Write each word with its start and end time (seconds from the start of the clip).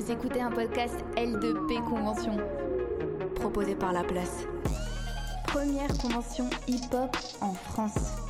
Vous 0.00 0.10
écoutez 0.10 0.40
un 0.40 0.50
podcast 0.50 0.94
L2P 1.14 1.84
Convention, 1.84 2.34
proposé 3.34 3.74
par 3.74 3.92
La 3.92 4.02
Place. 4.02 4.46
Première 5.46 5.94
convention 5.98 6.48
hip-hop 6.66 7.14
en 7.42 7.52
France. 7.52 8.29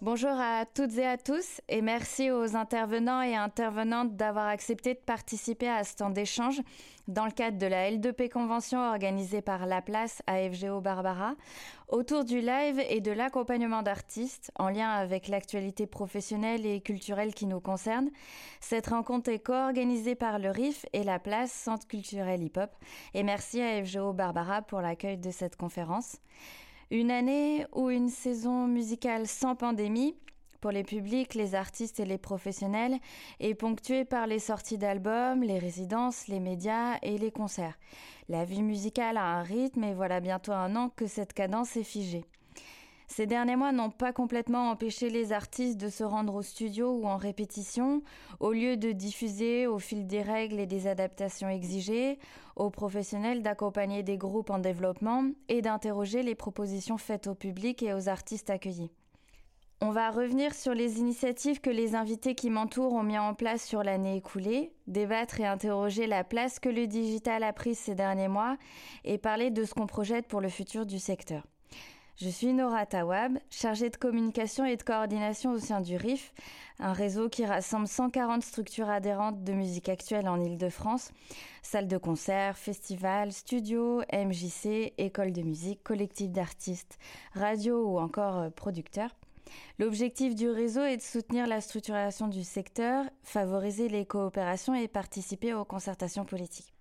Bonjour 0.00 0.30
à 0.30 0.64
toutes 0.64 0.96
et 0.96 1.04
à 1.04 1.16
tous 1.16 1.60
et 1.68 1.82
merci 1.82 2.30
aux 2.30 2.54
intervenants 2.54 3.20
et 3.20 3.34
intervenantes 3.34 4.14
d'avoir 4.14 4.46
accepté 4.46 4.94
de 4.94 5.00
participer 5.00 5.68
à 5.68 5.82
ce 5.82 5.96
temps 5.96 6.10
d'échange 6.10 6.62
dans 7.08 7.24
le 7.24 7.32
cadre 7.32 7.58
de 7.58 7.66
la 7.66 7.90
L2P 7.90 8.28
convention 8.28 8.78
organisée 8.78 9.42
par 9.42 9.66
La 9.66 9.82
Place 9.82 10.22
à 10.28 10.48
FGO 10.48 10.80
Barbara 10.80 11.34
autour 11.88 12.24
du 12.24 12.40
live 12.40 12.80
et 12.88 13.00
de 13.00 13.10
l'accompagnement 13.10 13.82
d'artistes 13.82 14.52
en 14.56 14.68
lien 14.68 14.88
avec 14.88 15.26
l'actualité 15.26 15.88
professionnelle 15.88 16.64
et 16.64 16.80
culturelle 16.80 17.34
qui 17.34 17.46
nous 17.46 17.60
concerne. 17.60 18.08
Cette 18.60 18.86
rencontre 18.86 19.30
est 19.30 19.40
co-organisée 19.40 20.14
par 20.14 20.38
le 20.38 20.52
RIF 20.52 20.86
et 20.92 21.02
La 21.02 21.18
Place 21.18 21.50
Centre 21.50 21.88
culturel 21.88 22.40
hip-hop 22.44 22.70
et 23.14 23.24
merci 23.24 23.60
à 23.60 23.84
FGO 23.84 24.12
Barbara 24.12 24.62
pour 24.62 24.80
l'accueil 24.80 25.18
de 25.18 25.32
cette 25.32 25.56
conférence. 25.56 26.18
Une 26.90 27.10
année 27.10 27.66
ou 27.74 27.90
une 27.90 28.08
saison 28.08 28.66
musicale 28.66 29.26
sans 29.26 29.54
pandémie 29.54 30.16
pour 30.62 30.70
les 30.70 30.84
publics, 30.84 31.34
les 31.34 31.54
artistes 31.54 32.00
et 32.00 32.06
les 32.06 32.16
professionnels 32.16 32.96
est 33.40 33.54
ponctuée 33.54 34.06
par 34.06 34.26
les 34.26 34.38
sorties 34.38 34.78
d'albums, 34.78 35.42
les 35.42 35.58
résidences, 35.58 36.28
les 36.28 36.40
médias 36.40 36.96
et 37.02 37.18
les 37.18 37.30
concerts. 37.30 37.78
La 38.30 38.46
vie 38.46 38.62
musicale 38.62 39.18
a 39.18 39.36
un 39.38 39.42
rythme 39.42 39.84
et 39.84 39.92
voilà 39.92 40.20
bientôt 40.20 40.52
un 40.52 40.76
an 40.76 40.88
que 40.88 41.06
cette 41.06 41.34
cadence 41.34 41.76
est 41.76 41.84
figée. 41.84 42.24
Ces 43.08 43.26
derniers 43.26 43.56
mois 43.56 43.72
n'ont 43.72 43.90
pas 43.90 44.12
complètement 44.12 44.70
empêché 44.70 45.08
les 45.08 45.32
artistes 45.32 45.80
de 45.80 45.88
se 45.88 46.04
rendre 46.04 46.34
au 46.34 46.42
studio 46.42 46.92
ou 46.92 47.06
en 47.06 47.16
répétition, 47.16 48.02
au 48.38 48.52
lieu 48.52 48.76
de 48.76 48.92
diffuser 48.92 49.66
au 49.66 49.78
fil 49.78 50.06
des 50.06 50.22
règles 50.22 50.60
et 50.60 50.66
des 50.66 50.86
adaptations 50.86 51.48
exigées, 51.48 52.18
aux 52.54 52.70
professionnels 52.70 53.42
d'accompagner 53.42 54.02
des 54.02 54.18
groupes 54.18 54.50
en 54.50 54.58
développement 54.58 55.24
et 55.48 55.62
d'interroger 55.62 56.22
les 56.22 56.34
propositions 56.34 56.98
faites 56.98 57.26
au 57.26 57.34
public 57.34 57.82
et 57.82 57.94
aux 57.94 58.08
artistes 58.08 58.50
accueillis. 58.50 58.90
On 59.80 59.90
va 59.90 60.10
revenir 60.10 60.54
sur 60.54 60.74
les 60.74 60.98
initiatives 60.98 61.60
que 61.60 61.70
les 61.70 61.94
invités 61.94 62.34
qui 62.34 62.50
m'entourent 62.50 62.94
ont 62.94 63.04
mis 63.04 63.18
en 63.18 63.34
place 63.34 63.64
sur 63.64 63.84
l'année 63.84 64.16
écoulée, 64.16 64.72
débattre 64.88 65.40
et 65.40 65.46
interroger 65.46 66.08
la 66.08 66.24
place 66.24 66.58
que 66.58 66.68
le 66.68 66.88
digital 66.88 67.44
a 67.44 67.52
prise 67.52 67.78
ces 67.78 67.94
derniers 67.94 68.28
mois 68.28 68.56
et 69.04 69.18
parler 69.18 69.50
de 69.50 69.64
ce 69.64 69.74
qu'on 69.74 69.86
projette 69.86 70.26
pour 70.26 70.40
le 70.40 70.48
futur 70.48 70.84
du 70.84 70.98
secteur. 70.98 71.44
Je 72.20 72.30
suis 72.30 72.52
Nora 72.52 72.84
Tawab, 72.84 73.38
chargée 73.48 73.90
de 73.90 73.96
communication 73.96 74.64
et 74.64 74.76
de 74.76 74.82
coordination 74.82 75.52
au 75.52 75.60
sein 75.60 75.80
du 75.80 75.94
RIF, 75.94 76.32
un 76.80 76.92
réseau 76.92 77.28
qui 77.28 77.46
rassemble 77.46 77.86
140 77.86 78.42
structures 78.42 78.90
adhérentes 78.90 79.44
de 79.44 79.52
musique 79.52 79.88
actuelle 79.88 80.28
en 80.28 80.42
Ile-de-France, 80.42 81.12
salles 81.62 81.86
de 81.86 81.96
concert, 81.96 82.58
festivals, 82.58 83.30
studios, 83.30 84.02
MJC, 84.12 84.94
écoles 84.98 85.32
de 85.32 85.42
musique, 85.42 85.84
collectifs 85.84 86.32
d'artistes, 86.32 86.98
radio 87.34 87.86
ou 87.86 88.00
encore 88.00 88.38
euh, 88.38 88.50
producteurs. 88.50 89.14
L'objectif 89.78 90.34
du 90.34 90.50
réseau 90.50 90.82
est 90.82 90.96
de 90.96 91.02
soutenir 91.02 91.46
la 91.46 91.60
structuration 91.60 92.26
du 92.26 92.42
secteur, 92.42 93.04
favoriser 93.22 93.88
les 93.88 94.04
coopérations 94.04 94.74
et 94.74 94.88
participer 94.88 95.54
aux 95.54 95.64
concertations 95.64 96.24
politiques. 96.24 96.74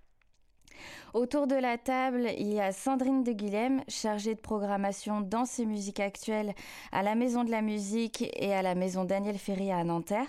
Autour 1.14 1.48
de 1.48 1.56
la 1.56 1.78
table, 1.78 2.30
il 2.38 2.54
y 2.54 2.60
a 2.60 2.72
Sandrine 2.72 3.24
de 3.24 3.32
Guilhem, 3.32 3.82
chargée 3.88 4.36
de 4.36 4.40
programmation 4.40 5.22
danse 5.22 5.60
et 5.60 5.66
musique 5.66 6.00
actuelle 6.00 6.54
à 6.92 7.04
la 7.04 7.16
Maison 7.16 7.44
de 7.44 7.52
la 7.52 7.62
Musique 7.62 8.30
et 8.36 8.54
à 8.54 8.62
la 8.62 8.76
Maison 8.76 9.04
Daniel 9.04 9.38
Ferry 9.38 9.72
à 9.72 9.84
Nanterre. 9.84 10.28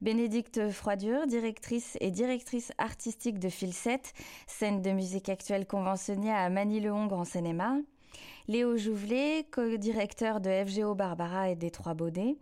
Bénédicte 0.00 0.70
Froidure, 0.70 1.26
directrice 1.26 1.96
et 2.00 2.10
directrice 2.10 2.72
artistique 2.78 3.38
de 3.38 3.48
Filset, 3.48 4.02
scène 4.46 4.82
de 4.82 4.90
musique 4.90 5.28
actuelle 5.28 5.66
conventionnée 5.66 6.32
à 6.32 6.50
Manille-le-Hongre 6.50 7.18
en 7.18 7.24
Seine-et-Marne. 7.24 7.84
Léo 8.46 8.76
Jouvelet, 8.76 9.46
co-directeur 9.50 10.40
de 10.40 10.50
FGO 10.66 10.94
Barbara 10.94 11.48
et 11.48 11.56
des 11.56 11.70
Trois 11.70 11.94
Baudets. 11.94 12.36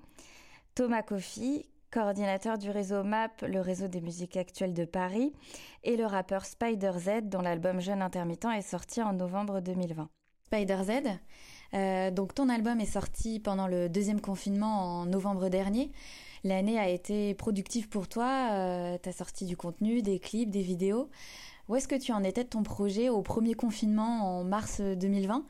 Thomas 0.74 1.02
Coffy, 1.02 1.66
coordinateur 1.92 2.56
du 2.56 2.70
réseau 2.70 3.04
MAP, 3.04 3.42
le 3.42 3.60
réseau 3.60 3.86
des 3.86 4.00
musiques 4.00 4.38
actuelles 4.38 4.72
de 4.72 4.86
Paris, 4.86 5.32
et 5.84 5.96
le 5.96 6.06
rappeur 6.06 6.46
Spider 6.46 6.92
Z, 6.96 7.28
dont 7.28 7.42
l'album 7.42 7.80
Jeune 7.80 8.00
Intermittent 8.00 8.46
est 8.56 8.62
sorti 8.62 9.02
en 9.02 9.12
novembre 9.12 9.60
2020. 9.60 10.08
Spider 10.46 10.78
Z, 10.84 10.90
euh, 11.74 12.10
donc 12.10 12.34
ton 12.34 12.48
album 12.48 12.80
est 12.80 12.86
sorti 12.86 13.40
pendant 13.40 13.66
le 13.66 13.90
deuxième 13.90 14.22
confinement 14.22 15.00
en 15.00 15.06
novembre 15.06 15.50
dernier. 15.50 15.92
L'année 16.44 16.78
a 16.78 16.88
été 16.88 17.34
productive 17.34 17.88
pour 17.88 18.08
toi, 18.08 18.48
euh, 18.52 18.98
tu 19.00 19.08
as 19.10 19.12
sorti 19.12 19.44
du 19.44 19.56
contenu, 19.56 20.00
des 20.00 20.18
clips, 20.18 20.50
des 20.50 20.62
vidéos. 20.62 21.10
Où 21.68 21.76
est-ce 21.76 21.88
que 21.88 21.94
tu 21.94 22.12
en 22.12 22.24
étais 22.24 22.44
de 22.44 22.48
ton 22.48 22.62
projet 22.62 23.10
au 23.10 23.22
premier 23.22 23.54
confinement 23.54 24.38
en 24.38 24.44
mars 24.44 24.80
2020 24.80 25.44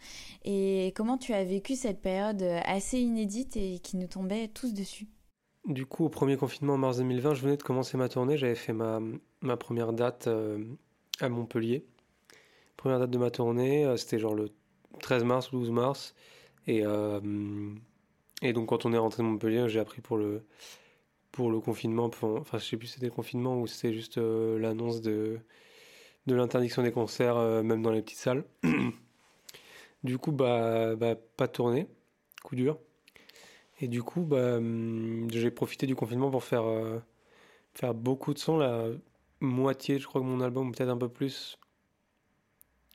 et 0.44 0.92
comment 0.94 1.18
tu 1.18 1.32
as 1.32 1.42
vécu 1.42 1.74
cette 1.74 2.02
période 2.02 2.42
assez 2.64 2.98
inédite 2.98 3.56
et 3.56 3.78
qui 3.78 3.96
nous 3.96 4.08
tombait 4.08 4.48
tous 4.48 4.74
dessus? 4.74 5.11
Du 5.66 5.86
coup, 5.86 6.04
au 6.04 6.08
premier 6.08 6.36
confinement 6.36 6.74
en 6.74 6.78
mars 6.78 6.96
2020, 6.98 7.34
je 7.34 7.42
venais 7.42 7.56
de 7.56 7.62
commencer 7.62 7.96
ma 7.96 8.08
tournée. 8.08 8.36
J'avais 8.36 8.54
fait 8.54 8.72
ma, 8.72 9.00
ma 9.40 9.56
première 9.56 9.92
date 9.92 10.26
euh, 10.26 10.64
à 11.20 11.28
Montpellier. 11.28 11.84
Première 12.76 12.98
date 12.98 13.10
de 13.10 13.18
ma 13.18 13.30
tournée, 13.30 13.84
euh, 13.84 13.96
c'était 13.96 14.18
genre 14.18 14.34
le 14.34 14.50
13 15.00 15.24
mars 15.24 15.52
ou 15.52 15.58
12 15.58 15.70
mars. 15.70 16.14
Et, 16.66 16.82
euh, 16.84 17.20
et 18.42 18.52
donc, 18.52 18.68
quand 18.70 18.86
on 18.86 18.92
est 18.92 18.98
rentré 18.98 19.22
de 19.22 19.28
Montpellier, 19.28 19.68
j'ai 19.68 19.78
appris 19.78 20.00
pour 20.00 20.16
le, 20.16 20.44
pour 21.30 21.50
le 21.50 21.60
confinement. 21.60 22.06
Enfin, 22.06 22.58
je 22.58 22.64
sais 22.64 22.76
plus 22.76 22.88
si 22.88 22.94
c'était 22.94 23.10
confinement 23.10 23.60
ou 23.60 23.66
c'était 23.68 23.92
juste 23.92 24.18
l'annonce 24.18 25.00
de, 25.00 25.38
de 26.26 26.34
l'interdiction 26.34 26.82
des 26.82 26.92
concerts, 26.92 27.36
même 27.62 27.82
dans 27.82 27.92
les 27.92 28.02
petites 28.02 28.18
salles. 28.18 28.44
du 30.04 30.18
coup, 30.18 30.32
bah, 30.32 30.96
bah, 30.96 31.14
pas 31.36 31.46
de 31.46 31.52
tournée, 31.52 31.86
coup 32.42 32.56
dur. 32.56 32.78
Et 33.82 33.88
du 33.88 34.02
coup, 34.02 34.22
bah, 34.22 34.56
hum, 34.58 35.28
j'ai 35.30 35.50
profité 35.50 35.86
du 35.86 35.96
confinement 35.96 36.30
pour 36.30 36.44
faire, 36.44 36.64
euh, 36.64 37.00
faire 37.74 37.94
beaucoup 37.94 38.32
de 38.34 38.38
sons. 38.38 38.56
La 38.58 38.86
moitié, 39.40 39.98
je 39.98 40.06
crois 40.06 40.20
que 40.20 40.26
mon 40.26 40.40
album, 40.40 40.72
peut-être 40.72 40.88
un 40.90 40.96
peu 40.96 41.08
plus, 41.08 41.58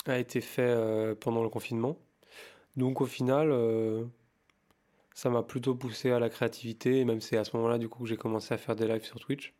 a 0.05 0.17
été 0.19 0.41
fait 0.41 0.61
euh, 0.61 1.15
pendant 1.15 1.43
le 1.43 1.49
confinement. 1.49 1.97
Donc 2.77 3.01
au 3.01 3.05
final, 3.05 3.49
euh, 3.51 4.05
ça 5.13 5.29
m'a 5.29 5.43
plutôt 5.43 5.75
poussé 5.75 6.11
à 6.11 6.19
la 6.19 6.29
créativité. 6.29 6.99
Et 6.99 7.05
même 7.05 7.21
c'est 7.21 7.37
à 7.37 7.43
ce 7.43 7.55
moment-là, 7.57 7.77
du 7.79 7.89
coup, 7.89 8.03
que 8.03 8.09
j'ai 8.09 8.17
commencé 8.17 8.53
à 8.53 8.57
faire 8.57 8.75
des 8.75 8.87
lives 8.87 9.05
sur 9.05 9.19
Twitch. 9.19 9.53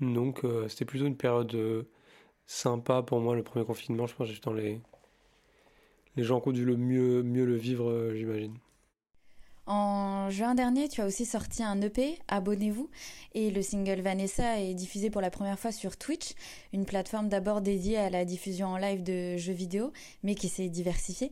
Donc 0.00 0.42
c'était 0.68 0.84
plutôt 0.84 1.06
une 1.06 1.16
période 1.16 1.86
sympa 2.46 3.02
pour 3.02 3.20
moi, 3.20 3.36
le 3.36 3.42
premier 3.44 3.64
confinement. 3.64 4.06
Je 4.06 4.14
pense 4.14 4.28
que 4.28 4.34
j'étais 4.34 4.46
dans 4.46 4.54
les, 4.54 4.80
les 6.16 6.24
gens 6.24 6.40
qui 6.40 6.48
ont 6.48 6.52
dû 6.52 6.64
le 6.64 6.76
mieux, 6.76 7.22
mieux 7.22 7.44
le 7.44 7.56
vivre, 7.56 8.12
j'imagine. 8.14 8.56
En 9.66 10.28
juin 10.28 10.56
dernier, 10.56 10.88
tu 10.88 11.00
as 11.00 11.06
aussi 11.06 11.24
sorti 11.24 11.62
un 11.62 11.80
EP, 11.80 12.18
Abonnez-vous, 12.26 12.90
et 13.34 13.50
le 13.52 13.62
single 13.62 14.00
Vanessa 14.00 14.60
est 14.60 14.74
diffusé 14.74 15.08
pour 15.08 15.20
la 15.20 15.30
première 15.30 15.58
fois 15.58 15.70
sur 15.70 15.96
Twitch, 15.96 16.32
une 16.72 16.84
plateforme 16.84 17.28
d'abord 17.28 17.60
dédiée 17.60 17.98
à 17.98 18.10
la 18.10 18.24
diffusion 18.24 18.68
en 18.68 18.76
live 18.76 19.04
de 19.04 19.36
jeux 19.36 19.52
vidéo, 19.52 19.92
mais 20.24 20.34
qui 20.34 20.48
s'est 20.48 20.68
diversifiée. 20.68 21.30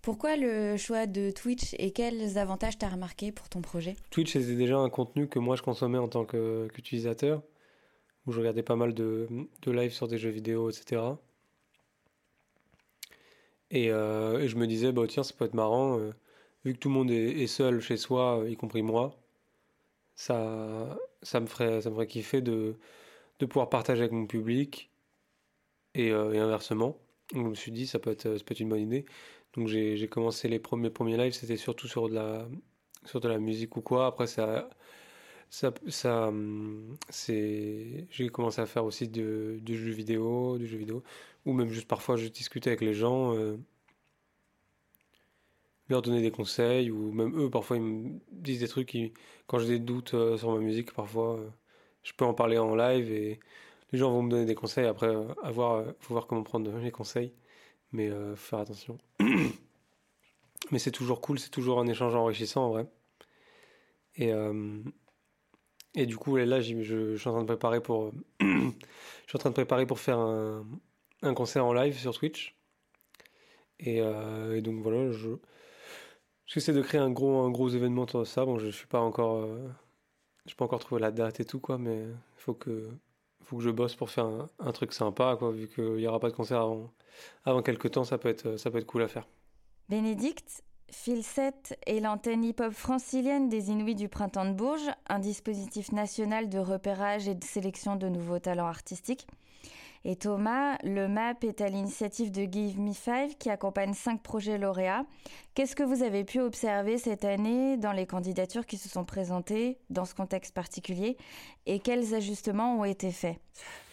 Pourquoi 0.00 0.36
le 0.36 0.76
choix 0.76 1.06
de 1.06 1.30
Twitch 1.30 1.74
et 1.78 1.92
quels 1.92 2.38
avantages 2.38 2.78
t'as 2.78 2.88
remarqué 2.88 3.32
pour 3.32 3.48
ton 3.48 3.60
projet? 3.60 3.96
Twitch, 4.10 4.32
c'était 4.32 4.54
déjà 4.54 4.78
un 4.78 4.90
contenu 4.90 5.28
que 5.28 5.38
moi 5.38 5.56
je 5.56 5.62
consommais 5.62 5.98
en 5.98 6.08
tant 6.08 6.24
qu'utilisateur, 6.24 7.42
où 8.26 8.32
je 8.32 8.38
regardais 8.38 8.62
pas 8.62 8.76
mal 8.76 8.94
de, 8.94 9.28
live 9.66 9.92
sur 9.92 10.06
des 10.06 10.18
jeux 10.18 10.30
vidéo, 10.30 10.70
etc. 10.70 11.02
Euh, 13.74 14.38
et, 14.38 14.48
je 14.48 14.56
me 14.56 14.66
disais, 14.66 14.92
bah 14.92 15.02
tiens, 15.08 15.22
ça 15.24 15.34
peut 15.36 15.44
être 15.44 15.54
marrant. 15.54 15.98
Euh, 15.98 16.12
vu 16.64 16.74
que 16.74 16.78
tout 16.78 16.88
le 16.88 16.94
monde 16.94 17.10
est, 17.10 17.46
seul 17.46 17.80
chez 17.80 17.96
soi, 17.96 18.44
y 18.48 18.56
compris 18.56 18.82
moi, 18.82 19.16
ça, 20.14 20.98
ça, 21.22 21.40
me, 21.40 21.46
ferait, 21.46 21.82
ça 21.82 21.90
me 21.90 21.94
ferait 21.94 22.06
kiffer 22.06 22.40
de, 22.42 22.76
de 23.40 23.46
pouvoir 23.46 23.70
partager 23.70 24.00
avec 24.02 24.12
mon 24.12 24.26
public 24.26 24.90
et, 25.94 26.10
euh, 26.10 26.42
inversement. 26.42 26.98
Donc 27.34 27.44
je 27.46 27.50
me 27.50 27.54
suis 27.54 27.72
dit, 27.72 27.86
ça 27.86 27.98
peut 27.98 28.10
être, 28.10 28.24
peut 28.24 28.52
être 28.52 28.60
une 28.60 28.68
bonne 28.70 28.80
idée. 28.80 29.04
Donc 29.54 29.68
j'ai 29.68 30.08
commencé 30.08 30.48
les 30.48 30.58
premiers, 30.58 30.90
premiers 30.90 31.16
lives, 31.16 31.34
c'était 31.34 31.56
surtout 31.56 31.88
sur 31.88 32.08
de, 32.08 32.14
la, 32.14 32.48
sur 33.04 33.20
de 33.20 33.28
la 33.28 33.38
musique 33.38 33.76
ou 33.76 33.82
quoi. 33.82 34.06
Après, 34.06 34.26
ça, 34.26 34.70
ça, 35.50 35.72
c'est, 37.10 38.06
j'ai 38.10 38.28
commencé 38.30 38.60
à 38.60 38.66
faire 38.66 38.84
aussi 38.84 39.08
du 39.08 39.60
jeu 39.66 39.92
vidéo, 39.92 40.56
vidéo, 40.56 41.02
ou 41.44 41.52
même 41.52 41.68
juste 41.68 41.88
parfois 41.88 42.16
je 42.16 42.28
discutais 42.28 42.70
avec 42.70 42.80
les 42.80 42.94
gens. 42.94 43.34
Euh, 43.36 43.58
leur 45.92 46.02
donner 46.02 46.22
des 46.22 46.30
conseils 46.30 46.90
ou 46.90 47.12
même 47.12 47.38
eux 47.38 47.50
parfois 47.50 47.76
ils 47.76 47.82
me 47.82 48.20
disent 48.32 48.60
des 48.60 48.68
trucs 48.68 48.88
qui, 48.88 49.12
quand 49.46 49.58
j'ai 49.58 49.68
des 49.68 49.78
doutes 49.78 50.14
euh, 50.14 50.36
sur 50.36 50.52
ma 50.52 50.58
musique 50.58 50.92
parfois 50.92 51.36
euh, 51.38 51.48
je 52.02 52.12
peux 52.14 52.24
en 52.24 52.34
parler 52.34 52.58
en 52.58 52.74
live 52.74 53.10
et 53.12 53.38
les 53.92 53.98
gens 53.98 54.10
vont 54.10 54.22
me 54.22 54.30
donner 54.30 54.46
des 54.46 54.54
conseils. 54.54 54.86
Après 54.86 55.08
euh, 55.08 55.28
avoir 55.42 55.84
faut 56.00 56.14
voir 56.14 56.26
comment 56.26 56.42
prendre 56.42 56.70
les 56.78 56.90
conseils 56.90 57.32
mais 57.92 58.10
faire 58.36 58.60
attention. 58.60 58.98
Mais 60.70 60.78
c'est 60.78 60.90
toujours 60.92 61.20
cool 61.20 61.38
c'est 61.38 61.50
toujours 61.50 61.78
un 61.78 61.86
échange 61.86 62.14
enrichissant 62.14 62.66
en 62.66 62.70
vrai. 62.70 62.86
Et 64.16 64.32
et 65.94 66.06
du 66.06 66.16
coup, 66.16 66.36
là, 66.36 66.60
je, 66.60 66.82
je, 66.82 67.16
suis 67.16 67.28
en 67.28 67.32
train 67.32 67.42
de 67.42 67.46
préparer 67.46 67.82
pour, 67.82 68.12
je 68.40 68.46
suis 68.46 69.36
en 69.36 69.38
train 69.38 69.50
de 69.50 69.54
préparer 69.54 69.84
pour 69.84 70.00
faire 70.00 70.18
un, 70.18 70.66
un 71.20 71.34
concert 71.34 71.66
en 71.66 71.74
live 71.74 71.98
sur 71.98 72.16
Twitch. 72.16 72.56
Et, 73.78 73.98
et 73.98 74.62
donc 74.62 74.82
voilà, 74.82 75.10
je, 75.12 75.36
j'essaie 76.52 76.72
de 76.72 76.82
créer 76.82 77.00
un 77.00 77.10
gros, 77.10 77.40
un 77.40 77.50
gros 77.50 77.68
événement 77.68 78.06
sur 78.06 78.26
ça. 78.26 78.44
Bon, 78.44 78.58
je 78.58 78.68
suis 78.68 78.86
pas 78.86 79.00
encore, 79.00 79.48
je 80.46 80.54
pas 80.54 80.64
encore 80.64 80.80
trouvé 80.80 81.00
la 81.00 81.10
date 81.10 81.40
et 81.40 81.44
tout 81.44 81.60
quoi, 81.60 81.78
mais 81.78 82.02
il 82.02 82.40
faut 82.40 82.54
que, 82.54 82.88
faut 83.44 83.56
que 83.56 83.62
je 83.62 83.70
bosse 83.70 83.94
pour 83.94 84.10
faire 84.10 84.26
un, 84.58 84.72
truc 84.72 84.92
sympa 84.92 85.36
quoi, 85.38 85.50
vu 85.50 85.68
qu'il 85.68 86.00
y 86.00 86.06
aura 86.06 86.20
pas 86.20 86.30
de 86.30 86.34
concert 86.34 86.60
avant, 86.60 86.92
avant 87.44 87.62
quelques 87.62 87.90
temps, 87.92 88.04
ça 88.04 88.18
peut 88.18 88.28
être, 88.28 88.56
ça 88.56 88.70
peut 88.70 88.78
être 88.78 88.86
cool 88.86 89.02
à 89.02 89.08
faire. 89.08 89.26
Bénédicte, 89.88 90.62
Filset 90.90 91.54
est 91.86 92.00
l'antenne 92.00 92.44
hip-hop 92.44 92.72
francilienne 92.72 93.48
des 93.48 93.70
Inuits 93.70 93.94
du 93.94 94.08
Printemps 94.08 94.44
de 94.44 94.52
Bourges, 94.52 94.90
un 95.08 95.18
dispositif 95.18 95.90
national 95.90 96.50
de 96.50 96.58
repérage 96.58 97.28
et 97.28 97.34
de 97.34 97.44
sélection 97.44 97.96
de 97.96 98.08
nouveaux 98.08 98.38
talents 98.38 98.66
artistiques. 98.66 99.26
Et 100.04 100.16
Thomas, 100.16 100.78
le 100.82 101.06
MAP 101.06 101.44
est 101.44 101.60
à 101.60 101.68
l'initiative 101.68 102.32
de 102.32 102.42
Give 102.50 102.80
Me 102.80 102.92
Five 102.92 103.36
qui 103.38 103.50
accompagne 103.50 103.94
cinq 103.94 104.20
projets 104.20 104.58
lauréats. 104.58 105.04
Qu'est-ce 105.54 105.76
que 105.76 105.84
vous 105.84 106.02
avez 106.02 106.24
pu 106.24 106.40
observer 106.40 106.98
cette 106.98 107.24
année 107.24 107.76
dans 107.76 107.92
les 107.92 108.06
candidatures 108.06 108.66
qui 108.66 108.78
se 108.78 108.88
sont 108.88 109.04
présentées 109.04 109.78
dans 109.90 110.04
ce 110.04 110.14
contexte 110.14 110.54
particulier 110.54 111.16
et 111.66 111.78
quels 111.78 112.14
ajustements 112.14 112.80
ont 112.80 112.84
été 112.84 113.12
faits? 113.12 113.36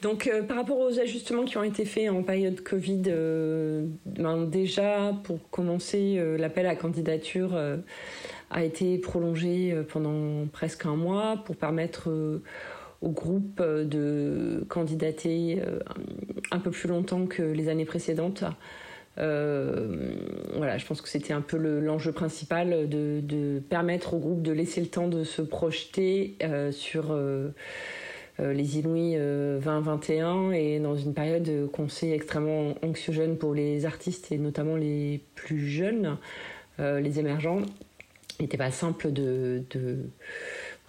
Donc 0.01 0.27
euh, 0.27 0.41
par 0.41 0.57
rapport 0.57 0.79
aux 0.79 0.99
ajustements 0.99 1.45
qui 1.45 1.57
ont 1.57 1.63
été 1.63 1.85
faits 1.85 2.09
en 2.09 2.23
période 2.23 2.61
Covid, 2.61 3.03
euh, 3.07 3.85
ben, 4.05 4.45
déjà 4.45 5.13
pour 5.23 5.47
commencer, 5.51 6.15
euh, 6.17 6.37
l'appel 6.37 6.65
à 6.65 6.75
candidature 6.75 7.55
a 8.49 8.63
été 8.63 8.97
prolongé 8.97 9.75
pendant 9.89 10.47
presque 10.47 10.87
un 10.87 10.95
mois 10.95 11.37
pour 11.45 11.55
permettre 11.55 12.09
au 13.01 13.09
groupe 13.09 13.59
euh, 13.61 13.85
de 13.85 14.65
candidater 14.67 15.61
euh, 15.65 15.79
un 16.51 16.59
peu 16.59 16.71
plus 16.71 16.89
longtemps 16.89 17.25
que 17.25 17.43
les 17.43 17.69
années 17.69 17.85
précédentes. 17.85 18.43
Euh, 19.17 20.13
voilà, 20.55 20.77
je 20.77 20.85
pense 20.85 21.01
que 21.01 21.09
c'était 21.09 21.33
un 21.33 21.41
peu 21.41 21.57
l'enjeu 21.57 22.11
principal 22.11 22.87
de, 22.87 23.61
permettre 23.69 24.13
au 24.13 24.19
groupe 24.19 24.41
de 24.41 24.51
laisser 24.51 24.81
le 24.81 24.87
temps 24.87 25.07
de 25.07 25.23
se 25.23 25.41
projeter 25.41 26.37
sur 26.71 27.19
les 28.39 28.77
Inuits 28.77 29.17
2021 29.17 30.51
et 30.51 30.79
dans 30.79 30.95
une 30.95 31.13
période 31.13 31.69
qu'on 31.73 31.89
sait 31.89 32.11
extrêmement 32.11 32.75
anxiogène 32.81 33.37
pour 33.37 33.53
les 33.53 33.85
artistes 33.85 34.31
et 34.31 34.37
notamment 34.37 34.77
les 34.77 35.21
plus 35.35 35.67
jeunes, 35.67 36.17
les 36.77 37.19
émergents. 37.19 37.63
Il 38.39 38.43
n'était 38.43 38.57
pas 38.57 38.71
simple 38.71 39.11
de 39.11 39.65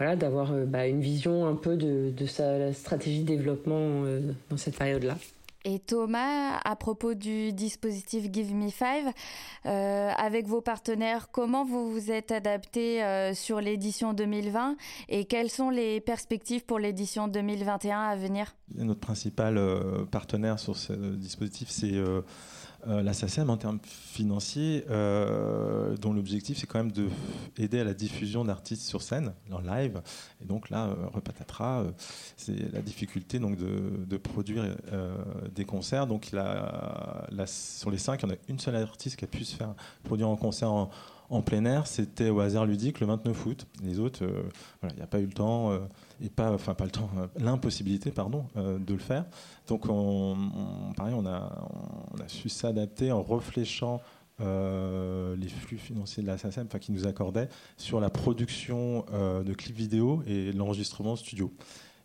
voilà, 0.01 0.17
d'avoir 0.17 0.51
euh, 0.53 0.65
bah, 0.65 0.87
une 0.87 1.03
vision 1.03 1.47
un 1.47 1.55
peu 1.57 1.77
de, 1.77 2.11
de 2.11 2.27
sa 2.27 2.73
stratégie 2.73 3.21
de 3.21 3.27
développement 3.27 3.77
euh, 3.77 4.33
dans 4.49 4.57
cette 4.57 4.79
période-là. 4.79 5.19
Et 5.67 5.79
Thomas, 5.79 6.59
à 6.65 6.75
propos 6.75 7.13
du 7.13 7.53
dispositif 7.53 8.33
Give 8.33 8.55
Me 8.55 8.71
Five, 8.71 9.13
euh, 9.67 10.11
avec 10.17 10.47
vos 10.47 10.63
partenaires, 10.63 11.29
comment 11.31 11.67
vous 11.67 11.93
vous 11.93 12.11
êtes 12.11 12.33
adapté 12.33 13.05
euh, 13.05 13.35
sur 13.35 13.61
l'édition 13.61 14.15
2020 14.15 14.77
et 15.11 15.27
quelles 15.27 15.51
sont 15.51 15.69
les 15.69 16.01
perspectives 16.01 16.65
pour 16.65 16.79
l'édition 16.79 17.29
2021 17.29 18.01
à 18.01 18.17
venir? 18.17 18.55
Notre 18.75 19.01
principal 19.01 19.59
euh, 19.59 20.07
partenaire 20.07 20.59
sur 20.59 20.79
ce 20.79 20.95
dispositif, 20.95 21.69
c'est 21.69 21.93
euh, 22.87 23.03
la 23.03 23.13
SACEM 23.13 23.51
en 23.51 23.57
termes 23.57 23.79
financiers, 23.85 24.85
euh, 24.91 25.97
dont 25.97 26.13
l'objectif 26.13 26.59
c'est 26.59 26.67
quand 26.67 26.79
même 26.79 26.93
d'aider 27.57 27.81
à 27.81 27.85
la 27.85 27.95
diffusion 27.95 28.45
d'artistes 28.45 28.83
sur 28.83 29.03
scène, 29.03 29.33
en 29.53 29.61
live. 29.61 30.01
Et 30.43 30.47
donc 30.47 30.71
là, 30.71 30.87
euh, 30.87 31.07
Repatatras, 31.13 31.83
euh, 31.83 31.91
c'est 32.37 32.73
la 32.73 32.81
difficulté 32.81 33.39
donc 33.39 33.57
de, 33.57 34.17
produire 34.17 34.77
des 35.55 35.65
concerts. 35.65 36.07
Donc 36.07 36.31
la, 36.33 37.29
sur 37.47 37.91
les 37.91 37.99
cinq, 37.99 38.23
il 38.23 38.29
y 38.29 38.33
en 38.33 38.35
a 38.35 38.39
une 38.49 38.59
seule 38.59 38.77
artiste 38.77 39.17
qui 39.17 39.25
a 39.25 39.29
pu 39.29 39.45
se 39.45 39.57
faire 39.57 39.75
produire 40.05 40.29
en 40.29 40.37
concert 40.37 40.71
en, 40.71 41.43
plein 41.43 41.65
air. 41.65 41.87
C'était 41.87 42.29
au 42.29 42.41
hasard 42.41 42.67
ludique 42.67 43.01
le 43.01 43.07
29 43.07 43.47
août. 43.47 43.67
Les 43.83 43.99
autres, 43.99 44.25
il 44.83 44.97
n'y 44.97 45.03
a 45.03 45.07
pas 45.07 45.21
eu 45.21 45.27
le 45.27 45.33
temps 45.33 45.73
et 46.23 46.29
pas, 46.29 46.53
enfin 46.53 46.75
pas 46.75 46.85
le 46.85 46.91
temps, 46.91 47.11
l'impossibilité, 47.39 48.11
pardon, 48.11 48.45
euh, 48.57 48.79
de 48.79 48.93
le 48.93 49.01
faire. 49.01 49.25
Donc, 49.69 49.87
on, 49.89 50.37
pareil, 50.97 51.15
on 51.15 51.27
a, 51.27 51.51
su 52.27 52.49
s'adapter 52.49 53.13
en 53.13 53.23
réfléchissant 53.23 54.01
euh, 54.41 55.37
les 55.37 55.49
flux 55.49 55.79
financiers 55.79 56.23
de 56.23 56.29
la 56.29 56.39
SACEM, 56.39 56.67
enfin 56.67 56.79
qui 56.79 56.93
nous 56.93 57.07
accordaient 57.07 57.49
sur 57.77 58.01
la 58.01 58.11
production 58.11 59.05
euh, 59.13 59.43
de 59.43 59.53
clips 59.53 59.77
vidéo 59.77 60.23
et 60.27 60.53
l'enregistrement 60.53 61.17
studio. 61.17 61.53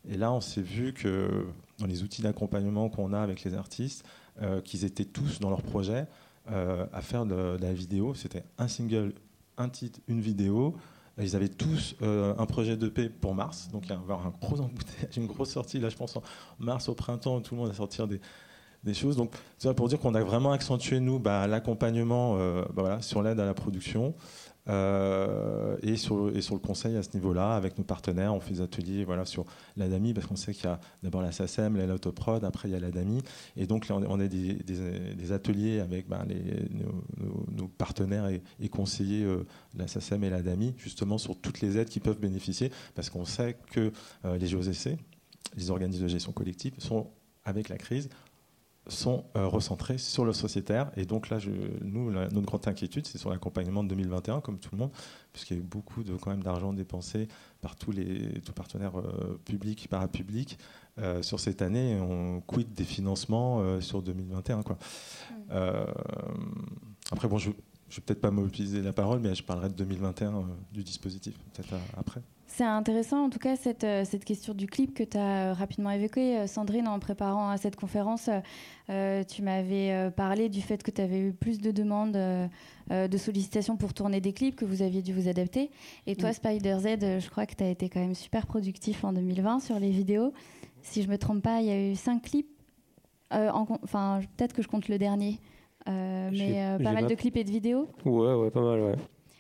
Et 0.10 0.18
là, 0.18 0.32
on 0.32 0.42
s'est 0.42 0.62
vu 0.62 0.94
que 0.94 1.46
dans 1.80 1.88
les 1.88 2.04
outils 2.04 2.22
d'accompagnement 2.22 2.90
qu'on 2.90 3.14
a 3.14 3.20
avec 3.20 3.44
les 3.44 3.54
artistes, 3.54 4.06
euh, 4.42 4.62
qu'ils 4.62 4.84
étaient 4.84 5.06
tous 5.06 5.40
dans 5.40 5.50
leur 5.50 5.62
projet 5.62 6.08
euh, 6.52 6.86
à 6.92 7.02
faire 7.02 7.26
de, 7.26 7.58
de 7.58 7.62
la 7.62 7.74
vidéo. 7.74 8.14
C'était 8.16 8.44
un 8.58 8.68
single, 8.68 9.14
un 9.58 9.70
titre, 9.70 10.00
une 10.08 10.20
vidéo. 10.20 10.76
Ils 11.18 11.36
avaient 11.36 11.50
tous 11.50 11.96
euh, 12.02 12.34
un 12.38 12.46
projet 12.46 12.76
d'EP 12.76 13.10
pour 13.10 13.34
mars, 13.36 13.70
donc 13.72 13.84
il 13.86 13.92
y 13.92 13.94
avoir 13.94 14.26
un 14.28 14.34
gros 14.42 14.60
embouteillage, 14.60 15.16
une 15.16 15.28
grosse 15.28 15.52
sortie. 15.52 15.80
Là, 15.80 15.90
je 15.90 15.96
pense 15.96 16.18
en 16.18 16.24
mars 16.60 16.90
au 16.90 16.94
printemps, 16.94 17.40
tout 17.40 17.56
le 17.56 17.62
monde 17.62 17.70
va 17.70 17.76
sortir 17.76 18.08
des, 18.08 18.20
choses. 18.94 19.16
Donc, 19.16 19.34
c'est 19.58 19.74
pour 19.74 19.88
dire 19.88 20.00
qu'on 20.00 20.14
a 20.14 20.22
vraiment 20.22 20.52
accentué, 20.52 21.00
nous, 21.00 21.18
bah, 21.18 21.48
l'accompagnement 21.48 22.36
euh, 22.38 22.66
bah, 22.74 23.02
sur 23.02 23.24
l'aide 23.24 23.40
à 23.40 23.46
la 23.46 23.54
production 23.54 24.14
euh, 24.68 25.78
et, 25.84 25.96
sur, 25.96 26.26
le 26.26 26.58
conseil 26.58 26.96
à 26.98 27.04
ce 27.04 27.10
niveau-là. 27.14 27.56
Avec 27.56 27.78
nos 27.78 27.84
partenaires, 27.84 28.34
on 28.34 28.40
fait 28.40 28.54
des 28.54 28.62
ateliers 28.62 29.04
voilà, 29.04 29.26
sur 29.26 29.46
l'ADAMI, 29.78 30.14
parce 30.14 30.28
qu'on 30.28 30.36
sait 30.36 30.54
qu'il 30.54 30.66
y 30.66 30.68
a 30.68 30.80
d'abord 31.04 31.22
la 31.22 31.32
SACEM, 31.32 31.78
l'autoprod, 31.88 32.44
après 32.44 32.70
il 32.70 32.72
y 32.72 32.76
a 32.76 32.80
l'ADAMI. 32.80 33.22
Et 33.58 33.68
donc, 33.68 33.88
là, 33.88 33.96
on 33.96 34.20
a 34.20 34.28
des, 34.28 35.32
ateliers 35.32 35.80
avec 35.80 36.06
les, 36.28 36.70
nos, 37.52 37.68
partenaires 37.68 38.28
et, 38.28 38.42
et 38.60 38.70
conseillers, 38.70 39.24
euh, 39.24 39.46
la 39.76 39.88
SACEM 39.88 40.24
et 40.24 40.30
l'ADAMI, 40.30 40.74
justement 40.78 41.18
sur 41.18 41.36
toutes 41.38 41.62
les 41.62 41.78
aides 41.78 41.90
qui 41.90 42.00
peuvent 42.00 42.20
bénéficier, 42.20 42.72
parce 42.94 43.10
qu'on 43.10 43.26
sait 43.26 43.58
que 43.72 43.92
euh, 44.26 44.38
les 44.38 44.50
GOSC, 44.50 44.98
les 45.58 45.70
organismes 45.72 46.04
de 46.04 46.08
gestion 46.08 46.32
collective, 46.32 46.74
sont, 46.80 47.08
avec 47.44 47.70
la 47.70 47.78
crise, 47.78 48.10
sont 48.88 49.26
euh, 49.36 49.48
recentrés 49.48 49.98
sur 49.98 50.26
le 50.26 50.34
sociétaire. 50.34 50.92
Et 50.96 51.06
donc 51.06 51.30
là, 51.30 51.40
je, 51.40 51.50
nous, 51.82 52.10
la, 52.10 52.28
notre 52.30 52.46
grande 52.46 52.68
inquiétude, 52.68 53.08
c'est 53.08 53.18
sur 53.18 53.30
l'accompagnement 53.30 53.84
de 53.84 53.90
2021, 53.90 54.42
comme 54.42 54.60
tout 54.60 54.70
le 54.74 54.78
monde, 54.78 54.92
puisqu'il 55.34 55.58
y 55.58 55.60
a 55.60 55.60
eu 55.60 55.66
beaucoup 55.66 56.04
de, 56.04 56.14
quand 56.16 56.30
même, 56.30 56.44
d'argent 56.44 56.74
dépensé 56.74 57.28
par 57.62 57.76
tous 57.76 57.92
les 57.92 58.42
tous 58.42 58.52
partenaires 58.52 59.00
euh, 59.00 59.40
publics, 59.44 59.88
parapublics 59.90 60.60
euh, 61.00 61.22
sur 61.24 61.40
cette 61.40 61.62
année. 61.62 62.00
On 62.00 62.42
quitte 62.42 62.74
des 62.74 62.84
financements 62.84 63.60
euh, 63.62 63.82
sur 63.82 64.02
2021. 64.02 64.64
Quoi. 64.64 64.78
Après, 67.12 67.28
bon, 67.28 67.38
je 67.38 67.50
ne 67.50 67.54
vais 67.54 68.02
peut-être 68.06 68.22
pas 68.22 68.32
mobiliser 68.32 68.82
la 68.82 68.94
parole, 68.94 69.20
mais 69.20 69.34
je 69.34 69.44
parlerai 69.44 69.70
de 69.70 69.74
2021 69.74 70.46
du 70.72 70.84
dispositif, 70.84 71.38
peut-être 71.54 71.76
après. 71.98 72.22
C'est 72.48 72.64
intéressant 72.64 73.26
en 73.26 73.30
tout 73.30 73.40
cas 73.40 73.56
cette, 73.56 73.84
euh, 73.84 74.06
cette 74.06 74.24
question 74.24 74.54
du 74.54 74.68
clip 74.68 74.94
que 74.94 75.04
tu 75.04 75.18
as 75.18 75.50
euh, 75.50 75.54
rapidement 75.54 75.90
évoqué, 75.90 76.46
Sandrine, 76.48 76.88
en 76.88 77.00
préparant 77.00 77.50
à 77.50 77.58
cette 77.58 77.76
conférence. 77.76 78.30
Euh, 78.90 79.24
tu 79.24 79.42
m'avais 79.42 80.12
parlé 80.16 80.48
du 80.48 80.62
fait 80.62 80.84
que 80.84 80.92
tu 80.92 81.02
avais 81.02 81.20
eu 81.20 81.34
plus 81.34 81.60
de 81.60 81.72
demandes 81.72 82.16
euh, 82.16 83.08
de 83.08 83.18
sollicitations 83.18 83.78
pour 83.78 83.94
tourner 83.94 84.22
des 84.22 84.32
clips, 84.32 84.56
que 84.56 84.66
vous 84.66 84.82
aviez 84.82 85.02
dû 85.02 85.12
vous 85.12 85.28
adapter. 85.28 85.72
Et 86.06 86.16
toi, 86.16 86.30
oui. 86.30 86.36
Spider 86.36 86.78
Z, 86.80 87.20
je 87.20 87.30
crois 87.30 87.46
que 87.46 87.56
tu 87.56 87.64
as 87.64 87.70
été 87.70 87.90
quand 87.90 88.00
même 88.00 88.16
super 88.16 88.46
productif 88.46 89.04
en 89.04 89.12
2020 89.12 89.60
sur 89.60 89.80
les 89.80 89.90
vidéos. 89.90 90.32
Si 90.84 91.02
je 91.02 91.10
me 91.10 91.18
trompe 91.18 91.42
pas, 91.42 91.62
il 91.62 91.68
y 91.68 91.72
a 91.72 91.92
eu 91.92 91.96
cinq 91.96 92.22
clips. 92.22 92.48
Enfin, 93.32 94.22
peut-être 94.38 94.54
que 94.54 94.62
je 94.62 94.68
compte 94.68 94.88
le 94.88 94.98
dernier. 95.00 95.40
mais 95.88 96.78
pas 96.82 96.92
mal 96.94 97.04
pas... 97.04 97.10
de 97.10 97.16
clips 97.16 97.38
et 97.38 97.44
de 97.44 97.52
vidéos 97.52 97.90
Ouais, 98.06 98.34
ouais, 98.36 98.52
pas 98.52 98.62
mal, 98.62 98.80
ouais. 98.82 98.96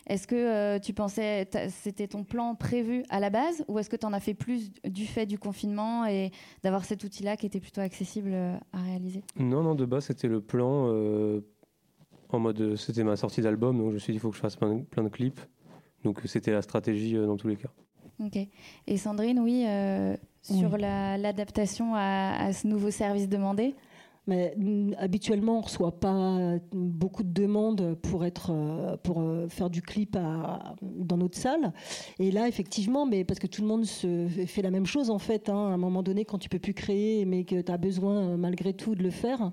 Est-ce 0.07 0.27
que 0.27 0.35
euh, 0.35 0.79
tu 0.79 0.93
pensais, 0.93 1.47
c'était 1.69 2.07
ton 2.07 2.23
plan 2.23 2.53
prévu 2.53 3.03
à 3.09 3.19
la 3.19 3.31
base, 3.31 3.65
ou 3.67 3.79
est-ce 3.79 3.89
que 3.89 3.95
tu 3.95 4.05
en 4.05 4.13
as 4.13 4.19
fait 4.19 4.35
plus 4.35 4.71
du 4.83 5.07
fait 5.07 5.25
du 5.25 5.39
confinement 5.39 6.05
et 6.05 6.31
d'avoir 6.63 6.85
cet 6.85 7.03
outil-là 7.03 7.37
qui 7.37 7.47
était 7.47 7.59
plutôt 7.59 7.81
accessible 7.81 8.29
euh, 8.33 8.55
à 8.71 8.83
réaliser? 8.83 9.23
Non, 9.37 9.63
non, 9.63 9.73
de 9.73 9.85
base, 9.85 10.05
c'était 10.05 10.27
le 10.27 10.41
plan. 10.41 10.89
Euh, 10.89 11.41
en 12.29 12.39
mode, 12.39 12.75
c'était 12.75 13.03
ma 13.03 13.15
sortie 13.15 13.41
d'album, 13.41 13.77
donc 13.77 13.89
je 13.89 13.93
me 13.95 13.99
suis 13.99 14.13
dit, 14.13 14.17
il 14.17 14.19
faut 14.19 14.29
que 14.29 14.35
je 14.35 14.41
fasse 14.41 14.55
plein, 14.55 14.79
plein 14.79 15.03
de 15.03 15.09
clips. 15.09 15.39
Donc 16.03 16.21
c'était 16.25 16.51
la 16.51 16.61
stratégie 16.61 17.17
euh, 17.17 17.25
dans 17.25 17.37
tous 17.37 17.47
les 17.47 17.55
cas. 17.55 17.69
Ok. 18.23 18.37
Et 18.85 18.97
Sandrine, 18.97 19.39
oui, 19.39 19.65
sur 20.41 20.73
oui. 20.73 20.81
l'adaptation 20.81 21.95
la, 21.95 22.29
à, 22.31 22.45
à, 22.45 22.53
ce 22.53 22.67
nouveau 22.67 22.91
service 22.91 23.27
demandé? 23.27 23.75
Mais 24.27 24.55
habituellement, 24.97 25.57
on 25.57 25.59
ne 25.59 25.65
reçoit 25.65 25.99
pas 25.99 26.57
beaucoup 26.71 27.23
de 27.23 27.31
demandes 27.31 27.95
pour, 28.01 28.25
être, 28.25 28.51
euh, 28.51 28.97
pour 28.97 29.21
euh, 29.21 29.47
faire 29.47 29.69
du 29.69 29.81
clip 29.81 30.17
dans 30.81 31.17
notre 31.17 31.37
salle. 31.37 31.73
Et 32.19 32.31
là, 32.31 32.47
effectivement, 32.47 33.05
mais 33.05 33.23
parce 33.23 33.39
que 33.39 33.47
tout 33.47 33.61
le 33.61 33.67
monde 33.67 33.85
se 33.85 34.27
fait 34.47 34.61
la 34.61 34.71
même 34.71 34.85
chose, 34.85 35.09
en 35.09 35.19
fait. 35.19 35.49
Hein. 35.49 35.55
à 35.55 35.73
un 35.73 35.77
moment 35.77 36.01
donné, 36.01 36.25
quand 36.25 36.39
tu 36.39 36.49
peux 36.49 36.59
plus 36.59 36.73
créer, 36.73 37.25
mais 37.25 37.43
que 37.43 37.61
tu 37.61 37.71
as 37.71 37.77
besoin, 37.77 38.37
malgré 38.37 38.73
tout, 38.73 38.95
de 38.95 39.03
le 39.03 39.11
faire, 39.11 39.51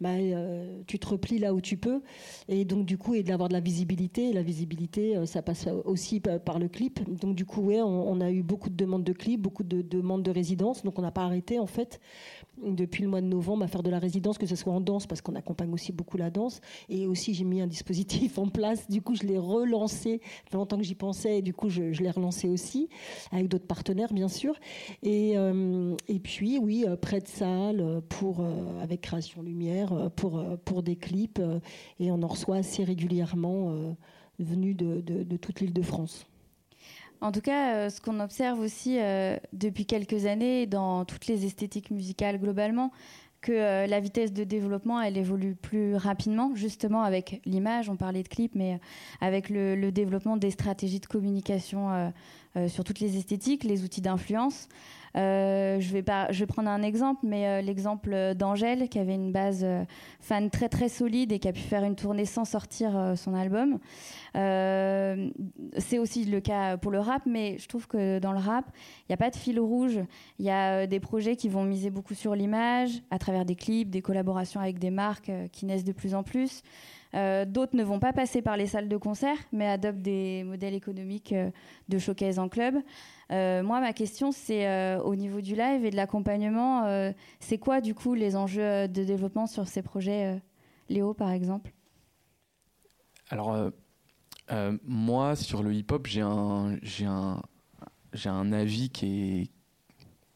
bah, 0.00 0.10
euh, 0.14 0.80
tu 0.86 0.98
te 0.98 1.06
replies 1.06 1.38
là 1.38 1.52
où 1.52 1.60
tu 1.60 1.76
peux. 1.76 2.00
Et 2.48 2.64
donc, 2.64 2.86
du 2.86 2.96
coup, 2.96 3.14
et 3.14 3.22
d'avoir 3.22 3.48
de 3.48 3.54
la 3.54 3.60
visibilité. 3.60 4.32
La 4.32 4.42
visibilité, 4.42 5.16
euh, 5.16 5.26
ça 5.26 5.42
passe 5.42 5.68
aussi 5.84 6.20
par 6.20 6.58
le 6.58 6.68
clip. 6.68 7.00
Donc, 7.20 7.34
du 7.36 7.44
coup, 7.44 7.60
ouais, 7.62 7.82
on, 7.82 8.20
a 8.20 8.30
eu 8.30 8.42
beaucoup 8.42 8.70
de 8.70 8.76
demandes 8.76 9.04
de 9.04 9.12
clips, 9.12 9.40
beaucoup 9.40 9.62
de, 9.62 9.82
demandes 9.82 10.22
de 10.22 10.30
résidence. 10.30 10.82
Donc, 10.82 10.98
on 10.98 11.02
n'a 11.02 11.10
pas 11.10 11.24
arrêté, 11.24 11.58
en 11.58 11.66
fait, 11.66 12.00
depuis 12.62 13.02
le 13.02 13.10
mois 13.10 13.20
de 13.20 13.26
novembre, 13.26 13.64
à 13.64 13.68
faire 13.68 13.82
de 13.82 13.90
la 13.90 13.98
résidence, 13.98 14.38
que 14.38 14.46
ce 14.46 14.56
soit 14.56 14.72
en 14.72 14.80
danse, 14.80 15.06
parce 15.06 15.20
qu'on 15.20 15.34
accompagne 15.34 15.72
aussi 15.72 15.92
beaucoup 15.92 16.16
la 16.16 16.30
danse. 16.30 16.60
Et 16.88 17.06
aussi, 17.06 17.34
j'ai 17.34 17.44
mis 17.44 17.60
un 17.60 17.66
dispositif 17.66 18.38
en 18.38 18.48
place. 18.48 18.88
Du 18.88 19.02
coup, 19.02 19.14
je 19.14 19.24
l'ai 19.24 19.38
relancé. 19.38 20.20
Ça 20.44 20.50
fait 20.50 20.56
longtemps 20.56 20.78
que 20.78 20.84
j'y 20.84 20.94
pensais. 20.94 21.38
Et 21.38 21.42
du 21.42 21.52
coup, 21.52 21.68
je, 21.68 21.82
l'ai 21.82 22.10
relancé 22.10 22.48
aussi, 22.48 22.88
avec 23.32 23.48
d'autres 23.48 23.66
partenaires, 23.66 24.14
bien 24.14 24.28
sûr. 24.28 24.54
Et, 25.02 25.36
euh, 25.36 25.94
et 26.08 26.20
puis, 26.20 26.58
oui, 26.58 26.86
près 27.02 27.20
de 27.20 27.28
salle, 27.28 28.00
pour, 28.08 28.42
avec 28.80 29.02
Création 29.02 29.42
Lumière 29.42 29.89
euh, 29.92 30.08
pour, 30.08 30.38
euh, 30.38 30.56
pour 30.64 30.82
des 30.82 30.96
clips 30.96 31.38
euh, 31.38 31.60
et 31.98 32.10
on 32.10 32.22
en 32.22 32.26
reçoit 32.26 32.56
assez 32.56 32.84
régulièrement 32.84 33.74
venus 34.38 34.76
de, 34.76 35.36
toute 35.36 35.60
l'île 35.60 35.72
de 35.72 35.82
France. 35.82 36.26
En 37.20 37.32
tout 37.32 37.42
cas, 37.42 37.90
ce 37.90 38.00
qu'on 38.00 38.20
observe 38.20 38.58
aussi 38.60 38.98
depuis 39.52 39.84
quelques 39.84 40.24
années 40.24 40.66
dans 40.66 41.04
toutes 41.04 41.26
les 41.26 41.44
esthétiques 41.44 41.90
musicales 41.90 42.38
globalement, 42.38 42.92
que 43.42 43.86
la 43.86 44.00
vitesse 44.00 44.32
de 44.32 44.44
développement, 44.44 45.00
elle 45.00 45.18
évolue 45.18 45.54
plus 45.54 45.94
rapidement, 45.96 46.54
justement 46.54 47.02
avec 47.02 47.42
l'image, 47.44 47.90
on 47.90 47.96
parlait 47.96 48.22
de 48.22 48.28
clips, 48.28 48.54
mais 48.54 48.80
avec 49.20 49.50
le 49.50 49.90
développement 49.90 50.38
des 50.38 50.50
stratégies 50.50 51.00
de 51.00 51.06
communication 51.06 52.12
sur 52.68 52.84
toutes 52.84 53.00
les 53.00 53.16
esthétiques, 53.16 53.64
les 53.64 53.84
outils 53.84 54.00
d'influence. 54.00 54.68
Euh, 55.16 55.80
je, 55.80 55.92
vais 55.92 56.46
prendre 56.46 56.68
un 56.68 56.82
exemple, 56.82 57.20
mais 57.24 57.46
euh, 57.46 57.62
l'exemple 57.62 58.34
d'Angèle, 58.34 58.88
qui 58.88 58.98
avait 58.98 59.14
une 59.14 59.32
base 59.32 59.62
euh, 59.64 59.84
fan 60.20 60.50
très 60.50 60.68
très 60.68 60.88
solide 60.88 61.32
et 61.32 61.38
qui 61.38 61.48
a 61.48 61.52
pu 61.52 61.60
faire 61.60 61.84
une 61.84 61.96
tournée 61.96 62.24
sans 62.24 62.44
sortir 62.44 63.14
son 63.16 63.34
album. 63.34 63.78
c'est 64.34 65.98
aussi 65.98 66.24
le 66.24 66.40
cas 66.40 66.76
pour 66.76 66.92
le 66.92 67.00
rap, 67.00 67.22
mais 67.26 67.58
je 67.58 67.66
trouve 67.66 67.86
que 67.86 68.18
dans 68.18 68.32
le 68.32 68.38
rap, 68.38 68.66
il 68.74 69.10
n'y 69.10 69.14
a 69.14 69.16
pas 69.16 69.30
de 69.30 69.36
fil 69.36 69.58
rouge. 69.58 69.98
Il 70.38 70.44
y 70.44 70.50
a 70.50 70.86
des 70.86 71.00
projets 71.00 71.36
qui 71.36 71.48
vont 71.48 71.64
miser 71.64 71.90
beaucoup 71.90 72.14
sur 72.14 72.34
l'image, 72.34 73.02
à 73.10 73.18
travers 73.18 73.44
des 73.44 73.56
clips, 73.56 73.90
des 73.90 74.02
collaborations 74.02 74.60
avec 74.60 74.78
des 74.78 74.90
marques 74.90 75.32
qui 75.52 75.66
naissent 75.66 75.84
de 75.84 75.92
plus 75.92 76.14
en 76.14 76.22
plus. 76.22 76.62
D'autres 77.12 77.74
ne 77.76 77.82
vont 77.82 77.98
pas 77.98 78.12
passer 78.12 78.40
par 78.40 78.56
les 78.56 78.66
salles 78.66 78.88
de 78.88 78.96
concert, 78.96 79.36
mais 79.52 79.66
adoptent 79.66 80.02
des 80.02 80.44
modèles 80.44 80.74
économiques 80.74 81.34
de 81.88 81.98
showcase 81.98 82.38
en 82.38 82.48
club. 82.48 82.76
Euh, 83.30 83.62
moi, 83.62 83.80
ma 83.80 83.92
question, 83.92 84.32
c'est 84.32 84.66
euh, 84.66 85.00
au 85.02 85.14
niveau 85.14 85.40
du 85.40 85.54
live 85.54 85.84
et 85.84 85.90
de 85.90 85.96
l'accompagnement, 85.96 86.84
euh, 86.86 87.12
c'est 87.38 87.58
quoi 87.58 87.80
du 87.80 87.94
coup 87.94 88.14
les 88.14 88.34
enjeux 88.36 88.88
de 88.88 89.04
développement 89.04 89.46
sur 89.46 89.68
ces 89.68 89.82
projets 89.82 90.40
Léo, 90.88 91.14
par 91.14 91.30
exemple? 91.30 91.72
Alors, 93.28 93.70
moi, 94.84 95.36
sur 95.36 95.62
le 95.62 95.72
hip-hop, 95.72 96.06
j'ai 96.06 96.22
un, 96.22 96.76
un, 97.06 97.42
un 98.24 98.52
avis 98.52 98.90
qui 98.90 99.06
est, 99.06 99.50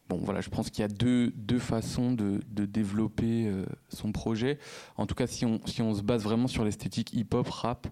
bon 0.09 0.17
voilà, 0.17 0.41
je 0.41 0.49
pense 0.49 0.69
qu'il 0.69 0.81
y 0.81 0.85
a 0.85 0.87
deux, 0.87 1.31
façons 1.59 2.13
de, 2.13 2.39
développer 2.65 3.51
son 3.89 4.11
projet. 4.11 4.59
En 4.97 5.05
tout 5.05 5.15
cas, 5.15 5.27
si 5.27 5.45
on, 5.45 5.59
si 5.65 5.81
on 5.81 5.93
se 5.93 6.01
base 6.01 6.23
vraiment 6.23 6.47
sur 6.47 6.63
l'esthétique 6.63 7.13
hip-hop, 7.13 7.49
rap, 7.49 7.87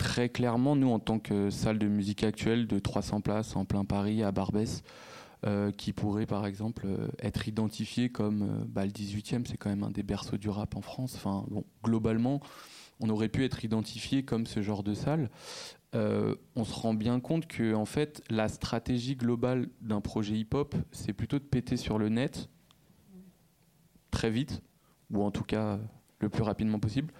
très 0.00 0.28
clairement, 0.30 0.76
nous, 0.76 0.90
en 0.90 0.98
tant 0.98 1.18
que 1.18 1.50
salle 1.50 1.78
de 1.78 1.86
musique 1.86 2.24
actuelle 2.24 2.66
de 2.66 2.78
300 2.78 3.20
places 3.20 3.54
en 3.54 3.64
plein 3.66 3.84
Paris, 3.84 4.22
à 4.22 4.32
Barbès, 4.32 4.82
euh, 5.46 5.72
qui 5.72 5.94
pourrait 5.94 6.26
par 6.26 6.44
exemple 6.44 6.86
euh, 6.86 7.08
être 7.18 7.48
identifié 7.48 8.10
comme 8.10 8.42
euh, 8.42 8.64
bah, 8.66 8.84
le 8.84 8.92
18e, 8.92 9.46
c'est 9.46 9.56
quand 9.56 9.70
même 9.70 9.84
un 9.84 9.90
des 9.90 10.02
berceaux 10.02 10.36
du 10.36 10.50
rap 10.50 10.76
en 10.76 10.82
France. 10.82 11.18
Globalement, 11.82 12.40
on 13.00 13.08
aurait 13.08 13.30
pu 13.30 13.44
être 13.44 13.64
identifié 13.64 14.22
comme 14.22 14.46
ce 14.46 14.60
genre 14.60 14.82
de 14.82 14.92
salle. 14.92 15.30
On 15.92 16.64
se 16.64 16.74
rend 16.74 16.94
bien 16.94 17.20
compte 17.20 17.46
que 17.46 17.74
en 17.74 17.84
fait, 17.84 18.22
la 18.30 18.48
stratégie 18.48 19.16
globale 19.16 19.68
d'un 19.80 20.00
projet 20.00 20.34
hip-hop, 20.34 20.74
c'est 20.92 21.12
plutôt 21.12 21.38
de 21.38 21.44
péter 21.44 21.76
sur 21.76 21.98
le 21.98 22.08
net 22.08 22.48
très 24.10 24.30
vite, 24.30 24.62
ou 25.10 25.22
en 25.22 25.30
tout 25.30 25.44
cas 25.44 25.78
le 26.20 26.28
plus 26.28 26.42
rapidement 26.42 26.78
possible 26.78 27.12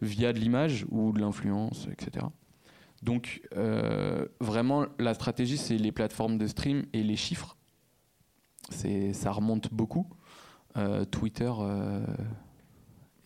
via 0.00 0.32
de 0.32 0.38
l'image 0.38 0.86
ou 0.90 1.12
de 1.12 1.20
l'influence, 1.20 1.88
etc. 1.92 2.26
Donc 3.02 3.42
euh, 3.56 4.26
vraiment, 4.40 4.86
la 4.98 5.14
stratégie, 5.14 5.58
c'est 5.58 5.76
les 5.76 5.92
plateformes 5.92 6.38
de 6.38 6.46
stream 6.46 6.84
et 6.92 7.02
les 7.02 7.16
chiffres. 7.16 7.56
Ça 8.70 9.32
remonte 9.32 9.72
beaucoup. 9.72 10.06
Euh, 10.76 11.04
Twitter 11.04 11.50
euh, 11.58 12.06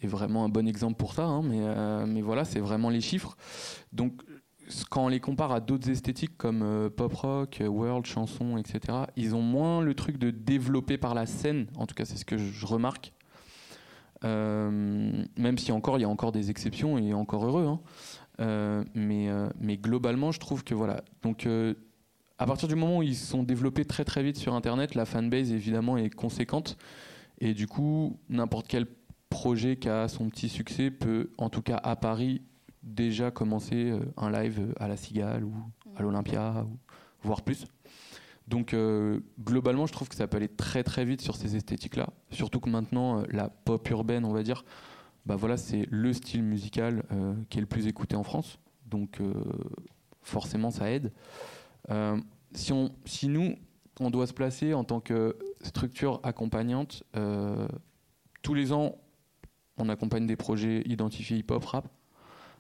est 0.01 0.07
vraiment 0.07 0.45
un 0.45 0.49
bon 0.49 0.67
exemple 0.67 0.97
pour 0.97 1.13
ça, 1.15 1.25
hein, 1.25 1.43
mais, 1.43 2.07
mais 2.07 2.23
voilà, 2.23 2.45
c'est 2.45 2.61
vraiment 2.61 2.91
les 2.91 3.01
chiffres. 3.01 3.37
Donc 3.93 4.23
quand 4.91 5.05
on 5.05 5.09
les 5.09 5.21
compare 5.21 5.53
à 5.53 5.61
d'autres 5.61 5.91
esthétiques 5.91 6.37
comme 6.37 6.91
pop 6.97 7.13
rock, 7.13 7.63
world, 7.67 8.07
chanson, 8.07 8.57
etc., 8.57 8.99
ils 9.17 9.35
ont 9.35 9.43
moins 9.43 9.81
le 9.81 9.95
truc 9.95 10.19
de 10.19 10.31
développer 10.31 10.99
par 10.99 11.15
la 11.15 11.27
scène, 11.27 11.67
en 11.77 11.87
tout 11.87 11.95
cas 11.95 12.05
c'est 12.05 12.17
ce 12.17 12.25
que 12.25 12.39
je 12.39 12.67
remarque, 12.67 13.13
euh, 14.25 15.11
même 15.37 15.59
si 15.59 15.71
encore 15.73 15.99
il 15.99 16.03
y 16.03 16.05
a 16.05 16.09
encore 16.09 16.33
des 16.33 16.51
exceptions 16.51 16.99
et 16.99 17.13
encore 17.13 17.45
heureux. 17.45 17.67
Hein. 17.67 17.81
Euh, 18.41 18.85
mais, 18.95 19.29
euh, 19.29 19.49
mais 19.61 19.77
globalement, 19.77 20.33
je 20.33 20.41
trouve 20.41 20.65
que 20.65 20.75
voilà. 20.75 21.03
Donc 21.23 21.47
à 22.39 22.47
partir 22.47 22.69
du 22.69 22.75
moment 22.75 22.99
où 22.99 23.03
ils 23.03 23.17
sont 23.17 23.43
développés 23.43 23.85
très 23.85 24.05
très 24.05 24.23
vite 24.23 24.37
sur 24.37 24.55
Internet, 24.55 24.95
la 24.95 25.05
fanbase 25.05 25.53
évidemment 25.53 25.97
est 25.97 26.11
conséquente. 26.11 26.77
Et 27.39 27.53
du 27.53 27.67
coup, 27.67 28.19
n'importe 28.29 28.69
quel 28.69 28.87
projet 29.29 29.77
qui 29.77 29.89
a 29.89 30.09
son 30.09 30.29
petit 30.29 30.49
succès 30.49 30.91
peut, 30.91 31.31
en 31.39 31.51
tout 31.51 31.63
cas 31.63 31.81
à 31.83 31.97
Paris, 31.97 32.43
déjà 32.85 33.31
commencer 33.31 33.93
un 34.17 34.31
live 34.31 34.73
à 34.79 34.87
la 34.89 34.97
Cigale 34.97 35.45
ou 35.45 35.55
à 35.97 36.03
l'Olympia, 36.03 36.67
voire 37.23 37.43
plus. 37.43 37.67
Donc 38.47 38.75
euh, 38.75 39.21
globalement, 39.41 39.87
je 39.87 39.93
trouve 39.93 40.09
que 40.09 40.15
ça 40.15 40.27
peut 40.27 40.37
aller 40.37 40.49
très 40.49 40.83
très 40.85 41.05
vite 41.05 41.21
sur 41.21 41.37
ces 41.37 41.57
esthétiques-là. 41.57 42.09
Surtout 42.31 42.61
que 42.61 42.69
maintenant, 42.69 43.21
euh, 43.21 43.25
la 43.31 43.49
pop 43.49 43.89
urbaine, 43.91 44.25
on 44.25 44.33
va 44.33 44.43
dire, 44.43 44.65
bah 45.25 45.37
voilà, 45.37 45.57
c'est 45.57 45.87
le 45.91 46.13
style 46.13 46.43
musical 46.43 47.05
euh, 47.13 47.35
qui 47.49 47.59
est 47.59 47.63
le 47.63 47.67
plus 47.67 47.87
écouté 47.87 48.17
en 48.17 48.23
France. 48.23 48.59
Donc 48.87 49.21
forcément, 50.23 50.71
ça 50.71 50.91
aide. 50.91 51.11
si, 52.53 52.73
on, 52.73 52.95
si 53.05 53.29
nous, 53.29 53.57
on 53.99 54.11
doit 54.11 54.29
se 54.29 54.33
placer 54.33 54.73
en 54.73 54.85
tant 54.85 55.01
que 55.01 55.37
structure 55.63 56.21
accompagnante, 56.23 57.03
tous 58.43 58.55
les 58.55 58.73
ans, 58.73 58.97
on 59.79 59.89
accompagne 59.89 60.29
des 60.29 60.37
projets 60.37 60.83
identifiés 60.87 61.39
hip-hop, 61.39 61.65
rap. 61.65 61.89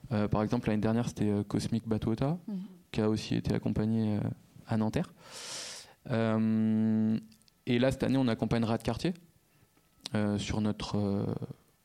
Par 0.08 0.42
exemple, 0.42 0.68
l'année 0.68 0.82
dernière, 0.82 1.08
c'était 1.08 1.32
Cosmic 1.48 1.88
Batuota, 1.88 2.38
mhm. 2.46 2.58
qui 2.92 3.00
a 3.00 3.08
aussi 3.08 3.34
été 3.34 3.54
accompagné 3.54 4.18
à 4.66 4.76
Nanterre. 4.76 5.12
Euh, 6.10 7.18
et 7.66 7.78
là, 7.78 7.90
cette 7.90 8.02
année, 8.02 8.18
on 8.18 8.28
accompagne 8.28 8.64
Rat 8.64 8.78
Quartier 8.78 9.14
euh, 10.14 10.38
sur 10.38 10.60
notre. 10.60 10.98
Euh, 10.98 11.26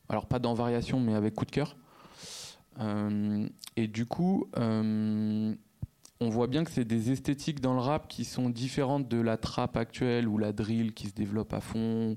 alors, 0.08 0.26
pas 0.26 0.38
dans 0.38 0.54
Variation, 0.54 1.00
mais 1.00 1.14
avec 1.14 1.34
Coup 1.34 1.44
de 1.44 1.50
cœur. 1.50 1.76
et 3.76 3.86
du 3.88 4.06
coup, 4.06 4.48
on 4.56 6.28
voit 6.28 6.46
bien 6.48 6.64
que 6.64 6.70
c'est 6.70 6.84
des 6.84 7.12
esthétiques 7.12 7.60
dans 7.60 7.74
le 7.74 7.80
rap 7.80 8.08
qui 8.08 8.24
sont 8.24 8.50
différentes 8.50 9.08
de 9.08 9.20
la 9.20 9.36
trap 9.36 9.76
actuelle 9.76 10.28
ou 10.28 10.36
la 10.36 10.52
drill 10.52 10.92
qui 10.92 11.08
se 11.08 11.14
développe 11.14 11.52
à 11.52 11.60
fond, 11.60 12.16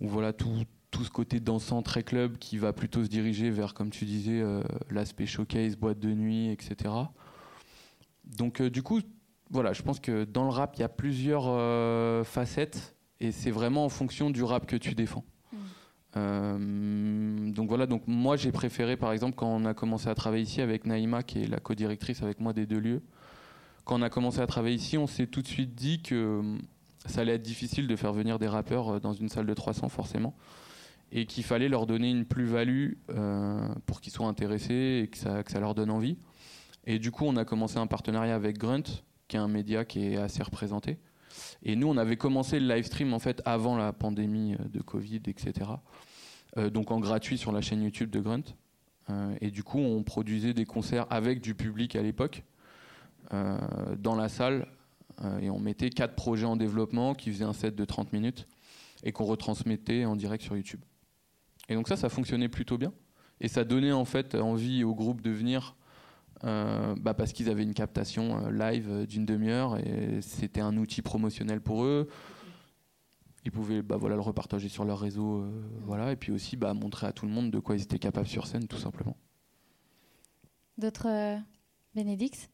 ou 0.00 0.08
voilà 0.08 0.32
tout, 0.32 0.64
tout 0.92 1.04
ce 1.04 1.10
côté 1.10 1.40
dansant 1.40 1.82
très 1.82 2.04
club 2.04 2.38
qui 2.38 2.56
va 2.58 2.72
plutôt 2.72 3.02
se 3.02 3.08
diriger 3.08 3.50
vers, 3.50 3.74
comme 3.74 3.90
tu 3.90 4.04
disais, 4.04 4.44
l'aspect 4.90 5.26
showcase, 5.26 5.74
boîte 5.74 5.98
de 5.98 6.12
nuit, 6.12 6.50
etc. 6.50 6.94
Donc 8.24 8.62
du 8.62 8.82
coup, 8.84 9.00
voilà, 9.52 9.74
je 9.74 9.82
pense 9.82 10.00
que 10.00 10.24
dans 10.24 10.44
le 10.44 10.50
rap, 10.50 10.74
il 10.76 10.80
y 10.80 10.82
a 10.82 10.88
plusieurs 10.88 11.44
euh, 11.46 12.24
facettes 12.24 12.96
et 13.20 13.32
c'est 13.32 13.50
vraiment 13.50 13.84
en 13.84 13.90
fonction 13.90 14.30
du 14.30 14.42
rap 14.42 14.66
que 14.66 14.76
tu 14.76 14.94
défends. 14.94 15.24
Mm. 15.52 15.56
Euh, 16.16 17.50
donc 17.52 17.68
voilà, 17.68 17.86
donc 17.86 18.02
moi 18.06 18.36
j'ai 18.36 18.50
préféré 18.50 18.96
par 18.96 19.12
exemple 19.12 19.34
quand 19.36 19.48
on 19.48 19.66
a 19.66 19.74
commencé 19.74 20.08
à 20.08 20.14
travailler 20.14 20.44
ici 20.44 20.62
avec 20.62 20.86
Naïma 20.86 21.22
qui 21.22 21.42
est 21.42 21.46
la 21.46 21.58
co-directrice 21.58 22.22
avec 22.22 22.40
moi 22.40 22.54
des 22.54 22.64
deux 22.64 22.78
lieux. 22.78 23.02
Quand 23.84 23.98
on 23.98 24.02
a 24.02 24.10
commencé 24.10 24.40
à 24.40 24.46
travailler 24.46 24.76
ici, 24.76 24.96
on 24.96 25.06
s'est 25.06 25.26
tout 25.26 25.42
de 25.42 25.48
suite 25.48 25.74
dit 25.74 26.00
que 26.00 26.14
euh, 26.14 26.58
ça 27.04 27.20
allait 27.20 27.34
être 27.34 27.42
difficile 27.42 27.86
de 27.86 27.96
faire 27.96 28.14
venir 28.14 28.38
des 28.38 28.48
rappeurs 28.48 29.02
dans 29.02 29.12
une 29.12 29.28
salle 29.28 29.46
de 29.46 29.54
300 29.54 29.90
forcément 29.90 30.34
et 31.12 31.26
qu'il 31.26 31.44
fallait 31.44 31.68
leur 31.68 31.86
donner 31.86 32.10
une 32.10 32.24
plus-value 32.24 32.94
pour 33.86 34.00
qu'ils 34.00 34.12
soient 34.12 34.26
intéressés 34.26 35.02
et 35.04 35.08
que 35.08 35.18
ça, 35.18 35.60
leur 35.60 35.74
donne 35.74 35.90
envie. 35.90 36.16
Et 36.86 36.98
du 36.98 37.10
coup, 37.10 37.24
on 37.26 37.36
a 37.36 37.44
commencé 37.44 37.78
un 37.78 37.86
partenariat 37.86 38.34
avec 38.34 38.58
Grunt, 38.58 38.82
qui 39.28 39.36
est 39.36 39.40
un 39.40 39.48
média 39.48 39.84
qui 39.84 40.06
est 40.06 40.16
assez 40.16 40.42
représenté. 40.42 40.98
Et 41.62 41.76
nous, 41.76 41.86
on 41.86 41.96
avait 41.96 42.16
commencé 42.16 42.58
le 42.58 42.66
live 42.74 42.84
stream 42.84 43.12
en 43.12 43.18
fait 43.18 43.42
avant 43.44 43.76
la 43.76 43.92
pandémie 43.92 44.56
de 44.72 44.80
Covid, 44.80 45.22
etc. 45.26 45.70
donc 46.72 46.90
en 46.90 46.98
gratuit 46.98 47.38
sur 47.38 47.52
la 47.52 47.60
chaîne 47.60 47.82
YouTube 47.82 48.10
de 48.10 48.20
Grunt. 48.20 48.54
et 49.40 49.50
du 49.50 49.62
coup, 49.62 49.78
on 49.78 50.02
produisait 50.02 50.54
des 50.54 50.64
concerts 50.64 51.06
avec 51.10 51.40
du 51.40 51.54
public 51.54 51.94
à 51.94 52.02
l'époque 52.02 52.42
dans 53.30 54.16
la 54.16 54.28
salle 54.28 54.66
et 55.40 55.50
on 55.50 55.58
mettait 55.58 55.90
quatre 55.90 56.14
projets 56.14 56.46
en 56.46 56.56
développement 56.56 57.14
qui 57.14 57.30
faisaient 57.30 57.44
un 57.44 57.52
set 57.52 57.74
de 57.74 57.84
30 57.84 58.12
minutes 58.12 58.46
et 59.02 59.12
qu'on 59.12 59.24
retransmettait 59.24 60.04
en 60.04 60.16
direct 60.16 60.42
sur 60.42 60.56
YouTube. 60.56 60.80
Et 61.68 61.74
donc 61.74 61.88
ça, 61.88 61.96
ça 61.96 62.08
fonctionnait 62.08 62.48
plutôt 62.48 62.78
bien. 62.78 62.92
Et 63.40 63.48
ça 63.48 63.64
donnait 63.64 63.92
en 63.92 64.04
fait 64.04 64.34
envie 64.34 64.84
au 64.84 64.94
groupe 64.94 65.20
de 65.20 65.30
venir 65.30 65.76
euh, 66.44 66.96
bah 66.98 67.14
parce 67.14 67.32
qu'ils 67.32 67.48
avaient 67.48 67.62
une 67.62 67.74
captation 67.74 68.44
euh, 68.44 68.50
live 68.50 69.06
d'une 69.06 69.24
demi-heure 69.24 69.78
et 69.78 70.20
c'était 70.22 70.60
un 70.60 70.76
outil 70.76 71.00
promotionnel 71.00 71.60
pour 71.60 71.84
eux. 71.84 72.08
Ils 73.44 73.52
pouvaient 73.52 73.82
bah, 73.82 73.96
voilà, 73.96 74.16
le 74.16 74.22
repartager 74.22 74.68
sur 74.68 74.84
leur 74.84 74.98
réseau, 75.00 75.42
euh, 75.42 75.62
voilà, 75.84 76.12
et 76.12 76.16
puis 76.16 76.32
aussi 76.32 76.56
bah, 76.56 76.74
montrer 76.74 77.06
à 77.06 77.12
tout 77.12 77.26
le 77.26 77.32
monde 77.32 77.50
de 77.50 77.58
quoi 77.58 77.76
ils 77.76 77.82
étaient 77.82 77.98
capables 77.98 78.26
sur 78.26 78.46
scène, 78.46 78.66
tout 78.66 78.78
simplement. 78.78 79.16
D'autres 80.78 81.38
Bénédicte 81.94 82.50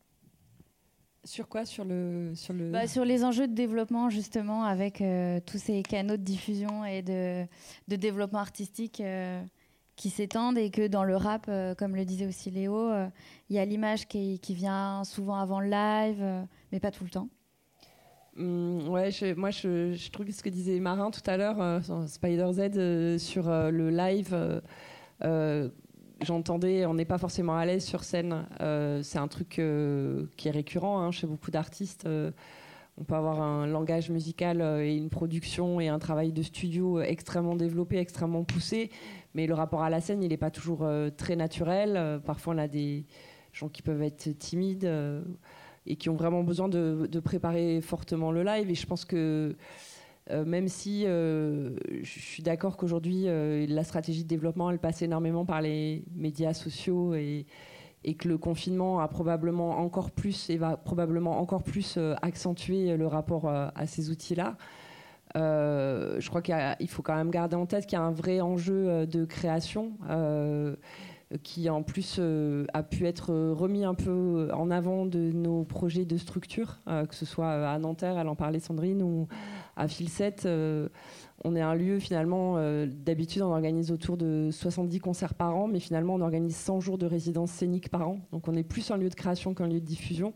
sur 1.24 1.48
quoi? 1.48 1.64
Sur 1.64 1.84
le 1.84 2.32
sur 2.34 2.52
le 2.54 2.70
bah, 2.70 2.86
sur 2.86 3.04
les 3.04 3.24
enjeux 3.24 3.48
de 3.48 3.54
développement 3.54 4.10
justement 4.10 4.64
avec 4.64 5.00
euh, 5.00 5.40
tous 5.44 5.58
ces 5.58 5.82
canaux 5.82 6.16
de 6.16 6.22
diffusion 6.22 6.84
et 6.84 7.02
de, 7.02 7.44
de 7.88 7.96
développement 7.96 8.38
artistique 8.38 9.00
euh, 9.00 9.42
qui 9.96 10.10
s'étendent 10.10 10.58
et 10.58 10.70
que 10.70 10.86
dans 10.86 11.04
le 11.04 11.16
rap, 11.16 11.46
euh, 11.48 11.74
comme 11.74 11.96
le 11.96 12.04
disait 12.04 12.26
aussi 12.26 12.50
Léo, 12.50 12.90
il 13.50 13.56
y 13.56 13.58
a 13.58 13.64
l'image 13.64 14.06
qui, 14.06 14.38
qui, 14.38 14.54
vient 14.54 15.02
souvent 15.04 15.36
avant 15.36 15.60
le 15.60 15.68
live, 15.68 16.46
mais 16.72 16.80
pas 16.80 16.90
tout 16.90 17.04
le 17.04 17.10
temps. 17.10 17.28
Mmh, 18.36 18.88
ouais, 18.88 19.10
moi 19.36 19.50
je, 19.50 19.94
je, 19.94 20.10
trouve 20.10 20.30
ce 20.30 20.42
que 20.42 20.48
disait 20.48 20.78
Marin 20.78 21.10
tout 21.10 21.28
à 21.28 21.36
l'heure, 21.36 21.82
Spider 22.06 22.48
Z 22.52 23.18
sur 23.18 23.48
le 23.48 23.90
live 23.90 24.62
j'entendais, 26.20 26.86
on 26.86 26.94
n'est 26.94 27.04
pas 27.04 27.18
forcément 27.18 27.56
à 27.56 27.64
l'aise 27.64 27.84
sur 27.84 28.04
scène. 28.04 28.46
Euh, 28.60 29.02
c'est 29.02 29.18
un 29.18 29.28
truc 29.28 29.58
euh, 29.58 30.26
qui 30.36 30.48
est 30.48 30.52
récurrent 30.52 31.00
hein, 31.00 31.10
chez 31.10 31.26
beaucoup 31.26 31.50
d'artistes. 31.50 32.06
Euh, 32.06 32.30
on 32.96 33.04
peut 33.04 33.14
avoir 33.14 33.40
un 33.40 33.66
langage 33.66 34.10
musical 34.10 34.60
et 34.60 34.96
une 34.96 35.08
production 35.08 35.78
et 35.78 35.86
un 35.86 36.00
travail 36.00 36.32
de 36.32 36.42
studio 36.42 37.00
extrêmement 37.00 37.54
développé, 37.54 37.98
extrêmement 37.98 38.42
poussé, 38.42 38.90
mais 39.34 39.46
le 39.46 39.54
rapport 39.54 39.82
à 39.82 39.90
la 39.90 40.00
scène, 40.00 40.20
il 40.20 40.30
n'est 40.30 40.36
pas 40.36 40.50
toujours 40.50 40.84
très 41.16 41.36
naturel. 41.36 42.20
parfois, 42.26 42.54
on 42.54 42.58
a 42.58 42.66
des 42.66 43.06
gens 43.52 43.68
qui 43.68 43.82
peuvent 43.82 44.02
être 44.02 44.36
timides 44.36 44.90
et 45.86 45.94
qui 45.94 46.08
ont 46.08 46.16
vraiment 46.16 46.42
besoin 46.42 46.68
de, 46.68 47.08
de, 47.08 47.20
préparer 47.20 47.80
fortement 47.82 48.32
le 48.32 48.42
live. 48.42 48.68
Et 48.68 48.74
je 48.74 48.84
pense 48.84 49.04
que 49.04 49.54
euh, 50.30 50.44
même 50.44 50.68
si 50.68 51.04
euh, 51.06 51.70
je 52.02 52.20
suis 52.20 52.42
d'accord 52.42 52.76
qu'aujourd'hui, 52.76 53.24
euh, 53.26 53.66
la 53.68 53.84
stratégie 53.84 54.24
de 54.24 54.28
développement, 54.28 54.70
elle 54.70 54.78
passe 54.78 55.02
énormément 55.02 55.44
par 55.44 55.62
les 55.62 56.04
médias 56.14 56.52
sociaux 56.52 57.14
et, 57.14 57.46
que 58.18 58.28
le 58.28 58.38
confinement 58.38 59.00
a 59.00 59.08
probablement 59.08 59.80
encore 59.80 60.10
plus 60.10 60.48
et 60.48 60.56
va 60.56 60.78
probablement 60.78 61.40
encore 61.40 61.62
plus 61.62 61.98
accentuer 62.22 62.96
le 62.96 63.06
rapport 63.06 63.50
à 63.50 63.86
ces 63.86 64.08
outils-là. 64.08 64.56
je 65.34 66.28
crois 66.28 66.40
qu'il 66.40 66.88
faut 66.88 67.02
quand 67.02 67.16
même 67.16 67.30
garder 67.30 67.56
en 67.56 67.66
tête 67.66 67.84
qu'il 67.84 67.98
y 67.98 68.00
a 68.00 68.04
un 68.04 68.12
vrai 68.12 68.40
enjeu 68.40 69.06
de 69.06 69.26
création 69.26 69.92
qui 71.42 71.68
en 71.68 71.82
plus 71.82 72.20
a 72.72 72.82
pu 72.82 73.06
être 73.06 73.32
remis 73.52 73.84
un 73.84 73.94
peu 73.94 74.48
en 74.52 74.70
avant 74.70 75.04
de 75.04 75.30
nos 75.32 75.64
projets 75.64 76.04
de 76.04 76.16
structure, 76.16 76.78
que 76.86 77.14
ce 77.14 77.26
soit 77.26 77.68
à 77.68 77.78
Nanterre, 77.78 78.18
elle 78.18 78.28
en 78.28 78.34
parlait 78.34 78.60
Sandrine, 78.60 79.02
ou 79.02 79.28
à 79.78 79.86
Filset, 79.86 80.34
euh, 80.44 80.88
on 81.44 81.54
est 81.54 81.60
un 81.60 81.74
lieu 81.74 82.00
finalement, 82.00 82.56
euh, 82.56 82.86
d'habitude 82.86 83.42
on 83.42 83.52
organise 83.52 83.92
autour 83.92 84.16
de 84.16 84.50
70 84.50 84.98
concerts 84.98 85.34
par 85.34 85.56
an, 85.56 85.68
mais 85.68 85.78
finalement 85.78 86.16
on 86.16 86.20
organise 86.20 86.56
100 86.56 86.80
jours 86.80 86.98
de 86.98 87.06
résidence 87.06 87.52
scénique 87.52 87.88
par 87.88 88.08
an. 88.08 88.18
Donc 88.32 88.48
on 88.48 88.54
est 88.56 88.64
plus 88.64 88.90
un 88.90 88.96
lieu 88.96 89.08
de 89.08 89.14
création 89.14 89.54
qu'un 89.54 89.68
lieu 89.68 89.80
de 89.80 89.86
diffusion. 89.86 90.34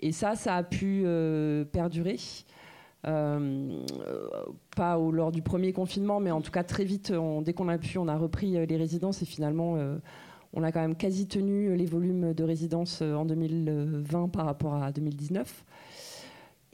Et 0.00 0.10
ça, 0.12 0.34
ça 0.34 0.56
a 0.56 0.62
pu 0.64 1.04
euh, 3.06 3.84
perdurer. 3.86 4.54
pas 4.74 4.96
lors 4.98 5.32
du 5.32 5.42
premier 5.42 5.72
confinement, 5.72 6.20
mais 6.20 6.30
en 6.30 6.40
tout 6.40 6.50
cas 6.50 6.64
très 6.64 6.84
vite, 6.84 7.12
dès 7.42 7.52
qu'on 7.52 7.68
a 7.68 7.78
pu, 7.78 7.98
on 7.98 8.08
a 8.08 8.16
repris 8.16 8.66
les 8.66 8.76
résidences 8.76 9.22
et 9.22 9.26
finalement, 9.26 9.78
on 10.52 10.62
a 10.62 10.72
quand 10.72 10.80
même 10.80 10.96
quasi 10.96 11.26
tenu 11.28 11.76
les 11.76 11.86
volumes 11.86 12.32
de 12.34 12.44
résidences 12.44 13.02
en 13.02 13.24
2020 13.24 14.28
par 14.28 14.46
rapport 14.46 14.74
à 14.74 14.92
2019. 14.92 15.64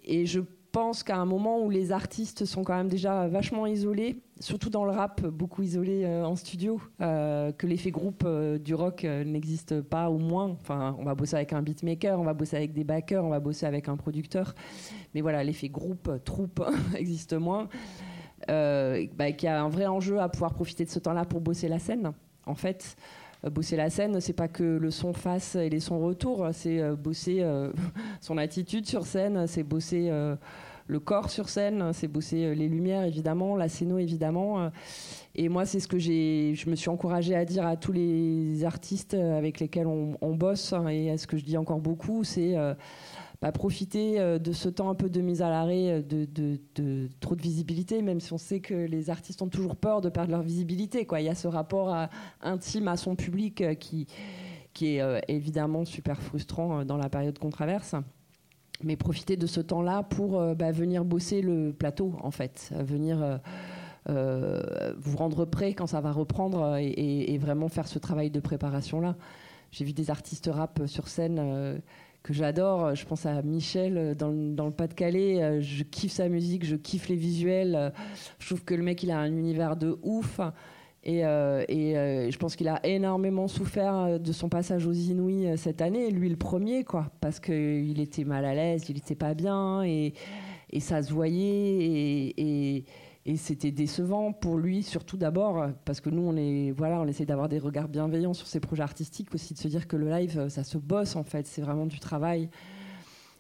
Et 0.05 0.27
je 0.27 0.41
pense 0.73 1.03
qu'à 1.03 1.19
un 1.19 1.27
moment 1.27 1.63
où 1.63 1.71
les 1.71 1.93
artistes 1.93 2.47
sont 2.47 2.65
quand 2.65 2.75
même 2.75 2.89
déjà 2.89 3.29
vachement 3.29 3.67
isolés, 3.67 4.17
surtout 4.41 4.71
dans 4.71 4.85
le 4.85 4.91
rap, 4.91 5.21
beaucoup 5.27 5.63
isolés 5.63 6.05
euh, 6.05 6.25
en 6.25 6.35
studio, 6.35 6.81
euh, 7.01 7.53
que 7.53 7.67
l'effet 7.67 7.91
groupe 7.91 8.25
euh, 8.25 8.59
du 8.59 8.75
rock 8.75 9.05
n'existe 9.05 9.83
pas 9.83 10.11
ou 10.11 10.19
moins. 10.19 10.49
Enfin, 10.49 10.97
on 10.99 11.05
va 11.05 11.15
bosser 11.15 11.37
avec 11.37 11.53
un 11.53 11.63
beatmaker, 11.63 12.19
on 12.19 12.25
va 12.25 12.33
bosser 12.33 12.57
avec 12.57 12.73
des 12.73 12.85
backers, 12.85 13.25
on 13.25 13.29
va 13.29 13.39
bosser 13.39 13.67
avec 13.67 13.89
un 13.89 13.97
producteur. 13.97 14.55
Mais 15.15 15.21
voilà, 15.21 15.45
l'effet 15.45 15.69
groupe, 15.69 16.11
troupe 16.25 16.65
existe 16.97 17.35
moins. 17.35 17.69
Bah, 18.49 19.33
qu'il 19.33 19.47
y 19.47 19.49
a 19.49 19.63
un 19.63 19.69
vrai 19.69 19.87
enjeu 19.87 20.19
à 20.19 20.29
pouvoir 20.29 20.55
profiter 20.55 20.85
de 20.85 20.91
ce 20.91 20.99
temps-là 20.99 21.25
pour 21.25 21.41
bosser 21.41 21.69
la 21.69 21.79
scène, 21.79 22.13
en 22.45 22.57
fait 22.57 22.97
bosser 23.51 23.77
la 23.77 23.91
scène, 23.91 24.21
c'est 24.21 24.33
pas 24.33 24.49
que 24.49 24.63
le 24.63 24.91
son 24.91 25.13
face 25.13 25.57
et 25.57 25.69
les 25.69 25.81
sons 25.81 25.99
retour, 25.99 26.49
c'est 26.53 26.81
bosser 26.97 27.45
son 28.21 28.39
attitude 28.39 28.87
sur 28.87 29.07
scène, 29.07 29.47
c'est 29.47 29.63
bosser 29.63 30.11
le 30.87 31.01
corps 31.01 31.31
sur 31.31 31.49
scène, 31.49 31.93
c'est 31.93 32.09
bosser 32.09 32.45
euh, 32.45 32.55
les 32.55 32.69
lumières 32.69 33.05
évidemment, 33.05 33.57
la 33.57 33.69
scéno 33.69 33.99
évidemment. 33.99 34.61
Euh. 34.61 34.69
Et 35.35 35.49
moi, 35.49 35.65
c'est 35.65 35.81
ce 35.81 35.89
que 35.89 35.99
j'ai, 35.99 36.55
je 36.55 36.69
me 36.69 36.77
suis 36.77 36.91
encouragée 36.91 37.35
à 37.35 37.45
dire 37.45 37.67
à 37.67 37.77
tous 37.77 37.93
les 37.93 38.65
artistes 38.65 39.15
avec 39.15 39.61
lesquels 39.61 39.87
on, 39.87 40.35
bosse, 40.35 40.75
hein, 40.75 40.89
et 40.89 41.17
ce 41.17 41.27
que 41.27 41.39
je 41.39 41.45
dis 41.45 41.57
encore 41.57 41.81
beaucoup, 41.81 42.23
c'est 42.23 42.57
euh, 42.57 42.75
profiter 43.51 44.39
de 44.39 44.53
ce 44.53 44.69
temps 44.69 44.89
un 44.89 44.95
peu 44.95 45.11
de 45.11 45.21
mise 45.21 45.43
à 45.43 45.51
l'arrêt, 45.51 46.03
de, 46.03 47.09
trop 47.19 47.35
de 47.35 47.43
visibilité, 47.43 48.01
même 48.03 48.21
si 48.21 48.33
on 48.33 48.39
sait 48.39 48.61
que 48.61 48.75
les 48.75 49.11
artistes 49.11 49.43
ont 49.43 49.49
toujours 49.49 49.75
peur 49.75 50.01
de 50.01 50.09
perdre 50.09 50.31
leur 50.31 50.43
visibilité. 50.43 51.07
Quoi. 51.07 51.21
Il 51.21 51.25
y 51.25 51.29
a 51.29 51.35
ce 51.35 51.49
rapport 51.49 51.93
intime 52.41 52.87
à 52.87 52.97
son 52.97 53.17
public 53.17 53.65
qui, 53.81 54.07
qui 54.73 54.99
est 54.99 55.25
évidemment 55.27 55.85
super 55.85 56.23
frustrant 56.23 56.85
dans 56.85 56.97
la 56.97 57.09
période 57.09 57.39
qu'on 57.41 57.51
traverse 57.51 57.97
mais 58.83 58.97
profiter 58.97 59.37
de 59.37 59.47
ce 59.47 59.61
temps-là 59.61 60.03
pour 60.03 60.39
euh, 60.39 60.55
bah, 60.55 60.73
venir 60.73 61.05
bosser 61.05 61.43
le 61.43 61.73
plateau, 61.73 62.15
en 62.23 62.31
fait, 62.31 62.73
venir 62.79 63.23
euh, 63.23 63.39
euh, 64.09 64.95
vous 64.99 65.17
rendre 65.17 65.45
prêt 65.45 65.75
quand 65.75 65.87
ça 65.87 66.01
va 66.01 66.13
reprendre 66.13 66.77
et, 66.79 67.39
vraiment 67.39 67.69
faire 67.69 67.89
ce 67.89 67.99
travail 67.99 68.31
de 68.31 68.41
préparation-là. 68.41 69.17
J'ai 69.71 69.85
vu 69.85 69.93
des 69.93 70.11
artistes 70.11 70.51
rap 70.53 70.83
sur 70.87 71.09
scène 71.09 71.81
que 72.23 72.33
j'adore. 72.33 72.95
Je 72.95 73.05
pense 73.05 73.27
à 73.27 73.43
Michel 73.43 74.15
dans, 74.17 74.33
dans 74.33 74.67
le 74.67 74.73
Pas-de-Calais. 74.73 75.61
Je 75.61 75.83
kiffe 75.83 76.13
sa 76.13 76.29
musique, 76.29 76.65
je 76.65 76.77
kiffe 76.77 77.09
les 77.09 77.17
visuels. 77.17 77.93
Je 78.39 78.47
trouve 78.47 78.65
que 78.65 78.75
le 78.75 78.83
mec, 78.83 79.03
il 79.03 79.11
a 79.11 79.19
un 79.19 79.33
univers 79.33 79.77
de 79.77 79.99
ouf. 80.03 80.41
Et, 81.05 81.25
euh, 81.25 81.65
euh, 81.69 82.31
je 82.31 82.39
pense 82.39 82.55
qu'il 82.55 82.69
a 82.69 82.85
énormément 82.87 83.49
souffert 83.49 83.95
euh, 83.95 84.19
de 84.19 84.33
son 84.33 84.49
passage 84.49 84.87
aux 84.87 84.93
Inouïs 84.93 85.57
cette 85.57 85.83
année, 85.83 86.11
lui 86.11 86.29
le 86.29 86.37
premier, 86.37 86.85
quoi, 86.85 87.11
parce 87.21 87.41
qu'il 87.41 88.01
était 88.01 88.23
mal 88.23 88.45
à 88.45 88.55
l'aise, 88.55 88.85
il 88.89 88.95
n'était 88.95 89.17
pas 89.17 89.35
bien, 89.35 89.83
et, 89.83 90.15
ça 90.79 91.03
se 91.03 91.13
voyait, 91.13 92.33
et, 92.37 92.85
c'était 93.37 93.71
décevant 93.71 94.33
pour 94.33 94.59
lui, 94.59 94.83
surtout 94.83 95.17
d'abord, 95.17 95.69
parce 95.85 96.01
que 96.01 96.11
nous, 96.11 96.23
on, 96.23 96.37
est, 96.37 96.73
voilà, 96.73 97.01
on 97.01 97.07
essaie 97.07 97.25
d'avoir 97.25 97.49
des 97.49 97.59
regards 97.59 97.89
bienveillants 97.89 98.35
sur 98.35 98.47
ses 98.47 98.61
projets 98.61 98.83
artistiques, 98.83 99.35
aussi 99.35 99.55
de 99.55 99.59
se 99.59 99.69
dire 99.69 99.87
que 99.87 99.97
le 99.97 100.11
live, 100.11 100.49
ça 100.49 100.65
se 100.65 100.79
bosse, 100.79 101.15
en 101.15 101.23
fait, 101.23 101.47
c'est 101.47 101.63
vraiment 101.63 101.87
du 101.87 102.01
travail. 102.01 102.51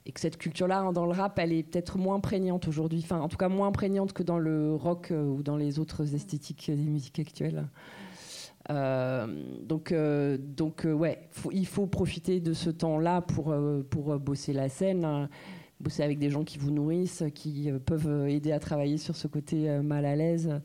Et 0.05 0.13
que 0.13 0.21
cette 0.21 0.37
culture-là, 0.37 0.81
hein, 0.81 0.93
dans 0.93 1.07
le 1.07 1.13
rap, 1.13 1.39
elle 1.39 1.53
est 1.53 1.63
peut-être 1.63 1.97
moins 1.97 2.19
prégnante 2.19 2.67
aujourd'hui, 2.67 3.01
enfin, 3.05 3.21
en 3.21 3.29
tout 3.29 3.37
cas 3.37 3.49
moins 3.49 3.71
prégnante 3.71 4.13
que 4.13 4.23
dans 4.23 4.39
le 4.39 4.75
rock 4.75 5.11
euh, 5.13 5.25
ou 5.25 5.43
dans 5.43 5.57
les 5.57 5.79
autres 5.79 6.15
esthétiques 6.15 6.71
des 6.71 6.85
musiques 6.85 7.21
actuelles. 7.21 7.69
Euh, 8.71 9.27
donc, 9.63 9.93
euh, 9.93 10.39
donc 10.39 10.87
ouais, 10.87 11.29
il 11.53 11.67
faut 11.67 11.87
profiter 11.87 12.41
de 12.41 12.53
ce 12.53 12.71
temps-là 12.71 13.21
pour, 13.21 13.55
pour 13.91 14.19
bosser 14.19 14.53
la 14.53 14.69
scène, 14.69 15.05
hein, 15.05 15.29
bosser 15.83 16.03
avec 16.03 16.19
des 16.19 16.31
gens 16.31 16.45
qui 16.45 16.59
vous 16.59 16.71
nourrissent, 16.71 17.25
qui 17.35 17.71
peuvent 17.85 18.29
aider 18.29 18.53
à 18.53 18.59
travailler 18.59 18.99
sur 18.99 19.17
ce 19.17 19.27
côté 19.27 19.69
mal 19.83 20.05
à 20.05 20.17
l'aise, 20.17 20.61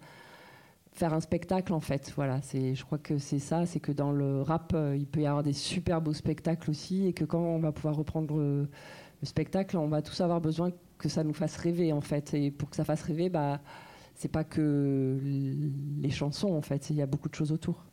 faire 0.91 1.13
un 1.13 1.19
spectacle 1.19 1.73
en 1.73 1.79
fait. 1.79 2.13
Voilà, 2.15 2.41
c'est, 2.41 2.75
je 2.75 2.85
crois 2.85 2.97
que 2.97 3.17
c'est 3.17 3.39
ça, 3.39 3.65
c'est 3.65 3.79
que 3.79 3.91
dans 3.91 4.11
le 4.11 4.41
rap, 4.41 4.75
il 4.95 5.07
peut 5.07 5.21
y 5.21 5.25
avoir 5.25 5.43
des 5.43 5.53
super 5.53 6.01
beaux 6.01 6.13
spectacles 6.13 6.69
aussi, 6.69 7.07
et 7.07 7.13
que 7.13 7.25
quand 7.25 7.41
on 7.41 7.59
va 7.59 7.71
pouvoir 7.71 7.95
reprendre 7.95 8.37
le 8.37 8.67
spectacle, 9.23 9.77
on 9.77 9.87
va 9.87 10.01
tous 10.01 10.21
avoir 10.21 10.39
besoin 10.41 10.71
que 10.97 11.09
ça 11.09 11.23
nous 11.23 11.33
fasse 11.33 11.57
rêver 11.57 11.91
en 11.93 12.01
fait. 12.01 12.33
Et 12.33 12.51
pour 12.51 12.69
que 12.69 12.75
ça 12.75 12.83
fasse 12.83 13.01
rêver, 13.03 13.29
bah, 13.29 13.59
c'est 14.15 14.31
pas 14.31 14.43
que 14.43 15.19
les 15.99 16.09
chansons 16.09 16.53
en 16.53 16.61
fait, 16.61 16.89
il 16.89 16.95
y 16.95 17.01
a 17.01 17.05
beaucoup 17.05 17.29
de 17.29 17.35
choses 17.35 17.51
autour. 17.51 17.85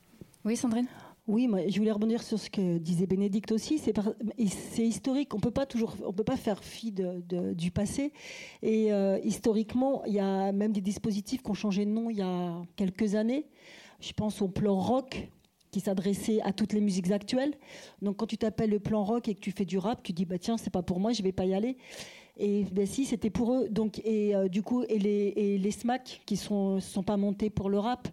Oui, 0.45 0.57
Sandrine? 0.57 0.87
Oui, 1.27 1.49
moi, 1.49 1.61
je 1.69 1.79
voulais 1.79 1.91
rebondir 1.91 2.23
sur 2.23 2.39
ce 2.39 2.51
que 2.51 2.77
disait 2.77 3.07
Bénédicte 3.07 3.51
aussi. 3.51 3.79
C'est, 3.79 4.87
historique. 4.87 5.33
On 5.35 5.41
peut 5.41 5.51
pas 5.51 5.65
toujours, 5.65 5.97
on 6.05 6.13
peut 6.13 6.25
pas 6.25 6.37
faire 6.37 6.63
fi 6.63 6.93
du 6.93 7.71
passé. 7.71 8.13
Et 8.63 8.93
euh, 8.93 9.19
historiquement, 9.25 10.05
il 10.05 10.13
y 10.13 10.21
a 10.21 10.53
même 10.53 10.73
des 10.73 10.83
dispositifs 10.83 11.43
qui 11.43 11.51
ont 11.51 11.55
changé 11.55 11.87
de 11.87 11.91
nom 11.91 12.11
il 12.11 12.19
y 12.19 12.23
a 12.23 12.61
quelques 12.77 13.15
années. 13.15 13.47
Je 14.01 14.13
pense 14.13 14.43
au 14.43 14.49
plan 14.49 14.79
rock 14.79 15.29
qui 15.71 15.81
s'adressait 15.81 16.43
à 16.43 16.53
toutes 16.53 16.75
les 16.75 16.81
musiques 16.81 17.11
actuelles. 17.11 17.55
Donc, 18.03 18.17
quand 18.19 18.27
tu 18.27 18.37
t'appelles 18.37 18.71
le 18.71 18.79
plan 18.79 19.03
rock 19.03 19.27
et 19.29 19.35
que 19.35 19.41
tu 19.41 19.51
fais 19.51 19.65
du 19.65 19.79
rap, 19.79 20.03
tu 20.03 20.13
dis 20.13 20.27
bah 20.27 20.39
tiens, 20.39 20.59
c'est 20.59 20.71
pas 20.71 20.83
pour 20.83 21.01
moi, 21.01 21.13
je 21.13 21.23
vais 21.23 21.33
pas 21.33 21.47
y 21.47 21.55
aller. 21.55 21.79
Et 22.37 22.67
si, 22.87 23.05
c'était 23.05 23.31
pour 23.31 23.55
eux. 23.55 23.69
Donc, 23.69 24.01
et 24.05 24.35
euh, 24.35 24.49
du 24.49 24.63
coup, 24.63 24.83
et 24.89 24.99
les, 24.99 25.33
et 25.37 25.59
les 25.59 25.71
SMAC 25.71 26.21
qui 26.27 26.37
sont 26.37 26.81
sont 26.81 27.05
pas 27.05 27.17
montés 27.17 27.49
pour 27.49 27.71
le 27.71 27.79
rap. 27.79 28.09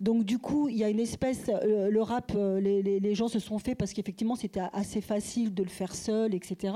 Donc 0.00 0.24
du 0.24 0.38
coup, 0.38 0.68
il 0.68 0.76
y 0.76 0.84
a 0.84 0.88
une 0.88 1.00
espèce, 1.00 1.48
euh, 1.48 1.90
le 1.90 2.02
rap, 2.02 2.32
euh, 2.36 2.60
les, 2.60 2.82
les, 2.82 3.14
gens 3.14 3.26
se 3.26 3.40
sont 3.40 3.58
fait 3.58 3.74
parce 3.74 3.92
qu'effectivement 3.92 4.36
c'était 4.36 4.60
assez 4.72 5.00
facile 5.00 5.54
de 5.54 5.62
le 5.62 5.68
faire 5.68 5.94
seul, 5.94 6.34
etc. 6.34 6.74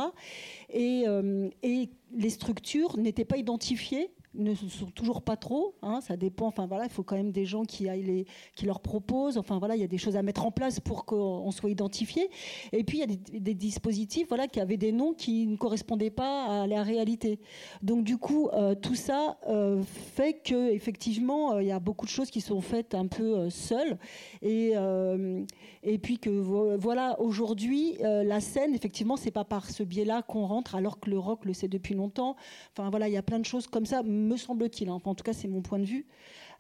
Et, 0.71 1.05
et 1.63 1.89
les 2.13 2.31
structures 2.31 2.97
n'étaient 2.97 3.25
pas 3.25 3.37
identifiées 3.37 4.11
ne 4.35 4.55
sont 4.55 4.91
toujours 4.91 5.23
pas 5.23 5.37
trop. 5.37 5.75
Hein, 5.83 6.01
ça 6.01 6.17
dépend. 6.17 6.47
Enfin 6.47 6.67
voilà, 6.67 6.85
il 6.85 6.91
faut 6.91 7.03
quand 7.03 7.17
même 7.17 7.33
des 7.33 7.45
gens 7.45 7.65
qui 7.65 7.85
les, 7.85 8.27
qui 8.55 8.67
leur 8.67 8.81
proposent. 8.81 9.39
Enfin 9.39 9.59
voilà, 9.59 9.77
il 9.77 9.81
y 9.81 9.85
a 9.85 9.89
des 9.89 9.99
choses 9.99 10.17
à 10.17 10.23
mettre 10.23 10.45
en 10.45 10.51
place 10.51 10.81
pour 10.81 11.05
qu'on 11.05 11.51
soit 11.51 11.71
identifié. 11.71 12.31
Et 12.73 12.85
puis 12.85 12.99
il 12.99 13.01
y 13.01 13.05
a 13.05 13.07
des, 13.07 13.41
des, 13.41 13.55
dispositifs, 13.55 14.29
voilà, 14.29 14.47
qui 14.47 14.61
avaient 14.61 14.77
des 14.77 14.93
noms 14.93 15.15
qui 15.15 15.47
ne 15.47 15.57
correspondaient 15.57 16.11
pas 16.11 16.63
à 16.63 16.67
la 16.67 16.83
réalité. 16.83 17.41
Donc 17.83 18.05
du 18.05 18.19
coup, 18.19 18.49
euh, 18.53 18.75
tout 18.75 18.95
ça 18.95 19.39
euh, 19.49 19.83
fait 19.83 20.43
que 20.43 20.71
effectivement, 20.73 21.55
euh, 21.55 21.63
il 21.63 21.69
y 21.69 21.73
a 21.73 21.81
beaucoup 21.81 22.07
de 22.07 22.11
choses 22.11 22.31
qui 22.31 22.41
sont 22.41 22.61
faites 22.61 22.95
un 22.95 23.07
peu 23.07 23.51
seules. 23.51 23.99
Et 24.43 24.75
et 25.85 25.99
puis 25.99 26.19
que 26.19 26.31
voilà, 26.77 27.21
aujourd'hui, 27.21 27.97
la 28.01 28.41
scène, 28.41 28.75
effectivement, 28.75 29.17
c'est 29.17 29.31
pas 29.31 29.45
par 29.45 29.71
ce 29.71 29.83
biais-là 29.83 30.23
qu'on 30.23 30.47
rentre, 30.47 30.75
alors 30.75 31.01
que 31.01 31.09
le 31.11 31.19
rock 31.19 31.45
le 31.45 31.53
sait 31.53 31.69
depuis 31.69 31.95
longtemps. 31.95 32.37
Enfin 32.73 32.91
voilà, 32.91 33.09
il 33.09 33.15
y 33.15 33.17
a 33.17 33.23
plein 33.23 33.39
de 33.39 33.45
choses 33.45 33.67
comme 33.67 33.87
ça 33.87 34.03
me 34.19 34.37
semble-t-il, 34.37 34.89
hein. 34.89 35.01
en 35.03 35.15
tout 35.15 35.25
cas 35.25 35.33
c'est 35.33 35.49
mon 35.49 35.63
point 35.63 35.79
de 35.79 35.85
vue, 35.85 36.07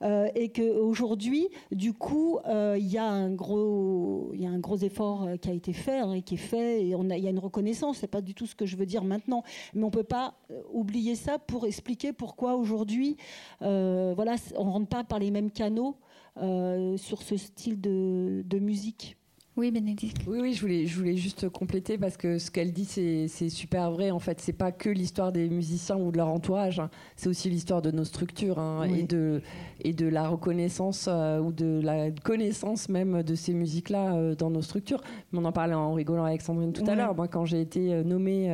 euh, 0.02 0.28
et 0.34 0.50
qu'aujourd'hui, 0.50 1.48
du 1.72 1.92
coup, 1.92 2.38
euh, 2.46 2.76
il 2.78 2.86
y, 2.86 2.98
a 2.98 3.04
un 3.04 3.30
gros, 3.30 4.32
y 4.34 4.46
a 4.46 4.50
un 4.50 4.58
gros 4.58 4.76
effort 4.76 5.24
euh, 5.24 5.36
qui 5.36 5.50
a 5.50 5.52
été 5.52 5.72
fait 5.72 5.98
hein, 5.98 6.12
et 6.12 6.22
qui 6.22 6.34
est 6.34 6.36
fait, 6.36 6.82
et 6.82 6.90
il 6.90 7.18
y 7.18 7.26
a 7.26 7.30
une 7.30 7.38
reconnaissance, 7.38 7.98
c'est 7.98 8.06
pas 8.06 8.20
du 8.20 8.34
tout 8.34 8.46
ce 8.46 8.54
que 8.54 8.64
je 8.64 8.76
veux 8.76 8.86
dire 8.86 9.02
maintenant, 9.02 9.42
mais 9.74 9.82
on 9.82 9.90
peut 9.90 10.04
pas 10.04 10.34
oublier 10.72 11.14
ça 11.14 11.38
pour 11.38 11.66
expliquer 11.66 12.12
pourquoi 12.12 12.54
aujourd'hui, 12.54 13.16
voilà, 13.60 14.36
on 14.56 14.70
rentre 14.70 14.88
pas 14.88 15.04
par 15.04 15.18
les 15.18 15.30
mêmes 15.30 15.50
canaux 15.50 15.96
sur 16.36 17.22
ce 17.22 17.36
style 17.36 17.80
de 17.80 18.58
musique. 18.58 19.16
Oui, 19.58 19.72
Bénédicte. 19.72 20.18
Oui, 20.28 20.38
oui, 20.40 20.54
je 20.54 20.60
voulais, 20.60 20.86
je 20.86 20.96
voulais 20.96 21.16
juste 21.16 21.48
compléter 21.48 21.98
parce 21.98 22.16
que 22.16 22.38
ce 22.38 22.48
qu'elle 22.48 22.72
dit, 22.72 22.84
c'est 22.84 23.48
super 23.48 23.90
vrai. 23.90 24.12
En 24.12 24.20
fait, 24.20 24.40
c'est 24.40 24.52
pas 24.52 24.70
que 24.70 24.88
l'histoire 24.88 25.32
des 25.32 25.48
musiciens 25.48 25.96
ou 25.96 26.12
de 26.12 26.16
leur 26.16 26.28
entourage, 26.28 26.78
hein. 26.78 26.90
c'est 27.16 27.28
aussi 27.28 27.50
l'histoire 27.50 27.82
de 27.82 27.90
nos 27.90 28.04
structures 28.04 28.60
hein, 28.60 28.84
et, 28.84 29.02
de, 29.02 29.42
et 29.80 29.92
de 29.92 30.06
la 30.06 30.28
reconnaissance 30.28 31.06
euh, 31.08 31.40
ou 31.40 31.50
de 31.50 31.80
la 31.82 32.12
connaissance 32.12 32.88
même 32.88 33.24
de 33.24 33.34
ces 33.34 33.52
musiques-là 33.52 34.14
euh, 34.14 34.36
dans 34.36 34.48
nos 34.48 34.62
structures. 34.62 35.00
On 35.32 35.44
en 35.44 35.50
parlait 35.50 35.74
en 35.74 35.92
rigolant 35.92 36.24
avec 36.24 36.40
Sandrine 36.40 36.72
tout 36.72 36.88
à 36.88 36.94
l'heure. 36.94 37.16
Moi, 37.16 37.26
quand 37.26 37.44
j'ai 37.44 37.60
été 37.60 37.92
euh, 37.92 38.04
nommée. 38.04 38.48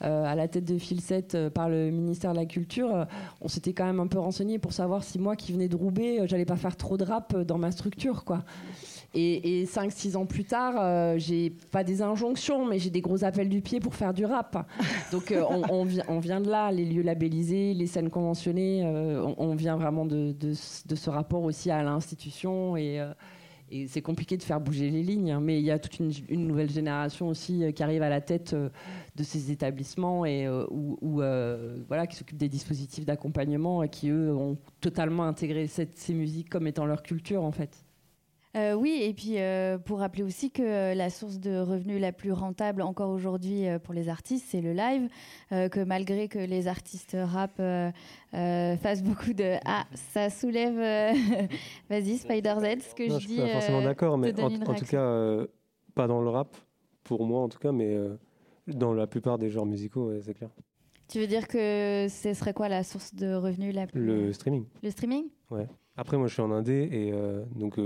à 0.00 0.34
la 0.34 0.46
tête 0.46 0.66
de 0.66 0.76
Filset 0.76 1.50
par 1.54 1.70
le 1.70 1.90
ministère 1.90 2.32
de 2.32 2.36
la 2.36 2.44
Culture, 2.44 3.06
on 3.40 3.48
s'était 3.48 3.72
quand 3.72 3.86
même 3.86 3.98
un 3.98 4.06
peu 4.06 4.18
renseigné 4.18 4.58
pour 4.58 4.74
savoir 4.74 5.02
si 5.02 5.18
moi 5.18 5.36
qui 5.36 5.52
venais 5.52 5.68
de 5.68 5.76
Roubaix, 5.76 6.26
j'allais 6.26 6.44
pas 6.44 6.56
faire 6.56 6.76
trop 6.76 6.98
de 6.98 7.04
rap 7.04 7.34
dans 7.34 7.56
ma 7.56 7.70
structure, 7.70 8.24
quoi. 8.24 8.44
Et, 9.18 9.64
5-6 9.64 10.16
ans 10.16 10.26
plus 10.26 10.44
tard, 10.44 10.74
euh, 10.78 11.14
j'ai 11.16 11.48
pas 11.70 11.84
des 11.84 12.02
injonctions, 12.02 12.66
mais 12.66 12.78
j'ai 12.78 12.90
des 12.90 13.00
gros 13.00 13.24
appels 13.24 13.48
du 13.48 13.62
pied 13.62 13.80
pour 13.80 13.94
faire 13.94 14.12
du 14.12 14.26
rap. 14.26 14.68
Donc 15.10 15.32
euh, 15.32 15.42
on, 15.70 15.84
vient, 16.20 16.40
de 16.42 16.50
là, 16.50 16.70
les 16.70 16.84
lieux 16.84 17.02
labellisés, 17.02 17.72
les 17.72 17.86
scènes 17.86 18.10
conventionnées, 18.10 18.84
euh, 18.84 19.24
on, 19.38 19.54
vient 19.54 19.76
vraiment 19.76 20.04
de, 20.04 20.34
ce 20.52 21.10
rapport 21.10 21.42
aussi 21.44 21.70
à 21.70 21.82
l'institution 21.82 22.76
et, 22.76 23.00
c'est 23.88 24.02
compliqué 24.02 24.36
de 24.36 24.44
faire 24.44 24.60
bouger 24.60 24.90
les 24.90 25.02
lignes. 25.02 25.32
Hein. 25.32 25.40
mais 25.40 25.58
il 25.58 25.64
y 25.64 25.72
a 25.72 25.78
toute 25.78 25.98
une, 25.98 26.46
nouvelle 26.46 26.70
génération 26.70 27.26
aussi 27.28 27.64
qui 27.74 27.82
arrive 27.82 28.02
à 28.02 28.08
la 28.10 28.20
tête 28.20 28.54
de 28.54 29.22
ces 29.22 29.50
établissements 29.50 30.26
et 30.26 30.46
voilà, 31.88 32.06
qui 32.06 32.16
s'occupent 32.16 32.36
des 32.36 32.50
dispositifs 32.50 33.06
d'accompagnement 33.06 33.82
et 33.82 33.88
qui 33.88 34.10
eux 34.10 34.32
ont 34.34 34.58
totalement 34.80 35.24
intégré 35.24 35.66
ces 35.66 36.14
musiques 36.14 36.50
comme 36.50 36.66
étant 36.66 36.84
leur 36.84 37.02
culture 37.02 37.42
en 37.42 37.50
fait. 37.50 37.85
Euh, 38.56 38.72
oui, 38.72 39.00
et 39.02 39.12
puis 39.12 39.34
euh, 39.36 39.76
pour 39.76 39.98
rappeler 39.98 40.22
aussi 40.22 40.50
que 40.50 40.62
euh, 40.62 40.94
la 40.94 41.10
source 41.10 41.38
de 41.38 41.58
revenus 41.58 42.00
la 42.00 42.12
plus 42.12 42.32
rentable 42.32 42.80
encore 42.80 43.10
aujourd'hui 43.10 43.66
pour 43.84 43.92
les 43.92 44.08
artistes, 44.08 44.46
c'est 44.48 44.62
le 44.62 44.72
live. 44.72 45.08
que 45.50 45.84
malgré 45.84 46.28
que 46.28 46.38
les 46.38 46.66
artistes 46.66 47.16
rap 47.18 47.60
fassent 48.32 49.02
beaucoup 49.02 49.34
de 49.34 49.56
ah, 49.66 49.84
ça 49.94 50.30
soulève. 50.30 50.76
Vas-y, 51.90 52.16
Spider 52.16 52.54
Z, 52.58 52.88
ce 52.88 52.94
que 52.94 53.08
je, 53.08 53.16
dis. 53.18 53.22
Je 53.22 53.28
suis 53.28 53.36
pas 53.40 53.48
forcément 53.48 53.82
d'accord, 53.82 54.16
mais 54.16 54.38
en, 54.40 54.46
en, 54.46 54.74
tout 54.74 54.86
cas, 54.86 55.46
pas 55.94 56.06
dans 56.06 56.22
le 56.22 56.30
rap 56.30 56.56
pour 57.04 57.26
moi 57.26 57.42
en 57.42 57.48
tout 57.48 57.58
cas, 57.58 57.72
mais 57.72 57.96
dans 58.66 58.94
la 58.94 59.06
plupart 59.06 59.38
des 59.38 59.50
genres 59.50 59.66
musicaux, 59.66 60.12
c'est 60.22 60.34
clair. 60.34 60.50
Tu 61.08 61.20
veux 61.20 61.26
dire 61.26 61.46
que 61.46 62.06
ce 62.08 62.34
serait 62.34 62.54
quoi 62.54 62.68
la 62.68 62.82
source 62.82 63.14
de 63.14 63.34
revenus 63.34 63.74
la 63.74 63.86
plus 63.86 64.04
Le 64.04 64.32
streaming. 64.32 64.64
Le 64.82 64.90
streaming? 64.90 65.26
Ouais. 65.50 65.68
Après, 65.96 66.16
moi, 66.16 66.26
je 66.26 66.32
suis 66.32 66.42
en 66.42 66.50
indé 66.50 66.88
et 66.90 67.12
donc 67.58 67.78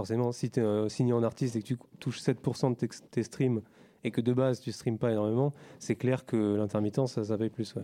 forcément, 0.00 0.32
si 0.32 0.50
tu 0.50 0.60
es 0.60 0.88
signé 0.88 1.12
en 1.12 1.22
artiste 1.22 1.56
et 1.56 1.60
que 1.60 1.66
tu 1.66 1.76
touches 1.98 2.22
7% 2.22 2.70
de 2.70 2.88
tes, 3.10 3.22
streams 3.22 3.60
et 4.02 4.10
que 4.10 4.22
de 4.22 4.32
base 4.32 4.58
tu 4.60 4.72
streames 4.72 4.96
pas 4.96 5.10
énormément, 5.10 5.52
c'est 5.78 5.94
clair 5.94 6.24
que 6.24 6.54
l'intermittence, 6.56 7.12
ça, 7.12 7.24
ça 7.24 7.36
paye 7.36 7.50
plus. 7.50 7.74
Ouais. 7.74 7.82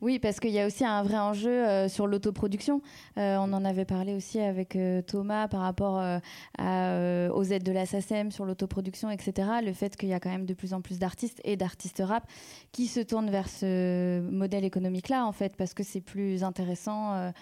Oui, 0.00 0.18
parce 0.18 0.40
qu'il 0.40 0.50
y 0.50 0.58
a 0.58 0.66
aussi 0.66 0.84
un 0.84 1.04
vrai 1.04 1.18
enjeu 1.18 1.50
euh, 1.50 1.88
sur 1.88 2.08
l'autoproduction. 2.08 2.82
Euh, 3.16 3.36
on 3.38 3.52
en 3.52 3.64
avait 3.64 3.84
parlé 3.84 4.14
aussi 4.14 4.40
avec 4.40 4.74
euh, 4.74 5.02
Thomas 5.02 5.46
par 5.46 5.60
rapport 5.60 5.98
aux 5.98 7.44
aides 7.44 7.62
de 7.62 7.72
la 7.72 7.86
SACEM 7.86 8.32
sur 8.32 8.44
l'autoproduction, 8.44 9.08
etc. 9.10 9.48
Le 9.64 9.72
fait 9.72 9.96
qu'il 9.96 10.08
y 10.08 10.14
a 10.14 10.18
quand 10.18 10.30
même 10.30 10.46
de 10.46 10.54
plus 10.54 10.74
en 10.74 10.80
plus 10.80 10.98
d'artistes 10.98 11.40
et 11.44 11.56
d'artistes 11.56 12.02
rap 12.04 12.26
qui 12.72 12.88
se 12.88 12.98
tournent 12.98 13.30
vers 13.30 13.48
ce 13.48 14.20
modèle 14.20 14.64
économique-là, 14.64 15.24
en 15.26 15.32
fait, 15.32 15.54
parce 15.56 15.74
que 15.74 15.84
c'est 15.84 16.00
plus 16.00 16.42
intéressant 16.42 17.32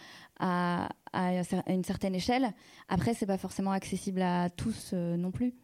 à, 0.41 0.89
une 1.69 1.85
certaine 1.85 2.15
échelle. 2.15 2.53
Après, 2.89 3.15
c'est 3.15 3.27
pas 3.27 3.39
forcément 3.39 3.73
accessible 3.73 4.23
à 4.23 4.51
tous 4.51 4.93
non 4.93 5.31
plus. 5.31 5.55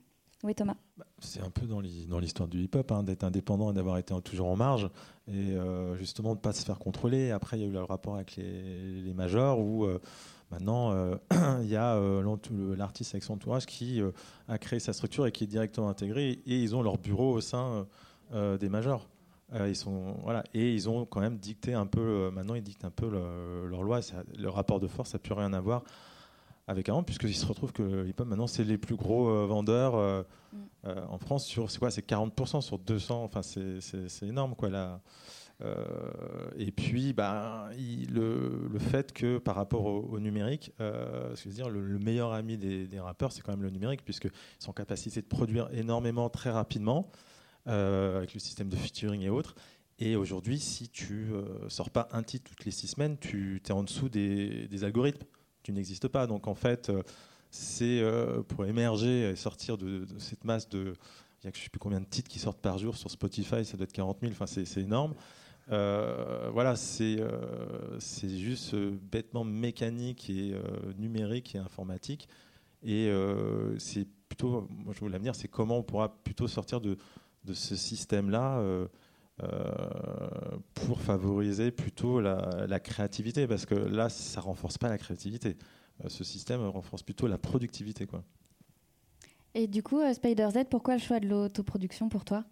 Oui, 0.45 0.55
Thomas. 0.55 0.77
Bah, 0.97 1.07
c'est 1.19 1.41
un 1.41 1.51
peu 1.51 1.67
dans 1.67 1.81
l'histoire 1.81 2.49
du 2.49 2.63
hip-hop, 2.63 2.93
hein, 2.93 3.03
d'être 3.03 3.25
indépendant 3.25 3.71
et 3.71 3.75
d'avoir 3.75 3.99
été 3.99 4.15
toujours 4.23 4.49
en 4.49 4.57
marge, 4.57 4.91
et 5.29 5.57
euh, 5.57 5.97
justement 5.97 6.31
de 6.31 6.39
ne 6.39 6.43
pas 6.43 6.53
se 6.53 6.65
faire 6.65 6.79
contrôler. 6.79 7.31
Après, 7.31 7.59
il 7.59 7.63
y 7.63 7.65
a 7.65 7.69
eu 7.69 7.73
le 7.73 7.83
rapport 7.83 8.17
avec 8.17 8.37
les, 8.37 9.13
majors, 9.15 9.59
où 9.59 9.87
euh, 9.87 9.99
maintenant, 10.51 10.93
euh, 10.93 11.17
il 11.63 11.69
y 11.69 11.77
a 11.77 11.99
l'artiste 12.77 13.15
avec 13.15 13.25
son 13.25 13.35
entourage 13.35 13.67
qui 13.67 14.01
a 14.49 14.59
créé 14.59 14.79
sa 14.79 14.93
structure 14.93 15.27
et 15.27 15.33
qui 15.33 15.45
est 15.45 15.49
directement 15.49 15.89
intégré, 15.89 16.43
et 16.47 16.63
ils 16.63 16.77
ont 16.77 16.83
leur 16.83 16.99
bureau 16.99 17.33
au 17.33 17.41
sein 17.41 17.87
des 18.33 18.69
majors. 18.69 19.09
Ils 19.55 19.77
sont 19.77 20.17
voilà. 20.23 20.45
Et 20.55 20.73
ils 20.73 20.89
ont 20.89 21.07
quand 21.07 21.21
même 21.21 21.39
dicté 21.39 21.75
un 21.75 21.87
peu 21.87 22.31
maintenant 22.33 22.55
ils 22.55 22.63
dictent 22.63 22.85
un 22.85 22.91
peu 22.91 23.09
leur 23.09 23.83
loi. 23.83 24.01
Le 24.37 24.49
rapport 24.49 24.81
de 24.81 24.89
force 24.89 25.13
n'a 25.13 25.19
plus 25.19 25.35
rien 25.35 25.53
à 25.53 25.61
voir 25.61 25.83
avec 26.69 26.89
avant, 26.89 27.03
puisqu'il 27.03 27.35
se 27.35 27.47
retrouve 27.47 27.73
que 27.73 27.83
le 27.83 28.09
hip-hop 28.09 28.27
maintenant 28.27 28.47
c'est 28.47 28.65
les 28.65 28.79
plus 28.79 28.97
gros 28.97 29.29
euh, 29.29 29.47
vendeurs 29.47 29.95
euh, 29.95 30.23
mm. 30.53 30.59
euh, 30.87 31.07
en 31.09 31.19
France 31.19 31.47
sur 31.47 31.71
c'est 31.71 31.79
quoi 31.79 31.91
c'est 31.91 32.07
40% 32.07 32.61
sur 32.61 32.79
200 32.79 33.23
enfin 33.23 33.43
c'est 33.43 34.27
énorme 34.27 34.55
quoi 34.55 34.71
là. 34.71 35.01
Et 36.59 36.71
puis 36.71 37.15
bah, 37.15 37.71
le, 37.79 38.69
le, 38.71 38.79
fait 38.79 39.15
que 39.15 39.39
par 39.39 39.55
rapport 39.55 39.87
au, 39.87 40.21
numérique 40.21 40.71
ce 40.79 41.49
dire 41.49 41.71
le, 41.71 41.99
meilleur 41.99 42.35
ami 42.35 42.59
des, 42.59 42.87
des 42.87 43.01
rappeurs 43.01 43.33
c'est 43.33 43.41
quand 43.41 43.53
même 43.53 43.63
le 43.63 43.71
numérique 43.71 44.05
puisqu'ils 44.05 44.31
sont 44.59 44.71
en 44.71 44.75
capacité 44.75 45.23
de 45.23 45.27
produire 45.27 45.71
énormément 45.73 46.29
très 46.29 46.51
rapidement 46.51 47.11
avec 47.67 48.35
le 48.35 48.41
système 48.41 48.69
de 48.69 48.77
featuring 48.77 49.23
et 49.23 49.31
autres 49.31 49.55
et 49.99 50.15
aujourd'hui, 50.15 50.59
si 50.61 50.91
tu 50.91 51.31
sors 51.69 51.89
pas 51.89 52.07
un 52.13 52.23
titre 52.23 52.51
toutes 52.51 52.67
les 52.67 52.71
six 52.71 52.87
semaines, 52.87 53.17
tu 53.19 53.63
es 53.67 53.73
en 53.73 53.83
dessous 53.83 54.11
des, 54.11 54.85
algorithmes 54.85 55.25
tu 55.67 55.73
n'existes 55.73 56.09
pas. 56.09 56.27
Donc 56.27 56.47
en 56.47 56.55
fait, 56.55 56.91
euh, 56.91 57.03
c'est 57.51 58.01
euh, 58.01 58.43
pour 58.43 58.65
émerger 58.67 59.31
et 59.31 59.37
sortir 59.37 59.77
de, 59.77 60.07
cette 60.19 60.45
masse 60.45 60.69
de. 60.69 60.95
Il 61.43 61.47
y 61.47 61.49
a 61.49 61.53
je 61.53 61.59
ne 61.59 61.65
sais 61.65 61.69
plus 61.69 61.81
combien 61.81 62.01
de 62.01 62.07
titres 62.07 62.31
qui 62.31 62.39
sortent 62.39 62.61
par 62.61 62.79
jour 62.79 62.97
sur 62.97 63.11
Spotify, 63.11 63.65
ça 63.65 63.77
doit 63.77 63.85
être 63.85 63.93
40 63.93 64.21
000, 64.21 64.33
enfin 64.33 64.47
c'est 64.47 64.81
énorme. 64.81 65.15
Euh, 65.71 66.49
voilà, 66.53 66.77
c'est 66.77 67.19
juste 68.23 68.75
bêtement 68.75 69.45
mécanique 69.45 70.31
et 70.31 70.55
numérique 70.97 71.55
et 71.55 71.59
informatique. 71.59 72.29
Et 72.83 73.13
c'est 73.79 74.07
plutôt, 74.29 74.67
moi 74.71 74.95
je 74.99 75.05
l'avenir, 75.05 75.35
c'est 75.35 75.49
comment 75.49 75.79
on 75.79 75.83
pourra 75.83 76.17
plutôt 76.23 76.49
sortir 76.49 76.81
de, 76.81 76.97
de 77.47 77.55
ce 77.55 77.77
système-là 77.77 78.61
euh, 79.43 79.49
pour 80.75 81.01
favoriser 81.01 81.71
plutôt 81.71 82.21
la, 82.21 82.81
créativité, 82.81 83.47
parce 83.47 83.67
que 83.67 83.75
là, 83.75 84.09
ça 84.09 84.41
renforce 84.41 84.79
pas 84.79 84.89
la 84.89 84.99
créativité. 84.99 85.57
Euh, 86.05 86.09
ce 86.09 86.25
système 86.25 86.63
renforce 86.63 87.03
plutôt 87.03 87.27
la 87.27 87.39
productivité. 87.39 88.07
Quoi. 88.07 88.23
Et 89.55 89.67
du 89.67 89.83
coup, 89.83 90.01
Spider 90.13 90.49
Z, 90.53 90.65
pourquoi 90.71 90.95
le 90.95 91.01
choix 91.01 91.21
de 91.21 91.29
l'autoproduction 91.29 92.09
pour 92.09 92.25
toi? 92.25 92.45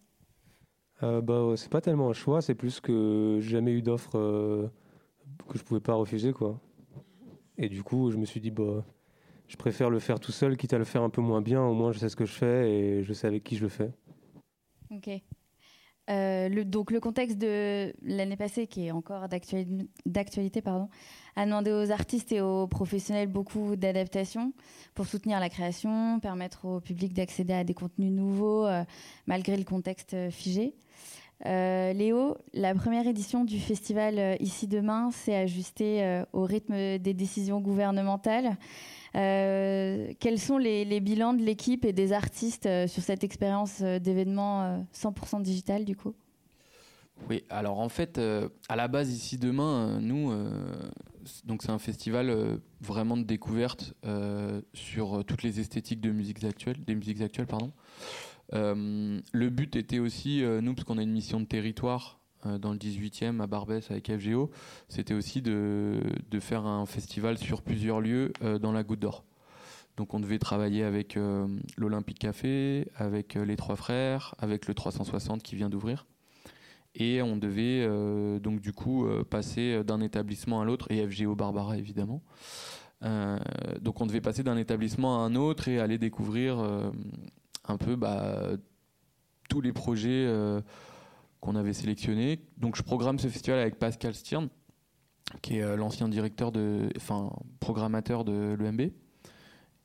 Bah, 1.03 1.53
C'est 1.57 1.69
pas 1.69 1.83
tellement 1.83 2.09
un 2.09 2.15
choix, 2.15 2.41
c'est 2.41 2.55
plus 2.55 2.81
que 2.81 3.39
j'ai 3.41 3.51
jamais 3.51 3.73
eu 3.73 3.83
d'offre 3.83 4.13
que 5.49 5.59
je 5.59 5.63
pouvais 5.63 5.81
pas 5.81 5.95
refuser. 5.95 6.33
quoi. 6.33 6.59
Et 7.59 7.69
du 7.69 7.83
coup, 7.83 8.11
je 8.11 8.17
me 8.17 8.25
suis 8.25 8.41
dit, 8.41 8.51
bah, 8.51 8.85
je 9.49 9.57
préfère 9.57 9.91
le 9.91 9.99
faire 9.99 10.21
tout 10.21 10.33
seul, 10.33 10.57
quitte 10.57 10.73
à 10.73 10.79
le 10.79 10.85
faire 10.85 11.03
un 11.03 11.11
peu 11.11 11.21
moins 11.21 11.43
bien. 11.43 11.63
Au 11.63 11.75
moins, 11.75 11.93
je 11.93 11.99
sais 11.99 12.09
ce 12.09 12.17
que 12.17 12.25
je 12.25 12.33
fais 12.33 12.71
et 12.71 13.05
je 13.05 13.13
sais 13.13 13.27
avec 13.27 13.45
qui 13.45 13.57
je 13.57 13.63
le 13.63 13.69
fais. 13.69 13.91
Ok. 14.95 15.11
Euh, 16.11 16.51
le, 16.51 16.67
donc 16.67 16.91
le 16.91 17.01
contexte 17.01 17.39
de 17.39 17.95
l'année 18.03 18.37
passée, 18.37 18.67
qui 18.67 18.87
est 18.87 18.91
encore 18.91 19.27
d'actualité, 19.29 20.63
a 21.37 21.47
demandé 21.47 21.73
aux 21.73 21.91
artistes 21.91 22.31
et 22.33 22.43
aux 22.43 22.67
professionnels 22.67 23.29
beaucoup 23.29 23.75
d'adaptations 23.75 24.53
pour 24.95 25.07
soutenir 25.07 25.41
la 25.41 25.49
création, 25.49 26.21
permettre 26.21 26.67
au 26.67 26.81
public 26.81 27.15
d'accéder 27.15 27.55
à 27.55 27.65
des 27.65 27.75
contenus 27.75 28.13
nouveaux 28.13 28.67
euh, 28.67 28.85
malgré 29.27 29.57
le 29.57 29.65
contexte 29.65 30.15
figé. 30.31 30.75
Euh, 31.47 31.93
Léo, 31.95 32.37
la 32.53 32.75
première 32.75 33.07
édition 33.07 33.45
du 33.45 33.59
festival 33.59 34.37
Ici 34.41 34.69
Demain 34.69 35.11
s'est 35.11 35.35
ajustée 35.35 36.23
au 36.33 36.45
rythme 36.45 36.99
des 36.99 37.15
décisions 37.15 37.61
gouvernementales. 37.61 38.57
Euh, 39.17 40.13
quels 40.19 40.41
sont 40.41 40.59
les, 40.59 41.01
bilans 41.01 41.35
de 41.35 41.43
l'équipe 41.43 41.85
et 41.85 41.93
des 41.93 42.13
artistes 42.13 42.67
euh, 42.67 42.89
sur 42.89 43.03
cette 43.03 43.23
expérience 43.23 43.81
euh, 43.83 43.99
d'événement 43.99 44.85
100% 44.93 45.43
digital 45.43 45.85
du 45.85 45.97
coup? 45.97 46.15
Oui, 47.31 47.45
alors 47.49 47.79
en 47.79 47.89
fait, 47.89 48.19
à 48.69 48.75
la 48.75 48.89
base 48.89 49.13
ici 49.13 49.39
demain, 49.39 50.01
nous, 50.01 50.33
donc 51.45 51.63
c'est 51.63 51.71
un 51.71 51.79
festival 51.79 52.59
vraiment 52.81 53.17
de 53.17 53.23
découverte 53.23 53.95
sur 54.73 55.25
toutes 55.25 55.45
les 55.45 55.61
esthétiques 55.61 56.01
de 56.01 56.11
musiques 56.11 56.43
actuelles, 56.43 56.85
des 56.85 56.97
musiques 56.97 57.21
actuelles, 57.21 57.47
pardon. 57.47 57.71
le 58.53 59.49
but 59.49 59.77
était 59.77 60.01
aussi, 60.01 60.43
nous, 60.43 60.75
parce 60.75 60.85
qu'on 60.85 60.99
a 60.99 61.03
une 61.03 61.13
mission 61.13 61.39
de 61.39 61.45
territoire 61.45 62.19
dans 62.45 62.73
le 62.73 62.79
18e 62.79 63.41
à 63.41 63.47
Barbès 63.47 63.91
avec 63.91 64.11
FGO, 64.11 64.51
c'était 64.89 65.15
aussi 65.15 65.43
de, 65.43 66.01
de, 66.31 66.41
faire 66.41 66.67
un 66.67 66.87
festival 66.87 67.39
sur 67.39 67.63
plusieurs 67.63 68.01
lieux 68.01 68.33
euh, 68.43 68.59
dans 68.59 68.73
la 68.73 68.83
Goutte 68.83 69.01
d'Or. 69.01 69.25
Donc 69.97 70.13
on 70.15 70.21
devait 70.21 70.39
travailler 70.39 70.83
avec 70.85 71.17
euh, 71.17 71.47
l'Olympique 71.77 72.19
Café, 72.19 72.89
avec 72.97 73.35
les 73.35 73.57
Trois 73.57 73.77
Frères, 73.77 74.35
avec 74.39 74.67
le 74.67 74.75
360 74.75 75.43
qui 75.43 75.57
vient 75.57 75.71
d'ouvrir. 75.71 76.07
Et 76.97 77.23
on 77.23 77.37
devait 77.37 77.89
donc 78.39 78.61
du 78.61 78.73
coup 78.73 79.05
passer 79.29 79.83
d'un 79.83 80.01
établissement 80.01 80.61
à 80.61 80.65
l'autre, 80.65 80.93
et 80.93 81.05
FGO 81.05 81.35
Barbara 81.35 81.77
évidemment. 81.77 82.23
donc 83.81 84.01
on 84.01 84.07
devait 84.07 84.21
passer 84.21 84.45
d'un 84.45 84.57
établissement 84.57 85.21
à 85.21 85.27
un 85.27 85.35
autre 85.35 85.67
et 85.67 85.81
aller 85.81 85.99
découvrir 85.99 86.61
un 87.67 87.77
peu 87.79 87.97
bah, 87.97 88.51
tous 89.49 89.61
les 89.61 89.73
projets 89.73 90.33
qu'on 91.45 91.57
avait 91.57 91.75
sélectionné. 91.75 92.41
Donc 92.57 92.75
je 92.75 92.83
programme 92.83 93.19
ce 93.19 93.29
festival 93.29 93.61
avec 93.61 93.79
Pascal 93.79 94.15
Stirn, 94.15 94.49
qui 95.43 95.59
est 95.59 95.63
euh, 95.63 95.77
l'ancien 95.77 96.09
directeur 96.09 96.51
de, 96.53 96.89
enfin 96.97 97.31
programmateur 97.61 98.25
de 98.25 98.57
l'EMB 98.59 98.91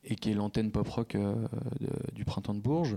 et 0.02 0.14
qui 0.16 0.30
est 0.30 0.34
l'antenne 0.34 0.70
pop 0.72 0.88
rock 0.88 1.14
euh, 1.14 1.34
du 2.14 2.24
printemps 2.24 2.54
de 2.54 2.60
Bourges 2.60 2.96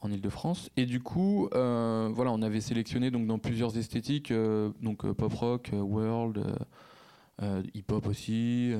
en 0.00 0.10
Ile-de-France. 0.12 0.70
Et 0.76 0.86
du 0.86 1.00
coup, 1.00 1.48
euh, 1.52 2.08
voilà, 2.14 2.30
on 2.30 2.42
avait 2.42 2.60
sélectionné 2.60 3.10
donc 3.10 3.26
dans 3.26 3.40
plusieurs 3.40 3.76
esthétiques, 3.76 4.32
donc 4.80 5.10
pop 5.12 5.34
rock, 5.34 5.72
world, 5.72 6.44
hip 7.74 7.90
hop 7.90 8.06
aussi, 8.06 8.72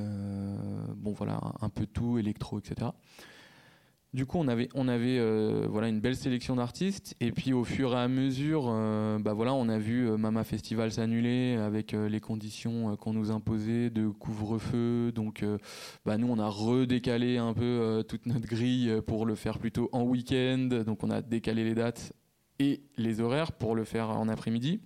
bon 0.97 1.13
voilà, 1.13 1.41
un, 1.43 1.67
un, 1.67 1.69
peu 1.69 1.87
tout, 1.87 2.19
électro, 2.19 2.61
etc. 2.61 2.93
Du 4.13 4.27
coup, 4.27 4.39
on 4.39 4.49
avait, 4.49 4.69
on 4.75 4.89
avait 4.89 5.19
euh, 5.21 5.69
voilà, 5.71 5.87
une 5.87 6.01
belle 6.01 6.17
sélection 6.17 6.57
d'artistes. 6.57 7.15
Et 7.21 7.31
puis, 7.31 7.53
au 7.53 7.63
fur 7.63 7.93
et 7.93 7.97
à 7.97 8.09
mesure, 8.09 8.65
euh, 8.67 9.21
bah 9.21 9.35
voilà, 9.35 9.55
on 9.55 9.69
a 9.69 9.79
vu 9.79 10.09
euh, 10.09 10.17
Mama 10.17 10.43
Festival 10.43 10.91
s'annuler 10.91 11.55
avec 11.55 11.93
les 11.93 12.19
conditions 12.19 12.97
qu'on 12.97 13.13
nous 13.13 13.31
imposait 13.31 13.89
de 13.89 14.09
couvre-feu. 14.09 15.13
Donc, 15.13 15.45
bah, 16.05 16.19
nous, 16.19 16.27
on 16.29 16.41
a 16.41 16.49
redécalé 16.49 17.39
un 17.39 17.55
peu 17.55 18.05
toute 18.09 18.27
notre 18.27 18.49
grille 18.49 19.01
pour 19.07 19.27
le 19.27 19.37
faire 19.37 19.59
plutôt 19.59 19.89
en 19.93 20.03
week-end. 20.03 20.83
Donc, 20.85 21.05
on 21.05 21.11
a 21.11 21.23
décalé 21.23 21.63
les 21.63 21.75
dates 21.75 22.13
et 22.59 22.83
les 22.97 23.21
horaires 23.21 23.53
pour 23.53 23.77
le 23.77 23.85
faire 23.85 24.11
en 24.11 24.29
après-midi. 24.29 24.81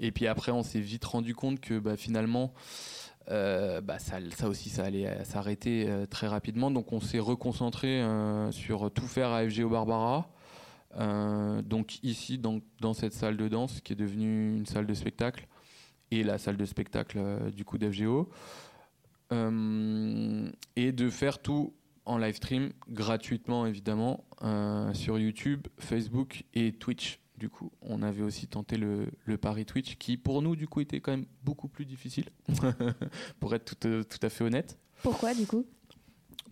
Et 0.00 0.12
puis 0.12 0.26
après, 0.26 0.52
on 0.52 0.62
s'est 0.62 0.80
vite 0.80 1.04
rendu 1.04 1.34
compte 1.34 1.60
que 1.60 1.78
bah, 1.78 1.96
finalement, 1.96 2.52
euh, 3.30 3.80
bah 3.80 3.98
ça, 3.98 4.18
aussi, 4.48 4.68
ça 4.68 4.84
allait 4.84 5.06
euh, 5.06 5.24
s'arrêter 5.24 5.86
euh, 5.88 6.06
très 6.06 6.28
rapidement. 6.28 6.70
Donc, 6.70 6.92
on 6.92 7.00
s'est 7.00 7.18
reconcentré 7.18 8.02
sur 8.50 8.90
tout 8.90 9.06
faire 9.06 9.30
à 9.30 9.48
FGO 9.48 9.68
Barbara. 9.68 10.28
donc, 11.62 12.02
ici, 12.02 12.38
dans, 12.38 12.94
cette 12.94 13.12
salle 13.12 13.36
de 13.36 13.48
danse 13.48 13.80
qui 13.80 13.92
est 13.92 13.96
devenue 13.96 14.56
une 14.56 14.66
salle 14.66 14.86
de 14.86 14.94
spectacle 14.94 15.46
et 16.10 16.22
la 16.22 16.38
salle 16.38 16.56
de 16.56 16.64
spectacle 16.64 17.50
du 17.54 17.64
coup 17.64 17.78
d'FGO. 17.78 18.30
et 19.32 20.92
de 20.92 21.10
faire 21.10 21.38
tout 21.40 21.74
en 22.04 22.18
live 22.18 22.36
stream 22.36 22.72
gratuitement, 22.88 23.66
évidemment, 23.66 24.24
sur 24.92 25.18
YouTube, 25.18 25.66
Facebook 25.78 26.44
et 26.54 26.72
Twitch 26.72 27.18
du 27.38 27.50
coup, 27.50 27.70
on 27.82 28.02
avait 28.02 28.22
aussi 28.22 28.46
tenté 28.46 28.76
le, 28.76 29.08
le, 29.24 29.36
pari 29.36 29.66
Twitch, 29.66 29.96
qui 29.96 30.16
pour 30.16 30.42
nous, 30.42 30.56
du 30.56 30.66
coup, 30.66 30.80
était 30.80 31.00
quand 31.00 31.12
même 31.12 31.26
beaucoup 31.44 31.68
plus 31.68 31.84
difficile, 31.84 32.26
pour 33.40 33.54
être 33.54 33.64
tout, 33.76 33.88
euh, 33.88 34.02
tout, 34.02 34.18
à 34.22 34.28
fait 34.30 34.44
honnête. 34.44 34.78
Pourquoi, 35.02 35.34
du 35.34 35.46
coup? 35.46 35.66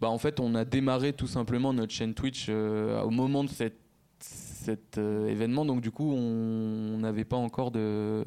Bah, 0.00 0.08
En 0.10 0.18
fait, 0.18 0.40
on 0.40 0.54
a 0.54 0.64
démarré 0.64 1.12
tout 1.12 1.26
simplement 1.26 1.72
notre 1.72 1.92
chaîne 1.92 2.14
Twitch 2.14 2.46
euh, 2.48 3.00
au 3.02 3.10
moment 3.10 3.44
de 3.44 3.50
cet 3.50 4.98
euh, 4.98 5.26
événement, 5.26 5.64
donc 5.64 5.80
du 5.80 5.90
coup, 5.90 6.12
on 6.12 6.98
n'avait 6.98 7.24
pas 7.24 7.36
encore 7.36 7.70
de, 7.70 8.22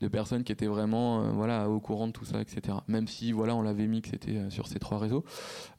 de 0.00 0.08
personnes 0.08 0.42
qui 0.42 0.50
étaient 0.50 0.66
vraiment 0.66 1.32
voilà, 1.32 1.68
au 1.68 1.78
courant 1.78 2.08
de 2.08 2.12
tout 2.12 2.24
ça, 2.24 2.40
etc. 2.40 2.78
Même 2.88 3.06
si 3.06 3.30
voilà, 3.30 3.54
on 3.54 3.62
l'avait 3.62 3.86
mis 3.86 4.02
que 4.02 4.08
c'était 4.08 4.50
sur 4.50 4.66
ces 4.66 4.80
trois 4.80 4.98
réseaux. 4.98 5.24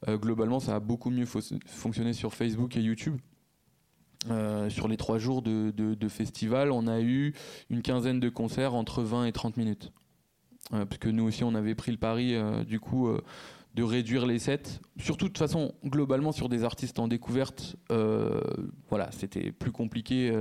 globalement, 0.08 0.60
ça 0.60 0.76
a 0.76 0.80
beaucoup 0.80 1.10
mieux 1.10 1.26
fonctionné 1.66 2.14
sur 2.14 2.32
Facebook 2.32 2.76
et 2.76 2.80
YouTube. 2.80 3.18
Euh, 4.30 4.70
sur 4.70 4.88
les 4.88 4.96
trois 4.96 5.18
jours 5.18 5.42
de, 5.42 6.08
festival, 6.08 6.70
on 6.70 6.86
a 6.86 7.00
eu 7.00 7.34
une 7.70 7.82
quinzaine 7.82 8.20
de 8.20 8.28
concerts 8.28 8.74
entre 8.74 9.02
20 9.02 9.26
et 9.26 9.32
30 9.32 9.56
minutes. 9.56 9.92
Euh, 10.72 10.84
parce 10.84 10.98
que 10.98 11.08
nous 11.08 11.24
aussi, 11.24 11.44
on 11.44 11.54
avait 11.54 11.74
pris 11.74 11.90
le 11.90 11.98
pari, 11.98 12.34
euh, 12.34 12.64
du 12.64 12.78
coup, 12.80 13.10
de 13.74 13.82
réduire 13.82 14.26
les 14.26 14.38
sets. 14.38 14.80
Surtout, 14.98 15.26
de 15.26 15.30
toute 15.30 15.38
façon, 15.38 15.74
globalement, 15.84 16.32
sur 16.32 16.48
des 16.48 16.64
artistes 16.64 16.98
en 16.98 17.08
découverte, 17.08 17.76
voilà, 18.88 19.10
c'était 19.12 19.52
plus 19.52 19.72
compliqué 19.72 20.36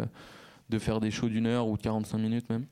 de 0.69 0.79
faire 0.79 0.99
des 0.99 1.11
shows 1.11 1.29
d'une 1.29 1.47
heure 1.47 1.67
ou 1.67 1.77
de 1.77 1.81
45 1.81 2.17
minutes 2.17 2.49
même. 2.49 2.65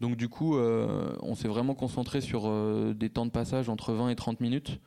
Donc, 0.00 0.16
du 0.16 0.28
coup, 0.28 0.56
on 0.58 1.34
s'est 1.34 1.48
vraiment 1.48 1.74
concentré 1.74 2.20
sur 2.20 2.94
des 2.94 3.08
temps 3.08 3.26
de 3.26 3.30
passage 3.30 3.68
entre 3.68 3.92
20 3.92 4.10
et 4.10 4.16
30 4.16 4.40
minutes. 4.40 4.80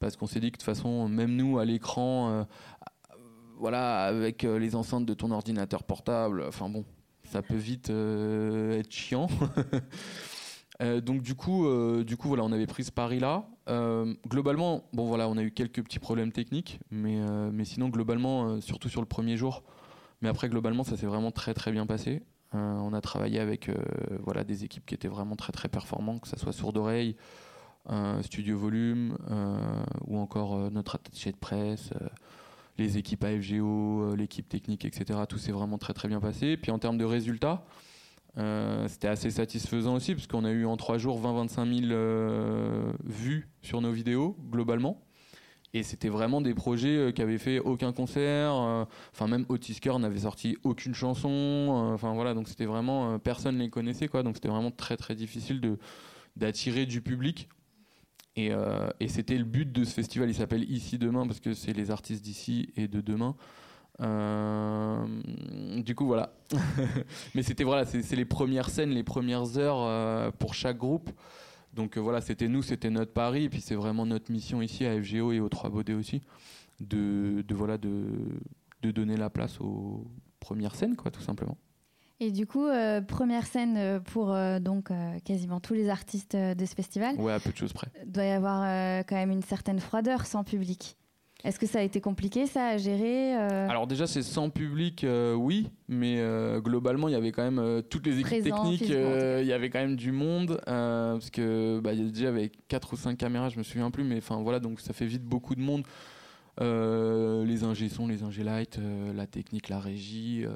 Parce 0.00 0.16
qu'on 0.16 0.26
s'est 0.26 0.40
dit 0.40 0.50
que 0.50 0.58
de 0.58 0.62
toute 0.62 0.64
façon, 0.64 1.08
même 1.08 1.36
nous, 1.36 1.58
à 1.58 1.64
l'écran, 1.64 2.46
voilà, 3.58 4.04
avec 4.04 4.44
euh, 4.44 4.58
les 4.58 4.74
enceintes 4.74 5.06
de 5.06 5.14
ton 5.14 5.30
ordinateur 5.30 5.82
portable, 5.84 6.44
enfin 6.46 6.68
bon, 6.68 6.84
ça 7.24 7.42
peut 7.42 7.56
vite 7.56 7.90
euh, 7.90 8.78
être 8.78 8.92
chiant. 8.92 9.28
Euh, 10.82 11.00
donc 11.00 11.22
du 11.22 11.36
coup, 11.36 11.68
du 12.02 12.16
coup, 12.16 12.26
voilà, 12.26 12.42
on 12.42 12.50
avait 12.50 12.66
pris 12.66 12.82
ce 12.82 12.90
pari-là. 12.90 13.46
globalement, 14.26 14.82
on 14.92 15.38
a 15.38 15.42
eu 15.44 15.52
quelques 15.52 15.80
petits 15.80 16.00
problèmes 16.00 16.32
techniques, 16.32 16.80
mais, 16.90 17.64
sinon 17.64 17.90
globalement, 17.90 18.60
surtout 18.60 18.88
sur 18.88 19.00
le 19.00 19.06
premier 19.06 19.36
jour. 19.36 19.62
Mais 20.20 20.28
après, 20.28 20.48
globalement, 20.48 20.82
ça 20.82 20.96
s'est 20.96 21.06
vraiment 21.06 21.30
très 21.30 21.54
bien 21.70 21.86
passé. 21.86 22.24
on 22.52 22.92
a 22.92 23.00
travaillé 23.00 23.38
avec 23.38 23.70
des 24.48 24.64
équipes 24.64 24.84
qui 24.84 24.96
étaient 24.96 25.06
vraiment 25.06 25.36
très 25.36 25.52
très 25.52 25.68
performantes, 25.68 26.22
que 26.22 26.28
ce 26.28 26.36
soit 26.36 26.52
Sourd 26.52 26.76
Oreille, 26.76 27.14
Studio 28.22 28.58
Volume 28.58 29.16
ou 30.08 30.18
encore 30.18 30.72
notre 30.72 30.96
attaché 30.96 31.30
de 31.30 31.36
presse 31.36 31.92
les 32.78 32.98
équipes 32.98 33.24
AFGO, 33.24 34.02
euh, 34.02 34.16
l'équipe 34.16 34.48
technique, 34.48 34.84
etc. 34.84 35.20
Tout 35.28 35.38
s'est 35.38 35.52
vraiment 35.52 35.78
très 35.78 35.92
très 35.92 36.08
bien 36.08 36.20
passé. 36.20 36.56
Puis 36.56 36.70
en 36.70 36.78
termes 36.78 36.98
de 36.98 37.04
résultats, 37.04 37.64
euh, 38.38 38.88
c'était 38.88 39.08
assez 39.08 39.30
satisfaisant 39.30 39.94
aussi, 39.94 40.14
parce 40.14 40.26
qu'on 40.26 40.44
a 40.44 40.50
eu 40.50 40.66
en 40.66 40.76
trois 40.76 40.98
jours 40.98 41.20
20-25 41.20 41.80
000 41.86 41.92
euh, 41.92 42.92
vues 43.04 43.48
sur 43.62 43.80
nos 43.80 43.92
vidéos, 43.92 44.36
globalement. 44.50 45.00
Et 45.72 45.82
c'était 45.82 46.08
vraiment 46.08 46.40
des 46.40 46.54
projets 46.54 47.12
qui 47.12 47.20
avaient 47.20 47.38
fait 47.38 47.58
aucun 47.58 47.92
concert. 47.92 48.52
Enfin, 49.12 49.26
même 49.26 49.44
Otisker 49.48 49.98
n'avait 49.98 50.20
sorti 50.20 50.56
aucune 50.62 50.94
chanson. 50.94 51.90
Enfin, 51.92 52.14
voilà, 52.14 52.32
donc 52.32 52.46
c'était 52.46 52.64
vraiment. 52.64 53.18
personne 53.18 53.56
ne 53.56 53.62
les 53.64 53.70
connaissait, 53.70 54.06
quoi. 54.06 54.22
Donc 54.22 54.36
c'était 54.36 54.48
vraiment 54.48 54.70
très, 54.70 54.96
très 54.96 55.16
difficile 55.16 55.60
d'attirer 56.36 56.86
du 56.86 57.00
public. 57.00 57.48
Euh, 58.38 58.90
et, 59.00 59.08
c'était 59.08 59.38
le 59.38 59.44
but 59.44 59.70
de 59.70 59.84
ce 59.84 59.92
festival. 59.94 60.28
Il 60.28 60.34
s'appelle 60.34 60.70
Ici 60.70 60.98
Demain 60.98 61.26
parce 61.26 61.40
que 61.40 61.54
c'est 61.54 61.72
les 61.72 61.90
artistes 61.90 62.24
d'ici 62.24 62.70
et 62.76 62.88
de 62.88 63.00
demain. 63.00 63.36
Euh, 64.00 65.06
du 65.82 65.94
coup, 65.94 66.06
voilà. 66.06 66.34
Mais 67.34 67.42
c'était 67.42 67.64
voilà, 67.64 67.84
c'est 67.84 68.16
les 68.16 68.24
premières 68.24 68.70
scènes, 68.70 68.90
les 68.90 69.04
premières 69.04 69.56
heures 69.56 69.80
euh, 69.80 70.30
pour 70.32 70.54
chaque 70.54 70.78
groupe. 70.78 71.10
Donc 71.72 71.98
voilà, 71.98 72.20
c'était 72.20 72.48
nous, 72.48 72.62
c'était 72.62 72.90
notre 72.90 73.12
pari. 73.12 73.44
Et 73.44 73.48
puis 73.48 73.60
c'est 73.60 73.74
vraiment 73.76 74.06
notre 74.06 74.32
mission 74.32 74.62
ici 74.62 74.84
à 74.84 75.00
FGO 75.00 75.32
et 75.32 75.40
au 75.40 75.48
3 75.48 75.70
Baudets 75.70 75.94
aussi. 75.94 76.22
de, 76.80 77.44
de 77.46 77.54
voilà, 77.54 77.78
de, 77.78 78.04
de 78.82 78.90
donner 78.90 79.16
la 79.16 79.30
place 79.30 79.60
aux 79.60 80.06
premières 80.40 80.74
scènes, 80.74 80.96
quoi, 80.96 81.10
tout 81.10 81.22
simplement. 81.22 81.56
Et 82.20 82.30
du 82.30 82.46
coup, 82.46 82.66
euh, 82.66 83.00
première 83.00 83.44
scène 83.44 83.76
euh, 83.76 84.00
pour 84.00 84.32
euh, 84.32 84.60
donc 84.60 84.90
quasiment 85.24 85.60
tous 85.60 85.74
les 85.74 85.88
artistes 85.88 86.36
de 86.36 86.64
ce 86.64 86.74
festival. 86.74 87.16
Ouais, 87.16 87.32
à 87.32 87.40
peu 87.40 87.50
de 87.50 87.56
choses 87.56 87.72
près. 87.72 87.88
Doit 88.06 88.24
y 88.24 88.30
avoir 88.30 88.62
quand 89.06 89.16
même 89.16 89.30
une 89.30 89.42
certaine 89.42 89.80
froideur 89.80 90.26
sans 90.26 90.44
public. 90.44 90.96
Est-ce 91.42 91.58
que 91.58 91.66
ça 91.66 91.80
a 91.80 91.82
été 91.82 92.00
compliqué 92.00 92.46
ça 92.46 92.68
à 92.68 92.76
gérer 92.78 93.34
Alors 93.34 93.86
déjà 93.86 94.06
c'est 94.06 94.22
sans 94.22 94.48
public, 94.48 95.04
oui, 95.36 95.68
mais 95.88 96.22
globalement 96.60 97.08
il 97.08 97.12
y 97.12 97.16
avait 97.16 97.32
quand 97.32 97.42
même 97.42 97.82
toutes 97.90 98.06
les 98.06 98.20
équipes 98.20 98.42
techniques, 98.44 98.88
il 98.88 99.46
y 99.46 99.52
avait 99.52 99.68
quand 99.68 99.80
même 99.80 99.96
du 99.96 100.10
monde 100.10 100.58
parce 100.64 101.28
que 101.28 101.80
bah, 101.80 101.94
déjà 101.94 102.28
avec 102.28 102.66
4 102.68 102.94
ou 102.94 102.96
5 102.96 103.18
caméras, 103.18 103.50
je 103.50 103.58
me 103.58 103.62
souviens 103.62 103.90
plus, 103.90 104.04
mais 104.04 104.18
enfin 104.18 104.40
voilà 104.42 104.58
donc 104.58 104.80
ça 104.80 104.94
fait 104.94 105.06
vite 105.06 105.24
beaucoup 105.24 105.54
de 105.54 105.60
monde. 105.60 105.82
les 106.58 107.64
ingé 107.64 107.90
son, 107.90 108.06
les 108.06 108.22
ingé 108.22 108.42
light, 108.42 108.78
la 109.14 109.26
technique, 109.26 109.68
la 109.68 109.80
régie 109.80 110.46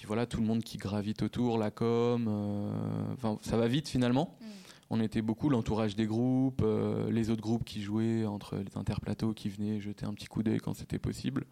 puis 0.00 0.06
voilà, 0.06 0.24
tout 0.24 0.40
le 0.40 0.46
monde 0.46 0.62
qui 0.62 0.78
gravite 0.78 1.22
autour, 1.22 1.58
la 1.58 1.70
com, 1.70 2.24
euh, 2.26 3.12
enfin, 3.12 3.36
ça 3.42 3.58
va 3.58 3.68
vite 3.68 3.86
finalement. 3.86 4.34
Mm. 4.40 4.44
On 4.88 5.00
était 5.02 5.20
beaucoup, 5.20 5.50
l'entourage 5.50 5.94
des 5.94 6.06
groupes, 6.06 6.62
euh, 6.64 7.10
les 7.10 7.28
autres 7.28 7.42
groupes 7.42 7.64
qui 7.64 7.82
jouaient 7.82 8.24
entre 8.24 8.56
les 8.56 8.78
interplateaux 8.78 9.34
qui 9.34 9.50
venaient 9.50 9.78
jeter 9.78 10.06
un 10.06 10.14
petit 10.14 10.26
coup 10.26 10.42
d'œil 10.42 10.58
quand 10.58 10.72
c'était 10.72 10.98
possible. 10.98 11.44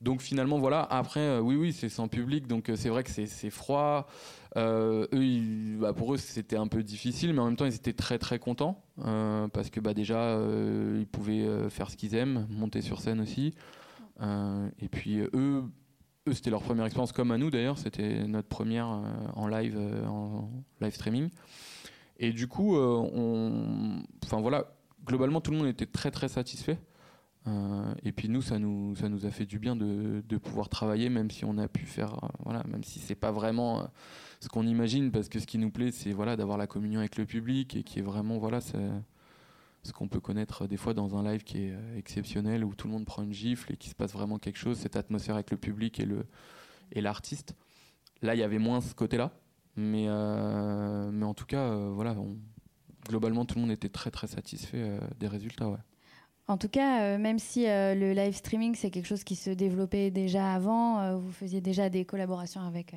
Donc 0.00 0.20
finalement, 0.20 0.60
voilà, 0.60 0.84
après, 0.84 1.22
euh, 1.22 1.40
oui, 1.40 1.56
oui, 1.56 1.72
c'est 1.72 1.88
sans 1.88 2.06
public, 2.06 2.46
donc 2.46 2.70
c'est 2.76 2.88
vrai 2.88 3.02
que 3.02 3.10
c'est 3.10 3.50
froid. 3.50 4.06
eux, 4.56 5.08
bah, 5.80 5.92
pour 5.92 6.14
eux, 6.14 6.18
c'était 6.18 6.56
un 6.56 6.68
peu 6.68 6.84
difficile, 6.84 7.32
mais 7.32 7.40
en 7.40 7.46
même 7.46 7.56
temps, 7.56 7.66
ils 7.66 7.74
étaient 7.74 7.92
très 7.92 8.20
très 8.20 8.38
contents 8.38 8.80
parce 8.96 9.70
que 9.70 9.80
bah, 9.80 9.92
déjà, 9.92 10.38
ils 10.96 11.08
pouvaient 11.08 11.68
faire 11.68 11.90
ce 11.90 11.96
qu'ils 11.96 12.14
aiment, 12.14 12.46
monter 12.48 12.80
sur 12.80 13.00
scène 13.00 13.20
aussi. 13.20 13.54
et 14.20 14.88
puis 14.88 15.18
eux, 15.34 15.64
eux, 16.28 16.32
c'était 16.34 16.50
leur 16.50 16.62
première 16.62 16.84
expérience, 16.86 17.12
comme 17.12 17.30
à 17.30 17.38
nous 17.38 17.50
d'ailleurs. 17.50 17.78
C'était 17.78 18.26
notre 18.26 18.48
première 18.48 18.88
euh, 18.88 19.02
en 19.34 19.48
live, 19.48 19.76
euh, 19.76 20.06
en 20.06 20.50
live 20.80 20.94
streaming. 20.94 21.30
Et 22.18 22.32
du 22.32 22.46
coup, 22.46 22.76
euh, 22.76 23.98
enfin 24.24 24.40
voilà, 24.40 24.76
globalement, 25.04 25.40
tout 25.40 25.50
le 25.50 25.58
monde 25.58 25.66
était 25.66 25.86
très 25.86 26.10
très 26.10 26.28
satisfait. 26.28 26.78
et 28.04 28.12
puis 28.12 28.28
nous, 28.28 28.42
ça 28.42 28.60
nous, 28.60 28.94
ça 28.94 29.08
nous 29.08 29.26
a 29.26 29.30
fait 29.30 29.46
du 29.46 29.58
bien 29.58 29.74
de, 29.74 30.22
de 30.24 30.36
pouvoir 30.36 30.68
travailler, 30.68 31.08
même 31.08 31.30
si 31.30 31.44
on 31.44 31.58
a 31.58 31.66
pu 31.66 31.84
faire, 31.84 32.20
voilà, 32.44 32.62
même 32.68 32.84
si 32.84 33.00
c'est 33.00 33.16
pas 33.16 33.32
vraiment 33.32 33.88
ce 34.38 34.48
qu'on 34.48 34.66
imagine, 34.66 35.10
parce 35.10 35.28
que 35.28 35.40
ce 35.40 35.46
qui 35.46 35.58
nous 35.58 35.70
plaît, 35.70 35.90
c'est 35.90 36.12
voilà 36.12 36.36
d'avoir 36.36 36.58
la 36.58 36.68
communion 36.68 37.00
avec 37.00 37.16
le 37.16 37.26
public 37.26 37.74
et 37.74 37.82
qui 37.82 37.98
est 37.98 38.02
vraiment 38.02 38.38
voilà, 38.38 38.60
ce 39.84 39.92
qu'on 39.92 40.08
peut 40.08 40.20
connaître 40.20 40.66
des 40.66 40.76
fois 40.76 40.94
dans 40.94 41.16
un 41.16 41.24
live 41.24 41.42
qui 41.42 41.64
est 41.64 41.72
euh, 41.72 41.98
exceptionnel 41.98 42.64
où 42.64 42.74
tout 42.74 42.86
le 42.86 42.92
monde 42.92 43.04
prend 43.04 43.22
une 43.22 43.32
gifle 43.32 43.72
et 43.72 43.76
qu'il 43.76 43.90
se 43.90 43.94
passe 43.94 44.12
vraiment 44.12 44.38
quelque 44.38 44.58
chose, 44.58 44.78
cette 44.78 44.96
atmosphère 44.96 45.34
avec 45.34 45.50
le 45.50 45.56
public 45.56 45.98
et 46.00 46.04
le 46.04 46.26
et 46.92 47.00
l'artiste. 47.00 47.54
Là, 48.20 48.34
il 48.34 48.38
y 48.38 48.42
avait 48.42 48.58
moins 48.58 48.80
ce 48.80 48.94
côté-là, 48.94 49.32
mais 49.76 50.04
euh, 50.08 51.10
mais 51.10 51.24
en 51.24 51.34
tout 51.34 51.46
cas, 51.46 51.62
euh, 51.62 51.90
voilà, 51.92 52.14
globalement, 53.08 53.44
tout 53.44 53.56
le 53.56 53.62
monde 53.62 53.70
était 53.70 53.88
très 53.88 54.10
très 54.10 54.26
satisfait 54.26 54.98
des 55.18 55.26
résultats. 55.26 55.70
En 56.48 56.58
tout 56.58 56.68
cas, 56.68 57.16
même 57.18 57.38
si 57.38 57.64
le 57.64 58.12
live 58.12 58.34
streaming 58.34 58.74
c'est 58.74 58.90
quelque 58.90 59.06
chose 59.06 59.24
qui 59.24 59.36
se 59.36 59.50
développait 59.50 60.10
déjà 60.10 60.52
avant, 60.52 61.16
vous 61.18 61.32
faisiez 61.32 61.60
déjà 61.60 61.88
des 61.88 62.04
collaborations 62.04 62.60
avec 62.60 62.94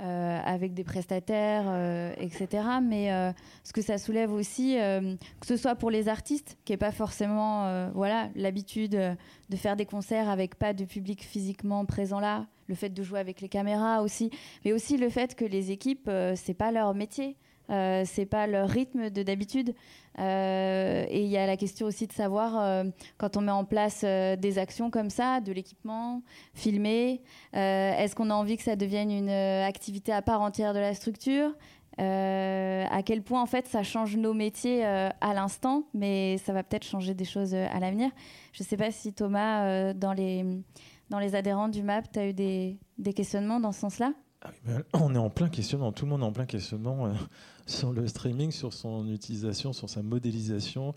euh, 0.00 0.40
avec 0.44 0.74
des 0.74 0.82
prestataires, 0.82 1.66
euh, 1.68 2.12
etc. 2.18 2.64
Mais 2.82 3.12
euh, 3.12 3.30
ce 3.62 3.72
que 3.72 3.80
ça 3.80 3.96
soulève 3.96 4.32
aussi, 4.32 4.76
que 4.76 5.46
ce 5.46 5.56
soit 5.56 5.76
pour 5.76 5.90
les 5.90 6.08
artistes, 6.08 6.58
qui 6.64 6.72
n'aient 6.72 6.78
pas 6.78 6.90
forcément 6.90 7.90
voilà, 7.94 8.28
l'habitude 8.34 8.92
de 8.92 9.56
faire 9.56 9.76
des 9.76 9.86
concerts 9.86 10.28
avec 10.28 10.56
pas 10.56 10.72
de 10.72 10.84
public 10.84 11.22
physiquement 11.22 11.84
présent 11.84 12.18
là, 12.18 12.46
le 12.66 12.74
fait 12.74 12.88
de 12.88 13.02
jouer 13.04 13.20
avec 13.20 13.40
les 13.40 13.48
caméras 13.48 14.02
aussi, 14.02 14.30
mais 14.64 14.72
aussi 14.72 14.96
le 14.96 15.08
fait 15.10 15.36
que 15.36 15.44
les 15.44 15.70
équipes, 15.70 16.10
c'est 16.34 16.54
pas 16.54 16.72
leur 16.72 16.92
métier. 16.94 17.36
Euh, 17.70 18.02
c'est 18.06 18.26
pas 18.26 18.46
leur 18.46 18.68
rythme 18.68 19.10
de 19.10 19.22
d'habitude. 19.22 19.74
Euh, 20.18 21.04
et 21.08 21.22
il 21.22 21.28
y 21.28 21.36
a 21.36 21.46
la 21.46 21.56
question 21.56 21.86
aussi 21.86 22.06
de 22.06 22.12
savoir 22.12 22.56
euh, 22.56 22.84
quand 23.18 23.36
on 23.36 23.40
met 23.40 23.52
en 23.52 23.64
place 23.64 24.04
des 24.04 24.58
actions 24.58 24.90
comme 24.90 25.10
ça, 25.10 25.40
de 25.40 25.52
l'équipement, 25.52 26.22
filmé, 26.52 27.22
est-ce 27.52 28.14
qu'on 28.14 28.30
a 28.30 28.34
envie 28.34 28.56
que 28.56 28.62
ça 28.62 28.76
devienne 28.76 29.10
une 29.10 29.30
activité 29.30 30.12
à 30.12 30.22
part 30.22 30.40
entière 30.40 30.74
de 30.74 30.78
la 30.78 30.94
structure? 30.94 31.50
À 31.98 33.02
quel 33.04 33.22
point 33.22 33.40
en 33.40 33.46
fait 33.46 33.66
ça 33.66 33.82
change 33.82 34.16
nos 34.16 34.34
métiers 34.34 34.84
à 34.84 35.34
l'instant, 35.34 35.84
mais 35.94 36.38
ça 36.38 36.52
va 36.52 36.62
peut-être 36.62 36.84
changer 36.84 37.14
des 37.14 37.24
choses 37.24 37.54
à 37.54 37.78
l'avenir. 37.80 38.10
Je 38.52 38.62
ne 38.62 38.66
sais 38.66 38.76
pas 38.76 38.90
si 38.90 39.12
Thomas, 39.12 39.92
dans, 39.94 40.12
les, 40.12 40.44
dans 41.10 41.18
les 41.18 41.34
adhérents 41.34 41.68
du 41.68 41.82
MAP, 41.82 42.10
tu 42.12 42.18
as 42.18 42.28
eu 42.28 42.32
des, 42.32 42.78
des 42.98 43.12
questionnements 43.12 43.60
dans 43.60 43.72
ce 43.72 43.80
sens-là? 43.80 44.12
Ah 44.42 44.50
on 44.92 45.14
est 45.14 45.18
en 45.18 45.30
plein 45.30 45.48
questionnement, 45.48 45.90
tout 45.92 46.04
le 46.04 46.10
monde 46.10 46.20
est 46.20 46.26
en 46.26 46.32
plein 46.32 46.46
questionnement 46.46 47.08
sur 47.66 47.92
le 47.92 48.06
streaming, 48.06 48.50
sur 48.50 48.72
son 48.72 49.08
utilisation, 49.08 49.72
sur 49.72 49.88
sa 49.88 50.02
modélisation. 50.02 50.94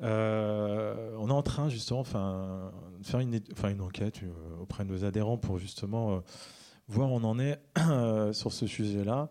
Euh, 0.00 1.16
on 1.18 1.28
est 1.28 1.32
en 1.32 1.42
train 1.42 1.68
justement 1.68 2.02
de 2.02 3.04
faire 3.04 3.20
une, 3.20 3.80
enquête 3.80 4.22
euh, 4.22 4.62
auprès 4.62 4.84
de 4.84 4.90
nos 4.90 5.04
adhérents 5.04 5.38
pour 5.38 5.58
justement 5.58 6.12
euh, 6.12 6.20
voir 6.86 7.10
où 7.10 7.16
on 7.16 7.24
en 7.24 7.38
est 7.38 7.58
sur 8.32 8.52
ce 8.52 8.66
sujet-là. 8.66 9.28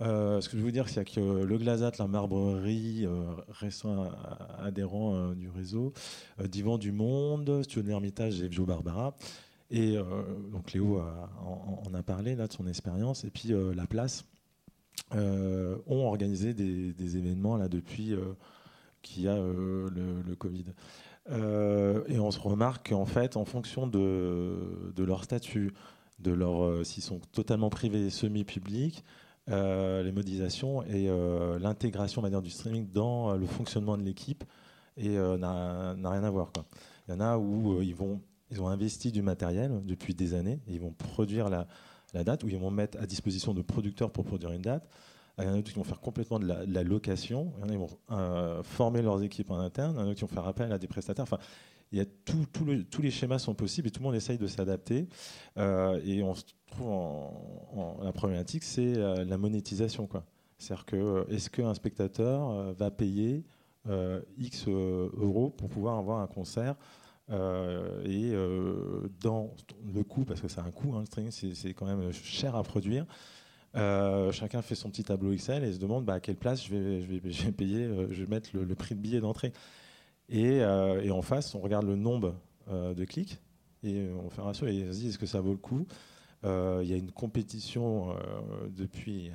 ce 0.00 0.48
que 0.48 0.58
je 0.58 0.62
veux 0.62 0.72
dire, 0.72 0.88
c'est 0.88 1.04
que 1.04 1.20
le 1.20 1.58
Glazat, 1.58 1.92
la 1.98 2.08
Marbrerie, 2.08 3.06
récent 3.48 4.10
adhérent 4.58 5.32
du 5.32 5.48
réseau, 5.48 5.92
Divan 6.44 6.76
du 6.76 6.92
Monde, 6.92 7.62
Studio 7.62 7.82
de 7.82 7.88
l'Ermitage 7.88 8.42
et 8.42 8.48
Vio 8.48 8.66
Barbara. 8.66 9.14
Et 9.70 9.96
donc 10.52 10.72
Léo 10.72 11.00
en, 11.00 11.94
a 11.94 12.02
parlé 12.02 12.34
là 12.34 12.48
de 12.48 12.52
son 12.52 12.66
expérience. 12.66 13.24
Et 13.24 13.30
puis 13.30 13.54
la 13.74 13.86
place, 13.86 14.24
ont 15.12 16.06
organisé 16.06 16.54
des, 16.54 17.16
événements 17.16 17.56
là 17.56 17.68
depuis 17.68 18.12
euh, 18.12 18.36
qu'il 19.02 19.24
y 19.24 19.28
a 19.28 19.34
euh, 19.34 19.88
le, 20.26 20.36
Covid. 20.36 20.66
et 21.28 22.18
on 22.18 22.30
se 22.30 22.38
remarque 22.38 22.90
qu'en 22.90 23.06
fait, 23.06 23.36
en 23.36 23.44
fonction 23.44 23.86
de, 23.86 24.92
leur 24.98 25.24
statut, 25.24 25.72
de 26.18 26.32
leur 26.32 26.84
s'ils 26.84 27.02
sont 27.02 27.20
totalement 27.32 27.70
privés, 27.70 28.10
semi-publics, 28.10 29.04
les 29.48 30.12
modélisations 30.12 30.82
et 30.84 31.08
l'intégration 31.58 32.22
du 32.22 32.50
streaming 32.50 32.90
dans 32.92 33.36
le 33.36 33.46
fonctionnement 33.46 33.96
de 33.96 34.02
l'équipe 34.02 34.44
et 34.96 35.16
n'a 35.16 35.94
rien 35.94 36.24
à 36.24 36.30
voir. 36.30 36.52
Il 37.08 37.12
y 37.12 37.16
en 37.16 37.20
a 37.20 37.38
où 37.38 37.82
ils 37.82 37.94
vont 37.94 38.20
ils 38.50 38.60
ont 38.60 38.68
investi 38.68 39.12
du 39.12 39.22
matériel 39.22 39.80
depuis 39.84 40.14
des 40.14 40.34
années 40.34 40.60
et 40.66 40.74
ils 40.74 40.80
vont 40.80 40.92
produire 40.92 41.48
la, 41.48 41.66
la 42.14 42.24
date, 42.24 42.44
où 42.44 42.48
ils 42.48 42.58
vont 42.58 42.70
mettre 42.70 42.98
à 43.00 43.06
disposition 43.06 43.54
de 43.54 43.62
producteurs 43.62 44.10
pour 44.10 44.24
produire 44.24 44.52
une 44.52 44.62
date. 44.62 44.88
Il 45.38 45.44
y 45.44 45.46
en 45.46 45.52
a 45.52 45.56
d'autres 45.56 45.70
qui 45.70 45.76
vont 45.76 45.84
faire 45.84 46.00
complètement 46.00 46.38
de 46.38 46.46
la, 46.46 46.82
location. 46.82 47.52
Il 47.56 47.60
y 47.60 47.64
en 47.64 47.68
a 47.68 47.72
qui 47.72 47.78
vont 47.78 47.98
euh, 48.10 48.62
former 48.62 49.00
leurs 49.00 49.22
équipes 49.22 49.50
en 49.50 49.58
interne. 49.58 49.94
Il 49.94 49.96
y 49.96 49.98
en 49.98 50.02
a 50.02 50.04
d'autres 50.06 50.18
qui 50.18 50.24
vont 50.24 50.28
faire 50.34 50.46
appel 50.46 50.72
à 50.72 50.78
des 50.78 50.86
prestataires. 50.86 51.22
Enfin, 51.22 51.38
il 51.92 51.98
y 51.98 52.02
a 52.02 52.04
tous 52.84 53.02
les 53.02 53.10
schémas 53.10 53.38
sont 53.38 53.54
possibles 53.54 53.88
et 53.88 53.90
tout 53.90 54.00
le 54.00 54.04
monde 54.06 54.14
essaye 54.14 54.38
de 54.38 54.46
s'adapter. 54.46 55.08
Euh, 55.56 56.00
et 56.04 56.22
on 56.22 56.34
se 56.34 56.44
trouve 56.70 56.88
en, 56.88 57.98
la 58.02 58.12
problématique, 58.12 58.62
c'est 58.64 58.96
euh, 58.96 59.24
la 59.24 59.38
monétisation. 59.38 60.08
C'est-à-dire 60.58 60.84
que 60.84 61.26
est-ce 61.30 61.48
qu'un 61.48 61.74
spectateur 61.74 62.74
va 62.74 62.90
payer 62.90 63.44
X 64.36 64.68
euros 64.68 65.50
pour 65.56 65.70
pouvoir 65.70 65.98
avoir 65.98 66.20
un 66.20 66.26
concert 66.26 66.76
euh, 67.30 68.02
et 68.04 68.32
euh, 68.32 69.08
dans 69.20 69.54
le 69.94 70.02
coût, 70.02 70.24
parce 70.24 70.40
que 70.40 70.48
c'est 70.48 70.60
un 70.60 70.70
coût, 70.70 70.94
hein, 70.94 71.00
le 71.00 71.06
streaming, 71.06 71.30
c'est 71.30 71.74
quand 71.74 71.86
même 71.86 72.12
cher 72.12 72.56
à 72.56 72.62
produire. 72.62 73.06
Euh, 73.76 74.32
chacun 74.32 74.62
fait 74.62 74.74
son 74.74 74.90
petit 74.90 75.04
tableau 75.04 75.32
Excel 75.32 75.62
et 75.62 75.72
se 75.72 75.78
demande 75.78 76.04
bah, 76.04 76.14
à 76.14 76.20
quelle 76.20 76.36
place 76.36 76.64
je 76.66 76.74
vais, 76.74 77.52
payer, 77.52 77.88
je 78.10 78.24
vais 78.24 78.30
mettre 78.30 78.50
le, 78.54 78.74
prix 78.74 78.96
de 78.96 79.00
billet 79.00 79.20
d'entrée. 79.20 79.52
Et, 80.28 80.64
en 80.64 81.22
face, 81.22 81.54
on 81.54 81.60
regarde 81.60 81.86
le 81.86 81.96
nombre 81.96 82.34
de 82.68 83.04
clics 83.04 83.38
et 83.82 84.08
on 84.10 84.28
fait 84.30 84.40
un 84.40 84.44
ratio 84.44 84.66
et 84.66 84.84
on 84.88 84.90
dit 84.90 85.08
est-ce 85.08 85.18
que 85.18 85.26
ça 85.26 85.40
vaut 85.40 85.52
le 85.52 85.58
coup? 85.58 85.86
Il 86.42 86.88
y 86.88 86.92
a 86.92 86.96
une 86.96 87.12
compétition 87.12 88.14
depuis 88.70 89.30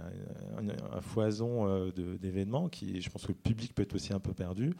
un, 0.91 1.01
foison 1.01 1.89
d'événements 1.95 2.67
qui, 2.67 3.01
je 3.01 3.09
pense 3.09 3.23
que 3.23 3.31
le 3.31 3.37
public 3.37 3.73
peut 3.73 3.83
être 3.83 3.95
aussi 3.95 4.11
un 4.11 4.19
peu 4.19 4.33
perdu. 4.33 4.73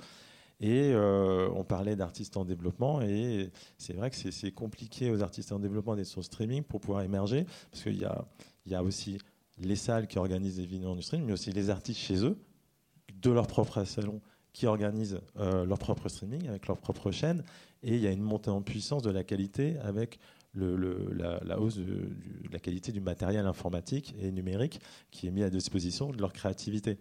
Et 0.62 0.92
euh, 0.94 1.50
on 1.54 1.64
parlait 1.64 1.96
d'artistes 1.96 2.38
en 2.38 2.46
développement, 2.46 3.02
et 3.02 3.50
c'est 3.78 3.94
vrai 3.94 4.10
que 4.10 4.16
c'est 4.16 4.52
compliqué 4.52 5.12
aux 5.12 5.22
artistes 5.22 5.52
en 5.52 5.60
développement 5.60 5.96
d'être 5.96 6.08
sur 6.08 6.24
streaming 6.24 6.64
pour 6.64 6.80
pouvoir 6.80 7.04
émerger, 7.04 7.46
parce 7.72 7.84
qu'il 7.84 7.98
y 7.98 8.76
a, 8.76 8.84
aussi 8.84 9.18
les 9.58 9.76
salles 9.76 10.08
qui 10.08 10.18
organisent 10.18 10.56
des 10.56 10.66
vidéos 10.66 10.96
du 10.96 11.02
streaming, 11.02 11.28
mais 11.28 11.34
aussi 11.34 11.52
les 11.52 11.70
artistes 11.70 12.00
chez 12.00 12.24
eux, 12.24 12.38
de 13.22 13.32
leur 13.32 13.48
propre 13.48 13.84
salon, 13.84 14.22
qui 14.54 14.66
organisent 14.66 15.20
euh, 15.38 15.66
leur 15.66 15.78
propre 15.78 16.08
streaming 16.08 16.48
avec 16.48 16.68
leur 16.68 16.78
propre 16.78 17.12
chaîne, 17.12 17.44
et 17.84 17.96
il 17.96 18.02
y 18.02 18.08
a 18.08 18.12
une 18.12 18.22
montée 18.22 18.50
en 18.50 18.62
puissance 18.62 19.04
de 19.04 19.12
la 19.12 19.26
qualité 19.26 19.78
avec 19.80 20.20
la, 20.54 21.60
hausse 21.60 21.78
de, 21.78 22.10
la 22.50 22.60
qualité 22.60 22.94
du 22.94 23.02
matériel 23.02 23.46
informatique 23.46 24.16
et 24.22 24.32
numérique 24.32 24.80
qui 25.12 25.28
est 25.28 25.32
mis 25.32 25.44
à 25.44 25.50
disposition 25.50 26.12
de 26.12 26.18
leur 26.18 26.32
créativité. 26.32 26.98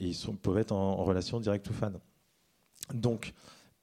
Et 0.00 0.08
ils 0.08 0.36
peuvent 0.42 0.58
être 0.58 0.72
en, 0.72 0.98
en 0.98 1.04
relation 1.04 1.38
directe 1.38 1.70
ou 1.70 1.72
fan. 1.72 1.96
Donc, 2.94 3.32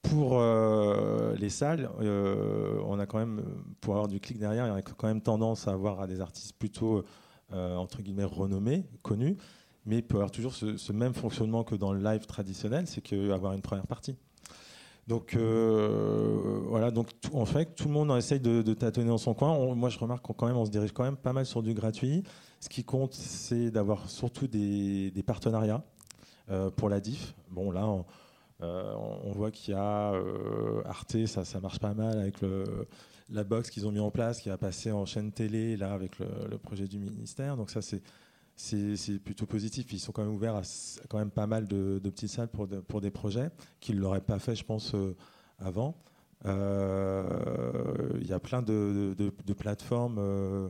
pour 0.02 0.41
les 0.41 1.50
salles, 1.50 1.89
on 2.00 3.00
a 3.00 3.06
quand 3.06 3.20
même, 3.20 3.44
pour 3.80 3.94
avoir 3.94 4.08
du 4.08 4.20
clic 4.20 4.38
derrière, 4.38 4.66
il 4.68 4.70
y 4.70 4.78
a 4.78 4.82
quand 4.82 5.08
même 5.08 5.22
tendance 5.22 5.68
à 5.68 5.72
avoir 5.72 6.08
des 6.08 6.20
artistes 6.20 6.54
plutôt 6.58 7.06
entre 7.52 8.02
guillemets 8.02 8.24
renommés, 8.26 8.86
connus, 9.02 9.38
mais 9.86 9.98
il 9.98 10.04
peut 10.04 10.16
avoir 10.16 10.32
toujours 10.32 10.54
ce, 10.54 10.91
même 10.91 11.14
fonctionnement 11.14 11.64
que 11.64 11.76
dans 11.76 11.94
le 11.94 12.02
live 12.02 12.26
traditionnel, 12.26 12.88
c'est 12.88 13.02
qu'avoir 13.02 13.54
une 13.54 13.62
première 13.62 13.88
partie. 13.88 14.16
Donc 15.08 15.36
euh, 15.36 16.62
voilà, 16.68 16.89
donc 16.89 17.10
en 17.34 17.46
fait, 17.46 17.76
tout 17.76 17.89
le 17.89 17.94
monde 17.94 18.16
essaye 18.18 18.39
de, 18.39 18.62
tâtonner 18.74 19.08
dans 19.08 19.18
son 19.18 19.34
coin. 19.34 19.76
moi, 19.76 19.89
je 19.89 20.00
remarque 20.00 20.26
qu'on 20.26 20.52
on 20.52 20.66
se 20.66 20.72
dirige 20.72 20.94
quand 20.94 21.04
même 21.04 21.18
pas 21.18 21.34
mal 21.34 21.46
sur 21.46 21.62
du 21.62 21.74
gratuit. 21.74 22.24
Ce 22.62 22.70
qui 22.70 22.86
compte, 22.86 23.14
c'est 23.14 23.70
d'avoir 23.70 24.10
surtout 24.10 24.48
des, 24.48 25.12
partenariats 25.26 25.84
euh, 26.50 26.70
pour 26.70 26.88
la 26.88 27.02
diff. 27.02 27.36
Bon, 27.52 27.72
là, 27.72 27.86
on, 27.86 28.06
euh, 28.64 28.95
voit 29.34 29.51
qu'il 29.51 29.74
y 29.74 29.78
a 29.78 30.14
Arte, 30.86 31.26
ça, 31.26 31.45
ça 31.45 31.59
marche 31.59 31.80
pas 31.80 31.93
mal 31.93 32.20
avec 32.20 32.38
la 33.30 33.43
box 33.43 33.70
qu'ils 33.70 33.88
ont 33.88 33.91
mis 33.91 33.99
en 33.99 34.11
place, 34.11 34.39
qui 34.41 34.49
a 34.49 34.57
passé 34.57 34.91
en 34.91 35.05
chaîne 35.05 35.32
télé 35.32 35.78
là 35.78 35.93
avec 35.93 36.20
le 36.20 36.57
projet 36.57 36.88
du 36.88 36.99
ministère. 36.99 37.57
Donc 37.57 37.70
ça, 37.70 37.82
c'est 38.55 39.20
plutôt 39.20 39.45
positif. 39.45 39.91
Ils 39.91 39.99
sont 39.99 40.11
quand 40.11 40.24
même 40.24 40.34
ouverts 40.34 40.55
à 40.55 40.61
quand 41.09 41.18
même 41.18 41.32
pas 41.32 41.47
mal 41.47 41.68
de, 41.68 41.99
petites 42.03 42.30
salles 42.30 42.49
pour, 42.49 42.68
pour 42.68 43.01
des 43.01 43.11
projets 43.11 43.49
qu'ils 43.80 43.95
ne 43.95 44.01
l'auraient 44.01 44.22
pas 44.22 44.39
fait, 44.39 44.55
je 44.55 44.64
pense, 44.64 44.93
euh, 44.95 45.16
avant. 45.59 45.95
Euh, 46.45 47.24
il 48.20 48.28
y 48.28 48.34
a 48.34 48.39
plein 48.39 48.61
de, 48.61 49.16
plateformes 49.57 50.18
euh, 50.20 50.70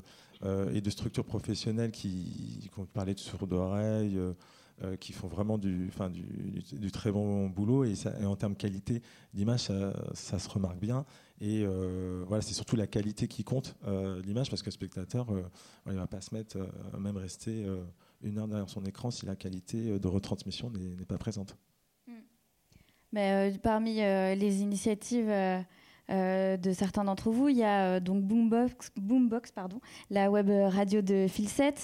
et 0.74 0.82
de 0.82 0.90
structures 0.90 1.26
professionnelles 1.26 1.92
qui, 1.92 2.70
qui 2.72 2.80
ont 2.80 2.86
parlé 2.86 3.14
de 3.14 3.20
sourds 3.20 3.48
d'oreilles, 3.48 4.20
qui 5.00 5.14
font 5.14 5.28
vraiment 5.28 5.58
du, 5.58 5.92
très 6.92 7.12
bon 7.12 7.50
boulot. 7.50 7.86
Et, 7.86 7.96
en 8.26 8.36
termes 8.36 8.56
qualité 8.56 9.02
d'image, 9.34 9.70
ça, 10.14 10.40
se 10.40 10.50
remarque 10.50 10.80
bien. 10.80 11.06
Et 11.42 11.64
euh, 11.66 12.24
voilà, 12.28 12.42
c'est 12.42 12.54
surtout 12.54 12.76
la 12.76 12.88
qualité 12.88 13.28
qui 13.28 13.44
compte, 13.44 13.76
euh, 13.86 14.22
l'image, 14.22 14.50
parce 14.50 14.62
que 14.62 14.68
le 14.68 14.74
spectateur, 14.74 15.30
euh, 15.32 15.44
il 15.88 15.94
ne 15.94 15.98
va 15.98 16.08
pas 16.08 16.22
se 16.22 16.34
mettre, 16.34 16.58
même 16.98 17.18
rester 17.18 17.66
une 18.22 18.38
heure 18.38 18.48
derrière 18.48 18.70
son 18.70 18.86
écran 18.86 19.12
si 19.12 19.26
la 19.26 19.36
qualité 19.36 20.00
de 20.00 20.08
retransmission 20.08 20.70
n'est 20.72 21.06
pas 21.06 21.18
présente. 21.18 21.58
Hmm. 22.08 22.22
Mais, 23.12 23.54
parmi 23.62 23.96
les 23.96 24.62
initiatives 24.62 25.30
euh, 26.10 26.58
de 26.58 26.74
certains 26.74 27.06
d'entre 27.06 27.30
vous. 27.30 27.48
Il 27.48 27.56
y 27.56 27.64
a 27.64 27.96
euh, 27.96 28.00
donc 28.02 28.24
Boombox, 28.24 28.92
Boombox 28.98 29.54
pardon, 29.54 29.80
la 30.10 30.30
web 30.30 30.50
radio 30.50 31.02
de 31.02 31.28
Filset. 31.30 31.76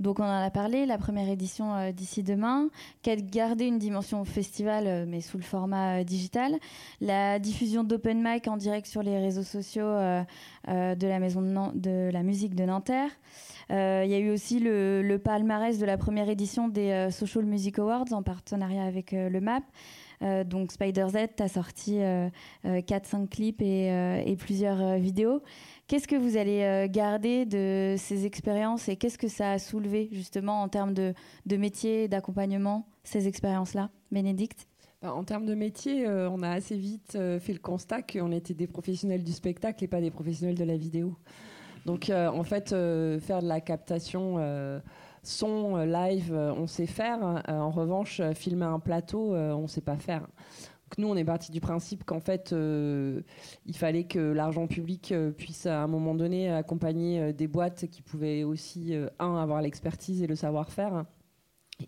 Donc 0.00 0.18
on 0.18 0.24
en 0.24 0.42
a 0.42 0.50
parlé, 0.50 0.84
la 0.84 0.98
première 0.98 1.28
édition 1.28 1.72
euh, 1.74 1.92
d'ici 1.92 2.24
demain, 2.24 2.70
qui 3.02 3.10
a 3.10 3.16
gardé 3.16 3.66
une 3.66 3.78
dimension 3.78 4.24
festival 4.24 5.06
mais 5.06 5.20
sous 5.20 5.36
le 5.36 5.44
format 5.44 6.02
digital. 6.02 6.56
La 7.00 7.38
diffusion 7.38 7.84
d'open 7.84 8.20
mic 8.20 8.48
en 8.48 8.56
direct 8.56 8.88
sur 8.88 9.04
les 9.04 9.16
réseaux 9.20 9.44
sociaux 9.44 9.94
de 10.66 11.06
la 11.06 11.18
maison 11.20 11.40
de, 11.74 12.10
la 12.10 12.22
musique 12.24 12.56
de 12.56 12.64
Nanterre. 12.64 13.10
Il 13.70 13.74
y 13.74 14.14
a 14.14 14.18
eu 14.18 14.30
aussi 14.30 14.58
le, 14.58 15.16
palmarès 15.22 15.78
de 15.78 15.86
la 15.86 15.96
première 15.96 16.28
édition 16.28 16.68
des 16.68 17.08
Social 17.10 17.44
Music 17.44 17.78
Awards 17.78 18.12
en 18.12 18.22
partenariat 18.22 18.84
avec 18.84 19.12
le 19.12 19.40
MAP. 19.40 19.62
Euh, 20.22 20.44
donc 20.44 20.72
Spider 20.72 21.06
Z 21.08 21.40
a 21.40 21.48
sorti 21.48 21.98
4-5 21.98 21.98
euh, 21.98 22.30
euh, 22.66 23.26
clips 23.30 23.62
et, 23.62 24.36
plusieurs 24.38 24.96
vidéos. 24.96 25.42
Qu'est-ce 25.86 26.08
que 26.08 26.16
vous 26.16 26.36
allez 26.36 26.86
garder 26.90 27.46
de 27.46 27.94
ces 27.98 28.26
expériences 28.26 28.88
et 28.88 28.96
qu'est-ce 28.96 29.18
que 29.18 29.28
ça 29.28 29.52
a 29.52 29.58
soulevé 29.58 30.08
justement 30.12 30.62
en 30.62 30.68
termes 30.68 30.92
de, 30.92 31.14
de 31.46 31.56
métier, 31.56 32.08
d'accompagnement, 32.08 32.86
ces 33.04 33.26
expériences-là 33.26 33.90
Bénédicte? 34.12 34.66
Bah, 35.00 35.14
en 35.14 35.24
termes 35.24 35.46
de 35.46 35.54
métier, 35.54 36.06
on 36.08 36.42
a 36.42 36.50
assez 36.50 36.76
vite 36.76 37.12
fait 37.12 37.52
le 37.52 37.58
constat 37.58 38.02
qu'on 38.02 38.32
était 38.32 38.54
des 38.54 38.66
professionnels 38.66 39.24
du 39.24 39.32
spectacle 39.32 39.82
et 39.84 39.88
pas 39.88 40.00
des 40.00 40.10
professionnels 40.10 40.56
de 40.56 40.64
la 40.64 40.76
vidéo. 40.76 41.16
Donc 41.86 42.10
en 42.10 42.44
fait, 42.44 42.70
faire 42.70 43.40
de 43.40 43.48
la 43.48 43.60
captation 43.60 44.36
son 45.22 45.76
euh, 45.76 45.86
live, 45.86 46.32
euh, 46.32 46.52
on 46.52 46.66
sait 46.66 46.86
faire. 46.86 47.42
Euh, 47.48 47.58
en 47.58 47.70
revanche, 47.70 48.20
filmer 48.34 48.66
un 48.66 48.80
plateau, 48.80 49.34
on 49.34 49.62
ne 49.62 49.66
sait 49.66 49.80
pas 49.80 49.96
faire. 49.96 50.26
Nous, 50.96 51.06
on 51.06 51.16
est 51.16 51.24
parti 51.24 51.52
du 51.52 51.60
principe 51.60 52.04
qu'en 52.04 52.20
fait, 52.20 52.54
il 52.54 53.76
fallait 53.76 54.04
que 54.04 54.18
l'argent 54.18 54.66
public 54.66 55.12
puisse 55.36 55.66
à 55.66 55.82
un 55.82 55.86
moment 55.86 56.14
donné 56.14 56.50
accompagner 56.50 57.34
des 57.34 57.46
boîtes 57.46 57.88
qui 57.88 58.00
pouvaient 58.00 58.42
aussi, 58.42 58.94
un, 59.18 59.36
avoir 59.36 59.60
l'expertise 59.60 60.22
et 60.22 60.26
le 60.26 60.34
savoir-faire, 60.34 61.04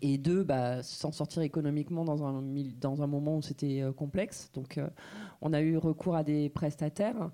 et 0.03 0.19
deux, 0.19 0.43
bah, 0.43 0.83
s'en 0.83 1.11
sortir 1.11 1.41
économiquement 1.41 2.05
dans 2.05 2.23
un, 2.23 2.43
dans 2.79 3.01
un 3.01 3.07
moment 3.07 3.37
où 3.37 3.41
c'était 3.41 3.83
complexe. 3.97 4.51
Donc 4.53 4.79
on 5.41 5.51
a 5.51 5.61
eu 5.61 5.77
recours 5.77 6.15
à 6.15 6.23
des 6.23 6.49
prestataires. 6.49 7.31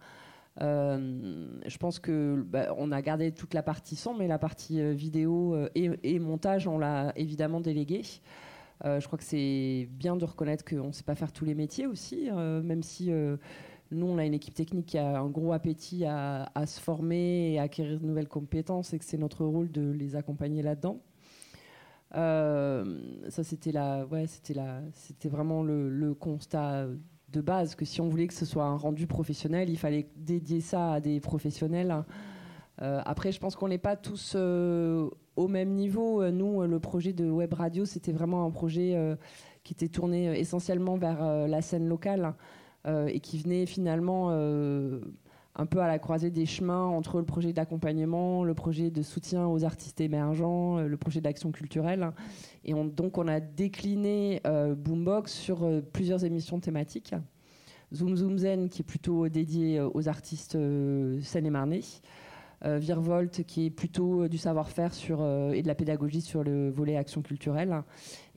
Euh, 0.62 1.60
je 1.66 1.78
pense 1.78 2.00
que 2.00 2.44
bah, 2.48 2.74
on 2.78 2.92
a 2.92 3.02
gardé 3.02 3.32
toute 3.32 3.54
la 3.54 3.64
partie 3.64 3.96
son, 3.96 4.16
mais 4.16 4.28
la 4.28 4.40
partie 4.40 4.82
euh, 4.82 4.94
vidéo 4.94 5.54
euh, 5.54 5.70
et, 5.76 6.20
montage, 6.20 6.68
on 6.68 6.80
l'a 6.80 7.14
évidemment 7.16 7.62
délégué. 7.62 8.02
je 8.84 9.06
crois 9.06 9.18
que 9.18 9.24
c'est 9.24 9.88
bien 9.92 10.16
de 10.16 10.26
reconnaître 10.26 10.66
qu'on 10.66 10.88
ne 10.88 10.92
sait 10.92 11.04
pas 11.04 11.16
faire 11.16 11.32
tous 11.32 11.46
les 11.46 11.56
métiers 11.56 11.88
aussi, 11.88 12.30
même 12.32 12.84
si 12.84 13.10
nous, 13.92 14.06
on 14.06 14.18
a 14.18 14.26
une 14.26 14.34
équipe 14.34 14.54
technique 14.54 14.88
qui 14.88 14.98
a 14.98 15.20
un 15.20 15.30
gros 15.30 15.54
appétit 15.54 16.06
à, 16.06 16.50
se 16.66 16.80
former 16.80 17.54
et 17.54 17.60
à 17.60 17.64
acquérir 17.64 18.00
de 18.00 18.06
nouvelles 18.06 18.28
compétences 18.28 18.94
et 18.94 19.00
que 19.00 19.06
c'est 19.06 19.18
notre 19.18 19.46
rôle 19.46 19.72
de 19.72 19.92
les 19.92 20.16
accompagner 20.16 20.62
là-dedans. 20.62 21.00
ça, 22.14 23.44
c'était 23.44 23.78
ouais, 23.78 24.26
vraiment 25.26 25.64
le 25.64 26.14
constat 26.14 26.88
de 27.30 27.42
base 27.42 27.76
que 27.76 27.86
si 27.86 28.02
on 28.02 28.08
voulait 28.08 28.28
que 28.28 28.34
ce 28.34 28.46
soit 28.46 28.66
un 28.66 28.78
rendu 28.78 29.08
professionnel, 29.08 29.70
il 29.70 29.78
fallait 29.78 30.08
dédier 30.16 30.62
ça 30.62 30.94
à 30.94 31.00
des 31.00 31.20
professionnels. 31.20 32.04
Euh, 32.82 33.02
après, 33.06 33.32
je 33.32 33.40
pense 33.40 33.56
qu'on 33.56 33.68
n'est 33.68 33.78
pas 33.78 33.96
tous 33.96 34.34
euh, 34.36 35.10
au 35.36 35.48
même 35.48 35.70
niveau. 35.70 36.22
Euh, 36.22 36.32
nous, 36.32 36.62
le 36.64 36.80
projet 36.80 37.14
de 37.14 37.30
web 37.30 37.54
radio, 37.54 37.86
c'était 37.86 38.12
vraiment 38.12 38.46
un 38.46 38.52
projet 38.52 39.18
qui 39.64 39.74
était 39.74 39.90
tourné 39.90 40.40
essentiellement 40.40 40.98
vers 40.98 41.48
la 41.48 41.62
scène 41.62 41.88
locale 41.88 42.34
et 42.86 43.20
qui 43.20 43.38
venait 43.38 43.66
finalement 43.66 44.30
un 45.58 45.66
peu 45.66 45.80
à 45.82 45.88
la 45.88 46.00
croisée 46.00 46.30
des 46.30 46.46
chemins 46.46 46.86
entre 46.86 47.18
le 47.18 47.26
projet 47.26 47.52
d'accompagnement, 47.52 48.44
le 48.44 48.54
projet 48.54 48.92
de 48.92 49.02
soutien 49.02 49.48
aux 49.48 49.66
artistes 49.66 50.00
émergents, 50.00 50.80
le 50.80 50.98
projet 50.98 51.20
d'action 51.20 51.52
culturelle. 51.52 52.12
Et 52.64 52.74
donc, 52.74 53.18
on 53.18 53.28
a 53.28 53.40
décliné 53.40 54.42
euh, 54.46 54.76
Boombox 54.76 55.34
sur 55.34 55.64
euh, 55.64 55.82
plusieurs 55.82 56.24
émissions 56.24 56.60
thématiques. 56.60 57.16
Zoom 57.94 58.16
Zoom 58.16 58.38
Zen, 58.38 58.70
qui 58.70 58.82
est 58.82 58.86
plutôt 58.86 59.28
dédié 59.30 59.80
euh, 59.80 59.90
aux 59.94 60.08
artistes 60.08 60.58
seine 61.22 61.46
et 61.46 61.50
marnais 61.50 61.82
Virvolt, 62.64 63.44
qui 63.44 63.68
est 63.68 63.70
plutôt 63.70 64.28
du 64.28 64.40
savoir-faire 64.40 64.92
sur, 64.92 65.24
et 65.54 65.62
de 65.62 65.68
la 65.68 65.76
pédagogie 65.76 66.22
sur 66.22 66.44
le 66.44 66.72
volet 66.72 66.98
action 66.98 67.22
culturelle. 67.22 67.84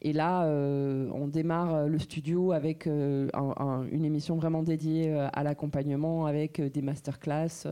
Et 0.03 0.13
là, 0.13 0.47
on 0.47 1.29
démarre 1.29 1.87
le 1.87 1.99
studio 1.99 2.53
avec 2.53 2.87
une 2.87 4.05
émission 4.05 4.37
vraiment 4.37 4.63
dédiée 4.63 5.13
à 5.13 5.43
l'accompagnement, 5.43 6.25
avec 6.25 6.61
des 6.61 6.81
masterclass 6.81 7.69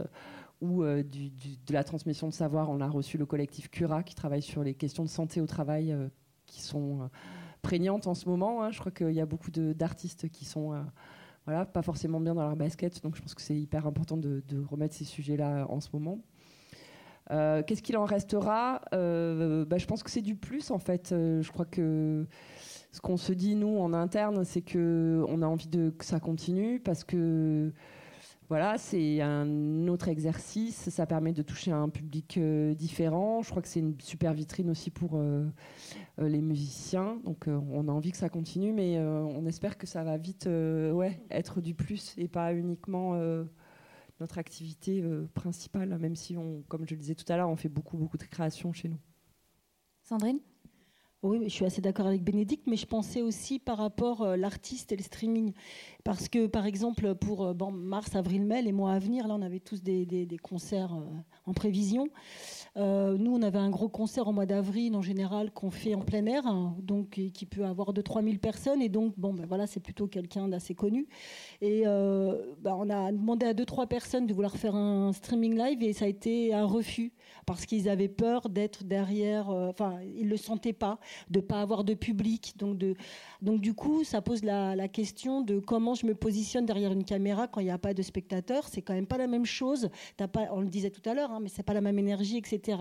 ou 0.60 0.82
de 0.82 1.72
la 1.72 1.84
transmission 1.84 2.28
de 2.28 2.34
savoir. 2.34 2.68
On 2.68 2.80
a 2.80 2.88
reçu 2.88 3.16
le 3.16 3.24
collectif 3.24 3.70
Cura 3.70 4.02
qui 4.02 4.14
travaille 4.14 4.42
sur 4.42 4.62
les 4.62 4.74
questions 4.74 5.04
de 5.04 5.08
santé 5.08 5.40
au 5.40 5.46
travail 5.46 5.96
qui 6.48 6.62
sont 6.62 7.02
euh, 7.02 7.06
prégnantes 7.62 8.08
en 8.08 8.14
ce 8.14 8.28
moment. 8.28 8.62
Hein. 8.62 8.72
Je 8.72 8.80
crois 8.80 8.90
qu'il 8.90 9.12
y 9.12 9.20
a 9.20 9.26
beaucoup 9.26 9.52
d'artistes 9.52 10.28
qui 10.30 10.44
sont 10.44 10.72
euh, 10.72 10.82
voilà, 11.44 11.64
pas 11.64 11.82
forcément 11.82 12.20
bien 12.20 12.34
dans 12.34 12.42
leur 12.42 12.56
basket, 12.56 13.02
donc 13.02 13.16
je 13.16 13.22
pense 13.22 13.34
que 13.34 13.40
c'est 13.40 13.56
hyper 13.56 13.86
important 13.86 14.16
de, 14.16 14.42
remettre 14.68 14.94
ces 14.94 15.04
sujets-là 15.04 15.66
en 15.68 15.80
ce 15.80 15.88
moment. 15.92 16.18
Euh, 17.30 17.62
qu'est-ce 17.62 17.82
qu'il 17.82 17.96
en 17.96 18.04
restera? 18.04 18.80
Bah, 18.92 19.78
Je 19.78 19.86
pense 19.86 20.02
que 20.02 20.10
c'est 20.10 20.22
du 20.22 20.34
plus 20.34 20.70
en 20.70 20.78
fait. 20.78 21.08
je 21.10 21.50
crois 21.50 21.66
que 21.66 22.26
ce 22.92 23.00
qu'on 23.00 23.16
se 23.16 23.32
dit 23.32 23.54
nous 23.54 23.78
en 23.78 23.92
interne, 23.92 24.44
c'est 24.44 24.62
que 24.62 25.24
on 25.28 25.42
a 25.42 25.46
envie 25.46 25.68
de 25.68 25.90
que 25.90 26.04
ça 26.04 26.20
continue 26.20 26.80
parce 26.80 27.04
que 27.04 27.72
voilà, 28.48 28.78
c'est 28.78 29.20
un 29.20 29.88
autre 29.88 30.08
exercice. 30.08 30.88
Ça 30.88 31.04
permet 31.04 31.32
de 31.32 31.42
toucher 31.42 31.70
un 31.70 31.90
public 31.90 32.38
euh, 32.38 32.74
différent. 32.74 33.42
Je 33.42 33.50
crois 33.50 33.60
que 33.60 33.68
c'est 33.68 33.80
une 33.80 34.00
super 34.00 34.32
vitrine 34.32 34.70
aussi 34.70 34.90
pour 34.90 35.16
euh, 35.16 35.44
euh, 36.18 36.28
les 36.28 36.40
musiciens. 36.40 37.20
Donc, 37.24 37.46
on 37.46 37.88
a 37.88 37.92
envie 37.92 38.10
que 38.10 38.16
ça 38.16 38.30
continue, 38.30 38.72
mais 38.72 38.98
on 38.98 39.44
espère 39.44 39.76
que 39.76 39.86
ça 39.86 40.02
va 40.02 40.16
vite 40.16 40.46
ouais, 40.46 41.20
être 41.30 41.60
du 41.60 41.74
plus 41.74 42.14
et 42.16 42.28
pas 42.28 42.54
uniquement 42.54 43.20
notre 44.20 44.38
activité 44.38 45.02
principale, 45.34 45.96
même 45.98 46.16
si, 46.16 46.36
on, 46.36 46.62
comme 46.68 46.86
je 46.86 46.94
le 46.94 47.00
disais 47.00 47.14
tout 47.14 47.30
à 47.32 47.36
l'heure, 47.36 47.48
on 47.48 47.56
fait 47.56 47.68
beaucoup, 47.68 47.96
beaucoup 47.96 48.18
de 48.18 48.24
créations 48.24 48.72
chez 48.72 48.88
nous. 48.88 48.98
Sandrine? 50.02 50.40
Oui, 51.24 51.40
je 51.44 51.48
suis 51.48 51.64
assez 51.64 51.80
d'accord 51.80 52.06
avec 52.06 52.22
Bénédicte, 52.22 52.68
mais 52.68 52.76
je 52.76 52.86
pensais 52.86 53.22
aussi 53.22 53.58
par 53.58 53.78
rapport 53.78 54.22
à 54.22 54.36
l'artiste 54.36 54.92
et 54.92 54.96
le 54.96 55.02
streaming. 55.02 55.52
Parce 56.04 56.28
que, 56.28 56.46
par 56.46 56.64
exemple, 56.64 57.16
pour 57.16 57.54
bon, 57.54 57.72
mars, 57.72 58.14
avril, 58.14 58.44
mai, 58.44 58.62
les 58.62 58.70
mois 58.70 58.92
à 58.92 59.00
venir, 59.00 59.26
là, 59.26 59.34
on 59.34 59.42
avait 59.42 59.58
tous 59.58 59.82
des, 59.82 60.28
concerts 60.42 60.96
en 61.44 61.52
prévision. 61.54 62.08
Euh, 62.76 63.16
nous, 63.18 63.34
on 63.34 63.42
avait 63.42 63.58
un 63.58 63.70
gros 63.70 63.88
concert 63.88 64.28
au 64.28 64.32
mois 64.32 64.46
d'avril, 64.46 64.94
en 64.94 65.02
général, 65.02 65.50
qu'on 65.50 65.70
fait 65.70 65.94
en 65.94 66.02
plein 66.02 66.24
air, 66.26 66.46
hein, 66.46 66.76
donc 66.80 67.10
qui 67.10 67.46
peut 67.46 67.64
avoir 67.64 67.92
2-3 67.92 68.22
000 68.24 68.36
personnes. 68.38 68.80
Et 68.80 68.88
donc, 68.88 69.14
bon, 69.16 69.34
ben 69.34 69.46
voilà, 69.46 69.66
c'est 69.66 69.80
plutôt 69.80 70.06
quelqu'un 70.06 70.48
d'assez 70.48 70.74
connu. 70.74 71.08
Et 71.60 71.82
euh, 71.86 72.54
ben, 72.60 72.76
on 72.78 72.88
a 72.90 73.10
demandé 73.10 73.46
à 73.46 73.54
2-3 73.54 73.88
personnes 73.88 74.26
de 74.26 74.34
vouloir 74.34 74.56
faire 74.56 74.76
un 74.76 75.12
streaming 75.12 75.56
live 75.56 75.82
et 75.82 75.92
ça 75.92 76.04
a 76.04 76.08
été 76.08 76.54
un 76.54 76.64
refus 76.64 77.12
parce 77.46 77.66
qu'ils 77.66 77.88
avaient 77.88 78.08
peur 78.08 78.48
d'être 78.48 78.84
derrière, 78.84 79.50
euh, 79.50 79.70
enfin, 79.70 79.98
ils 80.02 80.26
ne 80.26 80.30
le 80.30 80.36
sentaient 80.36 80.72
pas, 80.72 80.98
de 81.30 81.40
pas 81.40 81.60
avoir 81.60 81.84
de 81.84 81.94
public. 81.94 82.54
Donc, 82.56 82.78
de, 82.78 82.94
donc, 83.42 83.60
du 83.60 83.74
coup, 83.74 84.04
ça 84.04 84.20
pose 84.22 84.44
la, 84.44 84.76
la 84.76 84.88
question 84.88 85.42
de 85.42 85.58
comment 85.58 85.94
je 85.94 86.06
me 86.06 86.14
positionne 86.14 86.66
derrière 86.66 86.92
une 86.92 87.04
caméra 87.04 87.48
quand 87.48 87.60
il 87.60 87.64
n'y 87.64 87.70
a 87.70 87.78
pas 87.78 87.94
de 87.94 88.02
spectateurs. 88.02 88.68
C'est 88.68 88.82
quand 88.82 88.94
même 88.94 89.06
pas 89.06 89.18
la 89.18 89.26
même 89.26 89.46
chose. 89.46 89.90
As 90.18 90.28
pas, 90.28 90.48
on 90.52 90.60
le 90.60 90.68
disait 90.68 90.90
tout 90.90 91.08
à 91.08 91.14
l'heure, 91.14 91.30
hein, 91.30 91.40
mais 91.40 91.48
c'est 91.48 91.62
pas 91.62 91.74
la 91.74 91.80
même 91.80 91.98
énergie, 91.98 92.36
etc. 92.36 92.78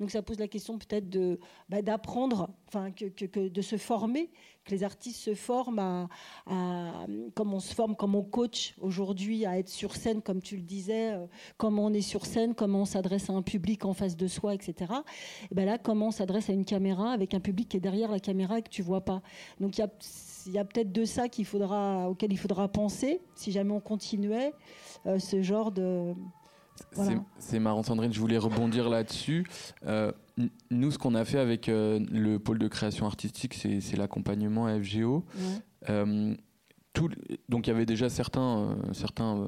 Donc 0.00 0.10
ça 0.10 0.22
pose 0.22 0.38
la 0.38 0.48
question 0.48 0.78
peut-être 0.78 1.08
de 1.08 1.38
bah, 1.68 1.82
d'apprendre, 1.82 2.50
enfin 2.66 2.90
que, 2.90 3.48
de 3.48 3.62
se 3.62 3.76
former, 3.76 4.30
les 4.70 4.84
artistes 4.84 5.20
se 5.20 5.34
forment 5.34 6.08
à, 6.46 7.06
comme 7.34 7.54
on 7.54 7.60
se 7.60 7.74
forme, 7.74 7.96
comme 7.96 8.14
on 8.14 8.22
coach 8.22 8.74
aujourd'hui 8.80 9.46
à 9.46 9.58
être 9.58 9.68
sur 9.68 9.94
scène, 9.94 10.22
comme 10.22 10.40
tu 10.40 10.56
le 10.56 10.62
disais, 10.62 11.12
euh, 11.12 11.26
comment 11.56 11.86
on 11.86 11.92
est 11.92 12.00
sur 12.00 12.26
scène, 12.26 12.54
comment 12.54 12.82
on 12.82 12.84
s'adresse 12.84 13.30
à 13.30 13.32
un 13.32 13.42
public 13.42 13.84
en 13.84 13.94
face 13.94 14.16
de 14.16 14.26
soi, 14.26 14.54
etc. 14.54 14.92
Et 15.50 15.54
ben 15.54 15.66
là, 15.66 15.78
comment 15.78 16.08
on 16.08 16.10
s'adresse 16.10 16.50
à 16.50 16.52
une 16.52 16.64
caméra 16.64 17.10
avec 17.12 17.34
un 17.34 17.40
public 17.40 17.68
qui 17.68 17.76
est 17.76 17.80
derrière 17.80 18.10
la 18.10 18.20
caméra 18.20 18.58
et 18.58 18.62
que 18.62 18.70
tu 18.70 18.82
vois 18.82 19.02
pas. 19.02 19.22
Donc 19.60 19.78
il 19.78 19.80
y 19.80 19.84
a 19.84 19.90
il 20.46 20.52
y 20.52 20.58
a 20.58 20.64
peut-être 20.64 20.92
de 20.92 21.04
ça 21.04 21.28
qu'il 21.28 21.44
faudra, 21.44 22.08
auquel 22.08 22.32
il 22.32 22.38
faudra 22.38 22.68
penser 22.68 23.20
si 23.34 23.52
jamais 23.52 23.72
on 23.72 23.80
continuait 23.80 24.54
euh, 25.06 25.18
ce 25.18 25.42
genre 25.42 25.70
de, 25.70 26.14
c'est 27.38 27.58
marrant, 27.58 27.82
Sandrine, 27.82 28.12
je 28.12 28.20
voulais 28.20 28.38
rebondir 28.38 28.88
là-dessus. 28.88 29.44
Euh, 29.86 30.12
nous, 30.70 30.90
ce 30.90 30.98
qu'on 30.98 31.14
a 31.14 31.24
fait 31.24 31.38
avec 31.38 31.68
euh, 31.68 32.00
le 32.10 32.38
pôle 32.38 32.58
de 32.58 32.68
création 32.68 33.06
artistique, 33.06 33.54
c'est 33.54 33.96
l'accompagnement 33.96 34.66
FGO. 34.80 35.24
Euh, 35.88 36.34
tout, 36.92 37.10
donc, 37.48 37.66
il 37.66 37.70
y 37.70 37.72
avait 37.72 37.86
déjà 37.86 38.08
certains, 38.08 38.76
certains 38.92 39.46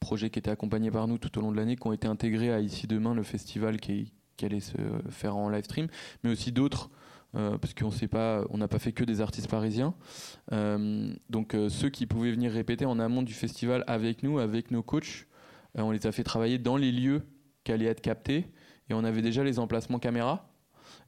projets 0.00 0.30
qui 0.30 0.38
étaient 0.38 0.50
accompagnés 0.50 0.90
par 0.90 1.08
nous 1.08 1.18
tout 1.18 1.36
au 1.38 1.40
long 1.40 1.52
de 1.52 1.56
l'année, 1.56 1.76
qui 1.76 1.86
ont 1.86 1.92
été 1.92 2.06
intégrés 2.06 2.52
à 2.52 2.60
Ici 2.60 2.86
Demain, 2.86 3.14
le 3.14 3.22
festival 3.22 3.78
qui, 3.80 4.12
qui 4.36 4.44
allait 4.44 4.60
se 4.60 4.76
faire 5.10 5.36
en 5.36 5.48
live 5.48 5.64
stream, 5.64 5.88
mais 6.22 6.30
aussi 6.30 6.52
d'autres. 6.52 6.90
parce 7.32 7.74
qu'on 7.74 7.90
sait 7.90 8.08
pas, 8.08 8.44
on 8.50 8.58
n'a 8.58 8.68
pas 8.68 8.78
fait 8.78 8.92
que 8.92 9.04
des 9.04 9.20
artistes 9.20 9.48
parisiens. 9.48 9.94
donc 10.50 11.56
ceux 11.68 11.88
qui 11.88 12.06
pouvaient 12.06 12.32
venir 12.32 12.52
répéter 12.52 12.84
en 12.84 12.98
amont 12.98 13.22
du 13.22 13.32
festival 13.34 13.84
avec 13.86 14.22
nous, 14.22 14.38
avec 14.38 14.70
nos 14.70 14.82
coachs, 14.82 15.26
euh, 15.78 15.82
on 15.82 15.90
les 15.90 16.06
a 16.06 16.12
fait 16.12 16.24
travailler 16.24 16.58
dans 16.58 16.76
les 16.76 16.92
lieux 16.92 17.22
qui 17.64 17.72
allaient 17.72 17.86
être 17.86 18.00
captés 18.00 18.46
et 18.88 18.94
on 18.94 19.04
avait 19.04 19.22
déjà 19.22 19.44
les 19.44 19.58
emplacements 19.58 19.98
caméra. 19.98 20.48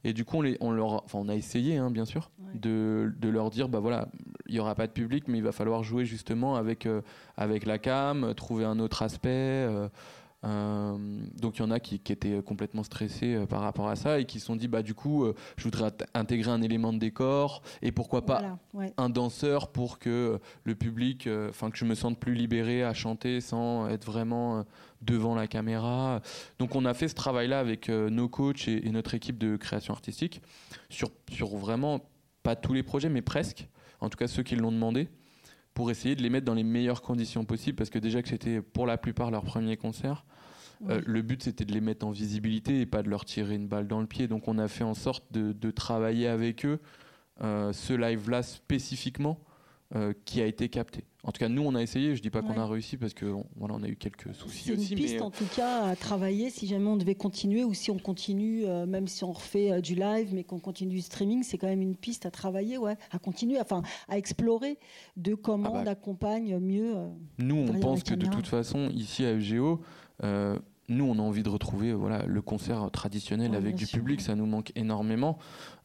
Et 0.03 0.13
du 0.13 0.23
coup, 0.23 0.43
on, 0.59 0.71
leur, 0.71 1.03
enfin, 1.03 1.19
on 1.19 1.29
a 1.29 1.35
essayé, 1.35 1.77
hein, 1.77 1.89
bien 1.89 2.05
sûr, 2.05 2.29
de, 2.53 3.11
leur 3.23 3.49
dire, 3.49 3.69
bah 3.69 3.79
voilà, 3.79 4.07
il 4.47 4.53
n'y 4.53 4.59
aura 4.59 4.75
pas 4.75 4.85
de 4.85 4.91
public, 4.91 5.27
mais 5.27 5.39
il 5.39 5.43
va 5.43 5.51
falloir 5.51 5.83
jouer 5.83 6.05
justement 6.05 6.55
avec, 6.55 6.85
euh, 6.85 7.01
avec 7.37 7.65
la 7.65 7.79
cam, 7.79 8.33
trouver 8.35 8.65
un 8.65 8.77
autre 8.79 9.01
aspect. 9.01 9.29
Euh, 9.29 9.89
euh, 10.45 10.97
donc 11.39 11.57
il 11.57 11.61
y 11.61 11.65
en 11.65 11.71
a 11.71 11.79
qui, 11.79 11.95
étaient 11.95 12.41
complètement 12.43 12.83
stressés 12.83 13.35
euh, 13.35 13.45
par 13.45 13.61
rapport 13.61 13.87
à 13.87 13.95
ça 13.95 14.19
et 14.19 14.25
qui 14.25 14.39
se 14.39 14.45
sont 14.45 14.55
dit 14.55 14.67
bah 14.67 14.83
du 14.83 14.93
coup 14.93 15.23
euh, 15.23 15.33
je 15.57 15.63
voudrais 15.63 15.91
intégrer 16.13 16.51
un 16.51 16.61
élément 16.61 16.93
de 16.93 16.99
décor 16.99 17.63
et 17.81 17.91
pourquoi 17.91 18.25
pas 18.25 18.59
un 18.97 19.09
danseur 19.09 19.71
pour 19.71 19.97
que 19.97 20.39
le 20.63 20.75
public, 20.75 21.27
enfin 21.49 21.71
que 21.71 21.77
je 21.77 21.85
me 21.85 21.95
sente 21.95 22.19
plus 22.19 22.35
libéré 22.35 22.83
à 22.83 22.93
chanter 22.93 23.41
sans 23.41 23.87
être 23.89 24.05
vraiment 24.05 24.65
devant 25.01 25.35
la 25.35 25.47
caméra. 25.47 26.21
Donc 26.59 26.75
on 26.75 26.85
a 26.85 26.93
fait 26.93 27.07
ce 27.07 27.15
travail-là 27.15 27.59
avec 27.59 27.89
nos 27.89 28.27
coachs 28.27 28.67
et, 28.67 28.89
notre 28.89 29.13
équipe 29.13 29.37
de 29.37 29.55
création 29.55 29.93
artistique 29.93 30.41
sur, 30.89 31.09
sur 31.31 31.55
vraiment 31.55 32.01
pas 32.43 32.55
tous 32.55 32.73
les 32.73 32.83
projets 32.83 33.09
mais 33.09 33.21
presque, 33.21 33.67
en 33.99 34.09
tout 34.09 34.17
cas 34.17 34.27
ceux 34.27 34.43
qui 34.43 34.55
l'ont 34.55 34.71
demandé 34.71 35.09
pour 35.75 35.91
essayer 35.91 36.15
de 36.15 36.23
les 36.23 36.31
mettre 36.31 36.45
dans 36.45 36.55
les 36.55 36.63
meilleures 36.63 37.03
conditions 37.03 37.45
possibles 37.45 37.75
parce 37.75 37.91
que 37.91 37.99
déjà 37.99 38.23
que 38.23 38.29
c'était 38.29 38.61
pour 38.61 38.87
la 38.87 38.97
plupart 38.97 39.29
leur 39.29 39.43
premier 39.43 39.77
concert 39.77 40.25
euh, 40.89 41.01
le 41.05 41.21
but, 41.21 41.43
c'était 41.43 41.65
de 41.65 41.71
les 41.71 41.81
mettre 41.81 42.05
en 42.05 42.11
visibilité 42.11 42.81
et 42.81 42.85
pas 42.85 43.03
de 43.03 43.09
leur 43.09 43.25
tirer 43.25 43.55
une 43.55 43.67
balle 43.67 43.87
dans 43.87 44.01
le 44.01 44.07
pied. 44.07 44.27
Donc, 44.27 44.47
on 44.47 44.57
a 44.57 44.67
fait 44.67 44.83
en 44.83 44.93
sorte 44.93 45.25
de, 45.31 45.71
travailler 45.71 46.27
avec 46.27 46.65
eux 46.65 46.79
euh, 47.41 47.73
ce 47.73 47.93
live-là 47.93 48.43
spécifiquement 48.43 49.39
euh, 49.95 50.13
qui 50.25 50.41
a 50.41 50.45
été 50.45 50.69
capté. 50.69 51.03
En 51.23 51.31
tout 51.31 51.39
cas, 51.39 51.49
nous, 51.49 51.61
on 51.61 51.75
a 51.75 51.81
essayé. 51.81 52.15
Je 52.15 52.21
dis 52.21 52.29
pas 52.29 52.41
qu'on 52.41 52.59
a 52.59 52.65
réussi 52.65 52.97
parce 52.97 53.13
que 53.13 53.25
voilà, 53.55 53.75
on 53.75 53.83
a 53.83 53.87
eu 53.87 53.95
quelques 53.95 54.33
soucis 54.33 54.71
aussi. 54.71 54.85
C'est 54.85 54.93
une 54.93 54.99
piste, 54.99 55.21
en 55.21 55.31
tout 55.31 55.47
cas, 55.55 55.85
à 55.85 55.95
travailler 55.95 56.49
si 56.49 56.67
jamais 56.67 56.87
on 56.87 56.97
devait 56.97 57.15
continuer 57.15 57.63
ou 57.63 57.73
si 57.73 57.89
on 57.89 57.97
continue, 57.97 58.65
même 58.87 59.07
si 59.07 59.23
on 59.23 59.31
refait 59.31 59.81
du 59.81 59.95
live, 59.95 60.33
mais 60.33 60.43
qu'on 60.43 60.59
continue 60.59 60.93
du 60.93 61.01
streaming, 61.01 61.41
c'est 61.41 61.57
quand 61.57 61.67
même 61.67 61.81
une 61.81 61.95
piste 61.95 62.27
à 62.27 62.31
travailler, 62.31 62.77
ouais, 62.77 62.95
à 63.11 63.17
continuer, 63.17 63.59
enfin, 63.59 63.81
à 64.07 64.19
explorer 64.19 64.77
de 65.17 65.33
comment 65.33 65.69
ah 65.69 65.77
bah. 65.77 65.81
on 65.83 65.87
accompagne 65.87 66.59
mieux. 66.59 66.93
nous, 67.39 67.55
on 67.55 67.79
pense 67.79 68.03
que 68.03 68.13
de 68.13 68.27
toute 68.27 68.47
façon, 68.47 68.89
ici 68.89 69.25
à 69.25 69.35
FGO, 69.35 69.81
euh, 70.23 70.57
nous, 70.87 71.05
on 71.05 71.17
a 71.17 71.21
envie 71.21 71.43
de 71.43 71.49
retrouver 71.49 71.93
voilà, 71.93 72.25
le 72.25 72.41
concert 72.41 72.89
traditionnel 72.91 73.55
avec 73.55 73.75
du 73.75 73.87
public, 73.87 74.21
ça 74.21 74.35
nous 74.35 74.45
manque 74.45 74.71
énormément. 74.75 75.37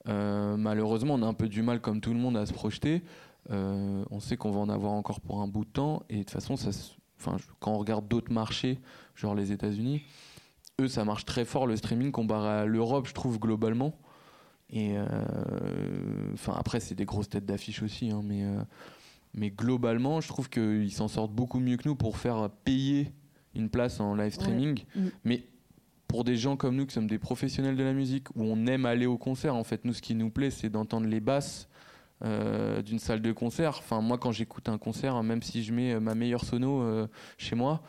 Euh, 0.08 0.56
malheureusement, 0.56 1.14
on 1.14 1.22
a 1.22 1.26
un 1.26 1.34
peu 1.34 1.48
du 1.48 1.62
mal, 1.62 1.80
comme 1.80 2.00
tout 2.00 2.12
le 2.12 2.18
monde, 2.18 2.36
à 2.36 2.46
se 2.46 2.52
projeter. 2.52 3.02
Euh, 3.50 4.04
on 4.10 4.20
sait 4.20 4.36
qu'on 4.36 4.50
va 4.50 4.60
en 4.60 4.68
avoir 4.68 4.92
encore 4.92 5.20
pour 5.20 5.40
un 5.40 5.48
bout 5.48 5.64
de 5.64 5.70
temps. 5.70 6.02
Et 6.08 6.18
de 6.18 6.22
toute 6.22 6.30
façon, 6.30 6.56
ça, 6.56 6.70
enfin, 7.18 7.36
quand 7.58 7.72
on 7.72 7.78
regarde 7.78 8.06
d'autres 8.08 8.32
marchés, 8.32 8.78
genre 9.14 9.34
les 9.34 9.52
États-Unis, 9.52 10.02
eux, 10.80 10.88
ça 10.88 11.04
marche 11.04 11.24
très 11.24 11.44
fort 11.44 11.66
le 11.66 11.76
streaming 11.76 12.12
comparé 12.12 12.48
à 12.48 12.64
l'Europe, 12.66 13.06
je 13.06 13.14
trouve, 13.14 13.38
globalement. 13.38 13.98
Et 14.72 14.94
enfin, 16.32 16.54
après, 16.56 16.78
c'est 16.78 16.94
des 16.94 17.04
grosses 17.04 17.28
têtes 17.28 17.44
d'affiche 17.44 17.82
aussi, 17.82 18.10
hein, 18.10 18.22
mais, 18.24 18.44
mais 19.34 19.50
globalement, 19.50 20.20
je 20.20 20.28
trouve 20.28 20.48
qu'ils 20.48 20.92
s'en 20.92 21.08
sortent 21.08 21.32
beaucoup 21.32 21.58
mieux 21.58 21.76
que 21.76 21.88
nous 21.88 21.96
pour 21.96 22.16
faire 22.18 22.48
payer 22.64 23.12
une 23.54 23.68
place 23.68 24.00
en 24.00 24.14
live 24.14 24.32
streaming. 24.32 24.84
Mm. 24.94 25.08
Mais 25.24 25.44
pour 26.10 26.24
des 26.24 26.36
gens 26.36 26.56
comme 26.56 26.76
nous 26.76 26.86
qui 26.86 26.94
sommes 26.94 27.06
des 27.06 27.18
professionnels 27.18 27.76
de 27.76 27.84
la 27.84 27.92
musique, 27.92 28.28
où 28.34 28.42
on 28.42 28.66
aime 28.66 28.86
aller 28.86 29.06
au 29.06 29.18
concert, 29.18 29.54
en 29.54 29.64
fait, 29.64 29.84
nous, 29.84 29.92
ce 29.92 30.02
qui 30.02 30.14
nous 30.14 30.30
plaît, 30.30 30.50
c'est 30.50 30.68
d'entendre 30.68 31.06
les 31.06 31.20
basses 31.20 31.68
euh, 32.22 32.82
d'une 32.82 32.98
salle 32.98 33.22
de 33.22 33.32
concert. 33.32 33.76
Enfin, 33.78 34.00
moi, 34.00 34.18
quand 34.18 34.32
j'écoute 34.32 34.68
un 34.68 34.78
concert, 34.78 35.22
même 35.22 35.42
si 35.42 35.62
je 35.62 35.72
mets 35.72 35.94
euh, 35.94 36.00
ma 36.00 36.14
meilleure 36.14 36.44
sono 36.44 36.82
euh, 36.82 37.06
chez 37.38 37.56
moi, 37.56 37.82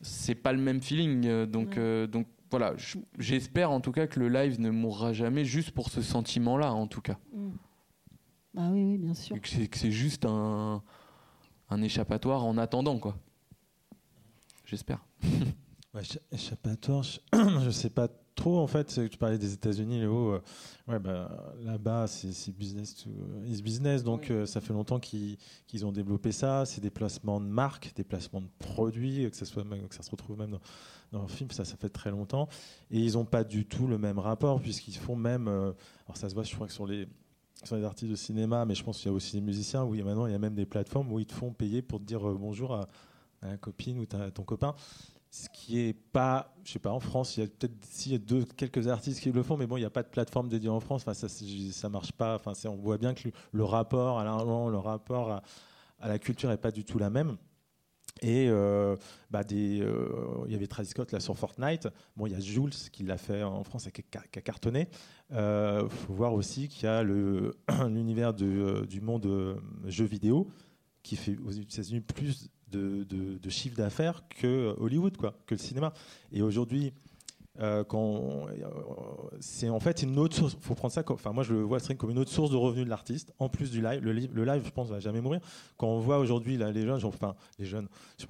c'est 0.00 0.34
pas 0.34 0.52
le 0.52 0.60
même 0.60 0.80
feeling. 0.80 1.46
donc, 1.46 1.78
donc 2.08 2.26
voilà, 2.50 2.74
j'espère 3.18 3.70
en 3.70 3.80
tout 3.80 3.92
cas 3.92 4.06
que 4.06 4.18
le 4.18 4.28
live 4.28 4.60
ne 4.60 4.70
mourra 4.70 5.12
jamais 5.12 5.44
juste 5.44 5.72
pour 5.72 5.90
ce 5.90 6.02
sentiment-là, 6.02 6.72
en 6.72 6.86
tout 6.86 7.02
cas. 7.02 7.18
Mm. 7.34 7.50
Ah 8.56 8.68
oui, 8.72 8.82
oui, 8.82 8.98
bien 8.98 9.14
sûr. 9.14 9.40
que 9.40 9.48
c'est 9.48 9.90
juste 9.90 10.24
un, 10.24 10.82
un 11.68 11.82
échappatoire 11.82 12.44
en 12.44 12.58
attendant, 12.58 12.98
quoi 12.98 13.16
j'espère. 14.70 15.04
ouais, 15.94 16.02
échappatoire, 16.32 17.04
je 17.32 17.66
ne 17.66 17.70
sais 17.70 17.90
pas 17.90 18.08
trop 18.34 18.58
en 18.58 18.66
fait. 18.66 19.08
Tu 19.10 19.18
parlais 19.18 19.38
des 19.38 19.52
États-Unis, 19.52 20.00
Léo. 20.00 20.34
Euh, 20.34 20.42
ouais, 20.88 20.98
bah, 20.98 21.54
là-bas, 21.62 22.06
c'est 22.06 22.52
business 22.56 22.96
to 22.96 23.10
is 23.44 23.62
business, 23.62 24.02
donc 24.02 24.30
euh, 24.30 24.46
ça 24.46 24.60
fait 24.60 24.72
longtemps 24.72 24.98
qu'ils 24.98 25.36
ont 25.84 25.92
développé 25.92 26.32
ça. 26.32 26.64
C'est 26.64 26.80
des 26.80 26.90
placements 26.90 27.40
de 27.40 27.46
marques, 27.46 27.92
des 27.94 28.04
placements 28.04 28.40
de 28.40 28.48
produits, 28.58 29.30
que 29.30 29.36
ça 29.36 29.44
soit 29.44 29.64
que 29.64 29.94
ça 29.94 30.02
se 30.02 30.10
retrouve 30.10 30.38
même 30.38 30.52
dans, 30.52 30.60
dans 31.12 31.22
le 31.22 31.28
film, 31.28 31.50
ça, 31.50 31.64
ça 31.64 31.76
fait 31.76 31.88
très 31.88 32.10
longtemps. 32.10 32.48
Et 32.90 32.98
ils 32.98 33.14
n'ont 33.14 33.24
pas 33.24 33.44
du 33.44 33.66
tout 33.66 33.86
le 33.86 33.98
même 33.98 34.18
rapport 34.18 34.60
puisqu'ils 34.60 34.96
font 34.96 35.16
même. 35.16 35.48
Euh, 35.48 35.72
alors 36.06 36.16
ça 36.16 36.28
se 36.28 36.34
voit, 36.34 36.44
je 36.44 36.54
crois 36.54 36.66
que 36.66 36.72
sur 36.72 36.86
les 36.86 37.06
sur 37.62 37.76
les 37.76 37.84
artistes 37.84 38.10
de 38.10 38.16
cinéma, 38.16 38.64
mais 38.64 38.74
je 38.74 38.82
pense 38.82 38.96
qu'il 38.96 39.10
y 39.10 39.12
a 39.12 39.14
aussi 39.14 39.36
des 39.36 39.42
musiciens 39.42 39.84
où 39.84 39.94
il 39.94 39.98
y 39.98 40.00
a 40.00 40.04
maintenant 40.04 40.24
il 40.24 40.32
y 40.32 40.34
a 40.34 40.38
même 40.38 40.54
des 40.54 40.64
plateformes 40.64 41.12
où 41.12 41.18
ils 41.18 41.26
te 41.26 41.34
font 41.34 41.52
payer 41.52 41.82
pour 41.82 41.98
te 41.98 42.04
dire 42.04 42.20
bonjour 42.20 42.74
à 42.74 42.88
ta 43.42 43.58
copine 43.58 43.98
ou 43.98 44.06
ton 44.06 44.44
copain. 44.44 44.74
Ce 45.30 45.48
qui 45.48 45.78
est 45.78 45.92
pas, 45.92 46.56
je 46.64 46.72
sais 46.72 46.80
pas, 46.80 46.90
en 46.90 46.98
France, 46.98 47.36
il 47.36 47.40
y 47.40 47.42
a 47.44 47.46
peut-être 47.46 47.84
s'il 47.84 48.12
y 48.12 48.14
a 48.16 48.18
deux, 48.18 48.44
quelques 48.56 48.88
artistes 48.88 49.20
qui 49.20 49.30
le 49.30 49.44
font, 49.44 49.56
mais 49.56 49.66
bon, 49.66 49.76
il 49.76 49.80
n'y 49.80 49.86
a 49.86 49.90
pas 49.90 50.02
de 50.02 50.08
plateforme 50.08 50.48
dédiée 50.48 50.68
en 50.68 50.80
France. 50.80 51.02
Enfin, 51.02 51.14
ça, 51.14 51.28
ça 51.28 51.88
marche 51.88 52.10
pas. 52.10 52.34
Enfin, 52.34 52.52
on 52.68 52.74
voit 52.74 52.98
bien 52.98 53.14
que 53.14 53.28
le, 53.52 53.64
rapport 53.64 54.18
à 54.18 54.24
l'argent, 54.24 54.68
le 54.68 54.78
rapport 54.78 55.30
à, 55.30 56.08
la 56.08 56.18
culture 56.18 56.50
est 56.50 56.56
pas 56.56 56.72
du 56.72 56.84
tout 56.84 56.98
la 56.98 57.10
même. 57.10 57.36
Et 58.22 58.48
euh, 58.48 58.96
bah 59.30 59.44
des, 59.44 59.80
euh, 59.80 60.42
il 60.46 60.52
y 60.52 60.54
avait 60.56 60.66
Travis 60.66 60.88
Scott 60.88 61.12
là 61.12 61.20
sur 61.20 61.38
Fortnite. 61.38 61.86
Bon, 62.16 62.26
il 62.26 62.32
y 62.32 62.34
a 62.34 62.40
Jules 62.40 62.74
qui 62.90 63.04
l'a 63.04 63.16
fait 63.16 63.44
en 63.44 63.62
France 63.62 63.86
et 63.86 63.92
qui 63.92 64.02
a, 64.18 64.40
cartonné. 64.40 64.88
Il 65.30 65.36
euh, 65.36 65.88
faut 65.88 66.12
voir 66.12 66.34
aussi 66.34 66.66
qu'il 66.66 66.84
y 66.84 66.88
a 66.88 67.02
l'univers 67.04 68.34
du 68.34 69.00
monde 69.00 69.60
jeux 69.86 70.06
vidéo 70.06 70.48
qui 71.02 71.16
fait 71.16 71.38
aux 71.38 71.52
États-Unis 71.52 72.00
plus 72.00 72.50
de, 72.70 73.04
de, 73.04 73.50
chiffre 73.50 73.76
d'affaires 73.76 74.22
que 74.28 74.74
Hollywood, 74.78 75.16
quoi, 75.16 75.34
que 75.46 75.54
le 75.54 75.60
cinéma. 75.60 75.92
Et 76.32 76.42
aujourd'hui, 76.42 76.92
euh, 77.60 77.84
c'est 79.40 79.68
en 79.68 79.80
fait 79.80 80.02
une 80.02 80.18
autre 80.18 80.36
source. 80.36 80.56
Faut 80.60 80.74
prendre 80.74 80.94
ça 80.94 81.02
enfin 81.08 81.32
moi 81.32 81.42
je 81.42 81.52
le 81.52 81.60
vois 81.60 81.78
comme 81.80 82.10
une 82.10 82.18
autre 82.18 82.30
source 82.30 82.50
de 82.50 82.56
revenus 82.56 82.84
de 82.84 82.90
l'artiste, 82.90 83.34
en 83.38 83.48
plus 83.48 83.70
du 83.70 83.82
live. 83.82 84.00
Le, 84.02 84.12
live, 84.12 84.62
je 84.64 84.70
pense, 84.70 84.88
va 84.88 85.00
jamais 85.00 85.20
mourir. 85.20 85.40
Quand 85.76 85.88
on 85.88 86.00
voit 86.00 86.18
aujourd'hui 86.18 86.56
les 86.56 86.86
jeunes, 86.86 87.04
enfin 87.04 87.34
les 87.58 87.66
jeunes, 87.66 87.88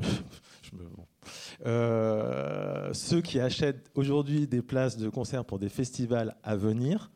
euh, 1.66 2.92
ceux 2.92 3.20
qui 3.20 3.38
achètent 3.38 3.90
aujourd'hui 3.94 4.46
des 4.46 4.62
places 4.62 4.96
de 4.96 5.08
concert 5.08 5.44
pour 5.44 5.58
des 5.58 5.68
festivals 5.68 6.34
à 6.42 6.56
venir, 6.56 7.10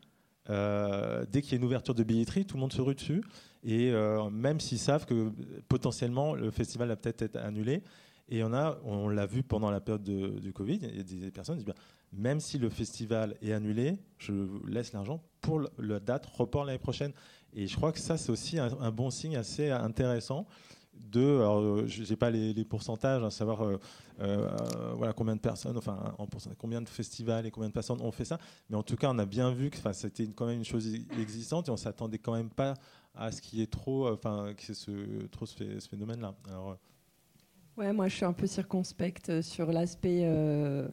euh, 0.51 1.25
dès 1.31 1.43
qu'il 1.43 1.53
y 1.53 1.55
a 1.55 1.59
une 1.59 1.65
ouverture 1.65 1.95
de 1.95 2.03
billetterie, 2.03 2.45
tout 2.45 2.57
le 2.57 2.61
monde 2.61 2.73
se 2.73 2.81
rue 2.81 2.95
dessus. 2.95 3.23
Et 3.67 3.93
même 4.31 4.61
s'ils 4.61 4.79
savent 4.79 5.07
que 5.07 5.33
potentiellement 5.69 6.35
le 6.35 6.51
festival 6.51 6.89
va 6.89 6.97
peut-être 6.97 7.23
être 7.23 7.37
annulé, 7.37 7.83
et 8.29 8.45
on 8.45 8.53
a, 8.53 8.79
on 8.85 9.09
l'a 9.09 9.25
vu 9.25 9.43
pendant 9.43 9.71
la 9.71 9.81
période 9.81 10.03
du 10.03 10.53
Covid, 10.53 10.81
il 10.83 10.97
y 10.97 11.01
a 11.01 11.03
des 11.03 11.31
personnes 11.31 11.57
qui 11.57 11.65
disent 11.65 11.75
même 12.17 12.41
si 12.41 12.59
le 12.59 12.69
festival 12.69 13.37
est 13.43 13.53
annulé, 13.53 13.99
je 14.19 14.33
laisse 14.67 14.93
l'argent 14.93 15.23
pour 15.41 15.63
la 15.79 16.01
date 16.01 16.27
report 16.27 16.65
l'année 16.65 16.79
prochaine. 16.79 17.13
Et 17.55 17.67
je 17.67 17.77
crois 17.77 17.93
que 17.93 17.99
ça, 17.99 18.17
c'est 18.17 18.31
aussi 18.31 18.59
un, 18.59 18.91
bon 18.91 19.11
signe 19.11 19.37
assez 19.37 19.71
intéressant. 19.71 20.47
De, 21.11 21.87
je 21.87 22.09
n'ai 22.11 22.17
pas 22.17 22.31
les, 22.31 22.65
pourcentages, 22.65 23.23
à 23.23 23.31
savoir 23.31 23.65
euh, 23.65 23.79
euh, 24.21 24.49
voilà 24.97 25.13
combien 25.13 25.37
de 25.37 25.41
personnes, 25.41 25.77
enfin 25.77 26.15
en 26.19 26.27
combien 26.59 26.83
de 26.83 26.89
festivals 26.89 27.47
et 27.47 27.51
combien 27.53 27.69
de 27.69 27.75
personnes 27.75 28.01
ont 28.01 28.11
fait 28.11 28.25
ça. 28.25 28.39
Mais 28.69 28.77
en 28.77 28.83
tout 28.83 28.97
cas, 28.97 29.11
on 29.11 29.19
a 29.19 29.27
bien 29.27 29.53
vu 29.53 29.71
que 29.71 29.79
c'était 29.93 30.27
quand 30.29 30.47
même 30.47 30.59
une 30.59 30.65
chose 30.65 30.93
existante 31.21 31.69
et 31.69 31.71
on 31.71 31.77
s'attendait 31.77 32.19
quand 32.19 32.35
même 32.35 32.51
pas 32.51 32.75
à 33.15 33.31
ce 33.31 33.41
qui 33.41 33.63
est 33.63 33.71
trop, 33.71 34.09
enfin, 34.09 34.55
que 34.57 34.75
ce, 34.75 35.27
trop 35.27 35.47
ce, 35.47 35.89
phénomène-là. 35.89 36.35
Alors, 36.49 36.77
Ouais, 37.77 37.93
moi 37.93 38.07
je 38.07 38.15
suis 38.15 38.25
un 38.25 38.33
peu 38.33 38.47
circonspecte 38.47 39.31
euh, 39.31 39.43
sur 39.43 39.73
l'aspect 39.73 40.21
euh, 40.25 40.89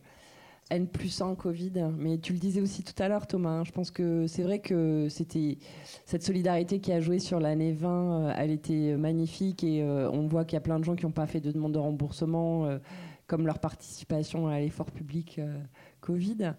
N 0.71 0.87
plus 0.87 1.21
1 1.21 1.35
Covid. 1.35 1.91
Mais 1.97 2.17
tu 2.17 2.33
le 2.33 2.39
disais 2.39 2.61
aussi 2.61 2.83
tout 2.83 2.93
à 3.01 3.07
l'heure, 3.07 3.27
Thomas. 3.27 3.49
Hein, 3.49 3.63
je 3.63 3.71
pense 3.71 3.91
que 3.91 4.25
c'est 4.27 4.43
vrai 4.43 4.59
que 4.59 5.07
c'était 5.09 5.57
cette 6.05 6.23
solidarité 6.23 6.79
qui 6.79 6.91
a 6.91 6.99
joué 6.99 7.19
sur 7.19 7.39
l'année 7.39 7.73
20, 7.73 7.89
euh, 7.89 8.33
elle 8.37 8.51
était 8.51 8.95
magnifique 8.97 9.63
et 9.63 9.83
on 9.83 10.27
voit 10.27 10.45
qu'il 10.45 10.55
y 10.55 10.57
a 10.57 10.61
plein 10.61 10.79
de 10.79 10.83
gens 10.83 10.95
qui 10.95 11.05
n'ont 11.05 11.11
pas 11.11 11.27
fait 11.27 11.41
de 11.41 11.51
demande 11.51 11.73
de 11.73 11.79
remboursement, 11.79 12.67
comme 13.27 13.45
leur 13.45 13.59
participation 13.59 14.47
à 14.47 14.59
l'effort 14.59 14.91
public 14.91 15.39
Covid. 15.99 16.53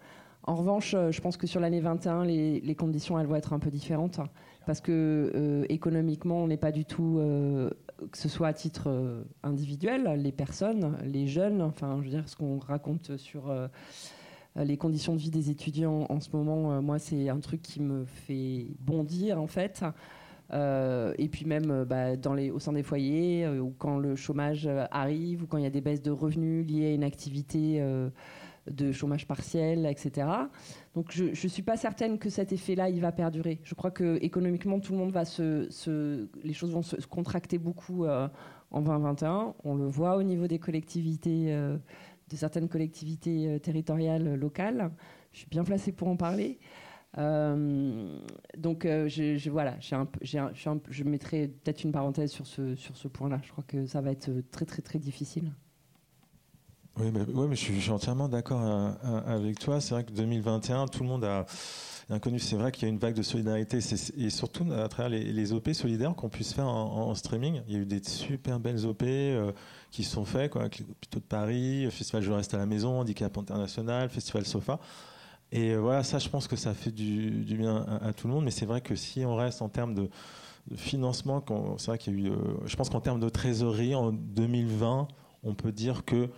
En 0.45 0.55
revanche, 0.55 0.91
je 0.91 1.21
pense 1.21 1.37
que 1.37 1.47
sur 1.47 1.59
l'année 1.59 1.79
21, 1.79 2.25
les, 2.25 2.75
conditions 2.75 3.17
elles 3.17 3.27
vont 3.27 3.35
être 3.35 3.53
un 3.53 3.59
peu 3.59 3.69
différentes 3.69 4.19
parce 4.65 4.81
que 4.81 5.65
économiquement, 5.69 6.43
on 6.43 6.47
n'est 6.47 6.57
pas 6.57 6.71
du 6.71 6.85
tout 6.85 7.19
que 8.11 8.17
ce 8.17 8.29
soit 8.29 8.47
à 8.47 8.53
titre 8.53 8.83
euh, 8.87 9.23
individuel, 9.43 10.19
les 10.21 10.31
personnes, 10.31 10.97
les 11.03 11.27
jeunes, 11.27 11.61
enfin, 11.61 11.97
je 11.99 12.05
veux 12.05 12.09
dire, 12.09 12.27
ce 12.27 12.35
qu'on 12.35 12.59
raconte 12.59 13.17
sur 13.17 13.49
euh, 13.49 13.67
les 14.55 14.77
conditions 14.77 15.13
de 15.13 15.19
vie 15.19 15.31
des 15.31 15.49
étudiants 15.49 16.05
en 16.09 16.19
ce 16.19 16.29
moment, 16.33 16.73
euh, 16.73 16.81
moi, 16.81 16.99
c'est 16.99 17.29
un 17.29 17.39
truc 17.39 17.61
qui 17.61 17.81
me 17.81 18.05
fait 18.05 18.67
bondir, 18.79 19.41
en 19.41 19.47
fait. 19.47 19.83
et 20.51 21.29
puis 21.29 21.45
même 21.45 21.83
bah, 21.85 22.15
dans 22.15 22.33
les, 22.33 22.51
au 22.51 22.59
sein 22.59 22.73
des 22.73 22.83
foyers, 22.83 23.47
ou 23.47 23.73
quand 23.77 23.97
le 23.97 24.15
chômage 24.15 24.69
arrive, 24.91 25.43
ou 25.43 25.47
quand 25.47 25.57
il 25.57 25.63
y 25.63 25.67
a 25.67 25.71
des 25.71 25.81
baisses 25.81 26.01
de 26.01 26.11
revenus 26.11 26.67
liées 26.67 26.87
à 26.87 26.93
une 26.93 27.03
activité 27.03 27.81
de 28.69 28.91
chômage 28.91 29.27
partiel, 29.27 29.85
etc. 29.85 30.27
Donc 30.95 31.11
je 31.11 31.25
ne 31.25 31.49
suis 31.49 31.63
pas 31.63 31.77
certaine 31.77 32.17
que 32.17 32.29
cet 32.29 32.51
effet-là, 32.51 32.89
il 32.89 33.01
va 33.01 33.11
perdurer. 33.11 33.59
Je 33.63 33.75
crois 33.75 33.91
que 33.91 34.17
économiquement, 34.21 34.79
tout 34.79 34.93
le 34.93 34.99
monde 34.99 35.11
va 35.11 35.25
se, 35.25 36.27
les 36.43 36.53
choses 36.53 36.71
vont 36.71 36.81
se 36.81 36.95
contracter 37.07 37.57
beaucoup 37.57 38.05
euh, 38.05 38.27
en 38.71 38.81
2021. 38.81 39.55
On 39.63 39.75
le 39.75 39.85
voit 39.85 40.15
au 40.17 40.23
niveau 40.23 40.47
des 40.47 40.59
collectivités, 40.59 41.53
euh, 41.53 41.77
de 42.29 42.35
certaines 42.35 42.69
collectivités 42.69 43.47
euh, 43.47 43.59
territoriales 43.59 44.35
locales. 44.35 44.91
Je 45.33 45.39
suis 45.39 45.49
bien 45.49 45.63
placée 45.63 45.91
pour 45.91 46.07
en 46.07 46.15
parler. 46.15 46.59
donc 47.17 48.85
je, 48.85 49.49
voilà, 49.49 49.75
je 49.81 51.03
mettrai 51.03 51.47
peut-être 51.47 51.83
une 51.83 51.91
parenthèse 51.91 52.31
sur 52.31 52.47
ce, 52.47 52.75
sur 52.75 52.95
ce 52.95 53.07
point-là. 53.07 53.39
Je 53.43 53.51
crois 53.51 53.63
que 53.67 53.85
ça 53.87 53.99
va 53.99 54.11
être 54.11 54.31
très 54.51 54.65
très 54.65 54.81
très 54.81 54.99
difficile. 54.99 55.51
Oui, 56.97 57.09
mais, 57.11 57.21
mais 57.25 57.55
je, 57.55 57.71
suis, 57.71 57.89
entièrement 57.89 58.29
d'accord 58.29 58.61
euh, 58.61 58.91
euh, 59.03 59.35
avec 59.35 59.57
toi. 59.57 59.81
C'est 59.81 59.95
vrai 59.95 60.03
que 60.03 60.11
2021, 60.11 60.85
tout 60.87 61.01
le 61.01 61.09
monde 61.09 61.23
a 61.23 61.45
inconnu. 62.09 62.37
C'est 62.37 62.55
vrai 62.55 62.71
qu'il 62.71 62.83
y 62.83 62.85
a 62.85 62.89
une 62.89 62.99
vague 62.99 63.15
de 63.15 63.23
solidarité 63.23 63.79
et 64.17 64.29
surtout 64.29 64.71
à 64.71 64.87
travers 64.89 65.09
les, 65.09 65.53
OP 65.53 65.71
solidaires 65.71 66.13
qu'on 66.13 66.29
puisse 66.29 66.53
faire 66.53 66.67
en, 66.67 67.15
streaming. 67.15 67.61
Il 67.67 67.73
y 67.73 67.77
a 67.77 67.79
eu 67.79 67.85
des 67.87 68.03
super 68.03 68.59
belles 68.59 68.85
OP 68.85 69.01
euh, 69.03 69.51
qui 69.89 70.03
sont 70.03 70.23
faites, 70.23 70.51
quoi, 70.51 70.61
avec 70.61 70.83
de 71.11 71.19
Paris, 71.19 71.87
Festival 71.89 72.21
Je 72.21 72.31
reste 72.31 72.53
à 72.53 72.57
la 72.57 72.67
maison, 72.67 72.99
Handicap 72.99 73.35
International, 73.39 74.07
Festival 74.09 74.45
Sofa. 74.45 74.79
Et 75.51 75.75
voilà, 75.75 76.03
ça, 76.03 76.19
je 76.19 76.29
pense 76.29 76.47
que 76.47 76.55
ça 76.55 76.75
fait 76.75 76.91
du, 76.91 77.43
bien 77.57 77.85
à, 78.03 78.13
tout 78.13 78.27
le 78.27 78.33
monde. 78.33 78.43
Mais 78.43 78.51
c'est 78.51 78.67
vrai 78.67 78.81
que 78.81 78.95
si 78.95 79.25
on 79.25 79.35
reste 79.35 79.63
en 79.63 79.69
termes 79.69 79.95
de, 79.95 80.09
financement, 80.75 81.43
c'est 81.77 81.87
vrai 81.87 81.97
qu'il 81.97 82.19
y 82.19 82.27
a 82.27 82.29
eu. 82.29 82.33
je 82.65 82.75
pense 82.75 82.89
qu'en 82.89 83.01
termes 83.01 83.19
de 83.19 83.29
trésorerie, 83.29 83.95
en 83.95 84.11
2020, 84.11 85.07
on 85.43 85.53
peut 85.55 85.71
dire 85.71 86.05
que 86.05 86.29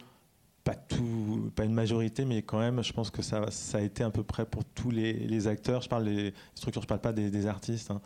pas 0.65 0.73
tout, 0.73 1.51
pas 1.55 1.63
une 1.63 1.73
majorité, 1.73 2.25
mais 2.25 2.41
quand 2.41 2.57
même, 2.57 2.83
je 2.83 2.91
pense 2.91 3.11
que 3.11 3.21
ça, 3.21 3.45
a 3.73 3.81
été 3.81 4.03
à 4.03 4.09
peu 4.09 4.23
près 4.23 4.45
pour 4.45 4.65
tous 4.65 4.89
les, 4.89 5.47
acteurs. 5.47 5.81
Je 5.81 5.87
parle 5.87 6.05
des 6.05 6.33
structures, 6.55 6.81
je 6.81 6.87
parle 6.87 7.01
pas 7.01 7.13
des, 7.13 7.47
artistes. 7.47 7.91
Hein, 7.91 8.01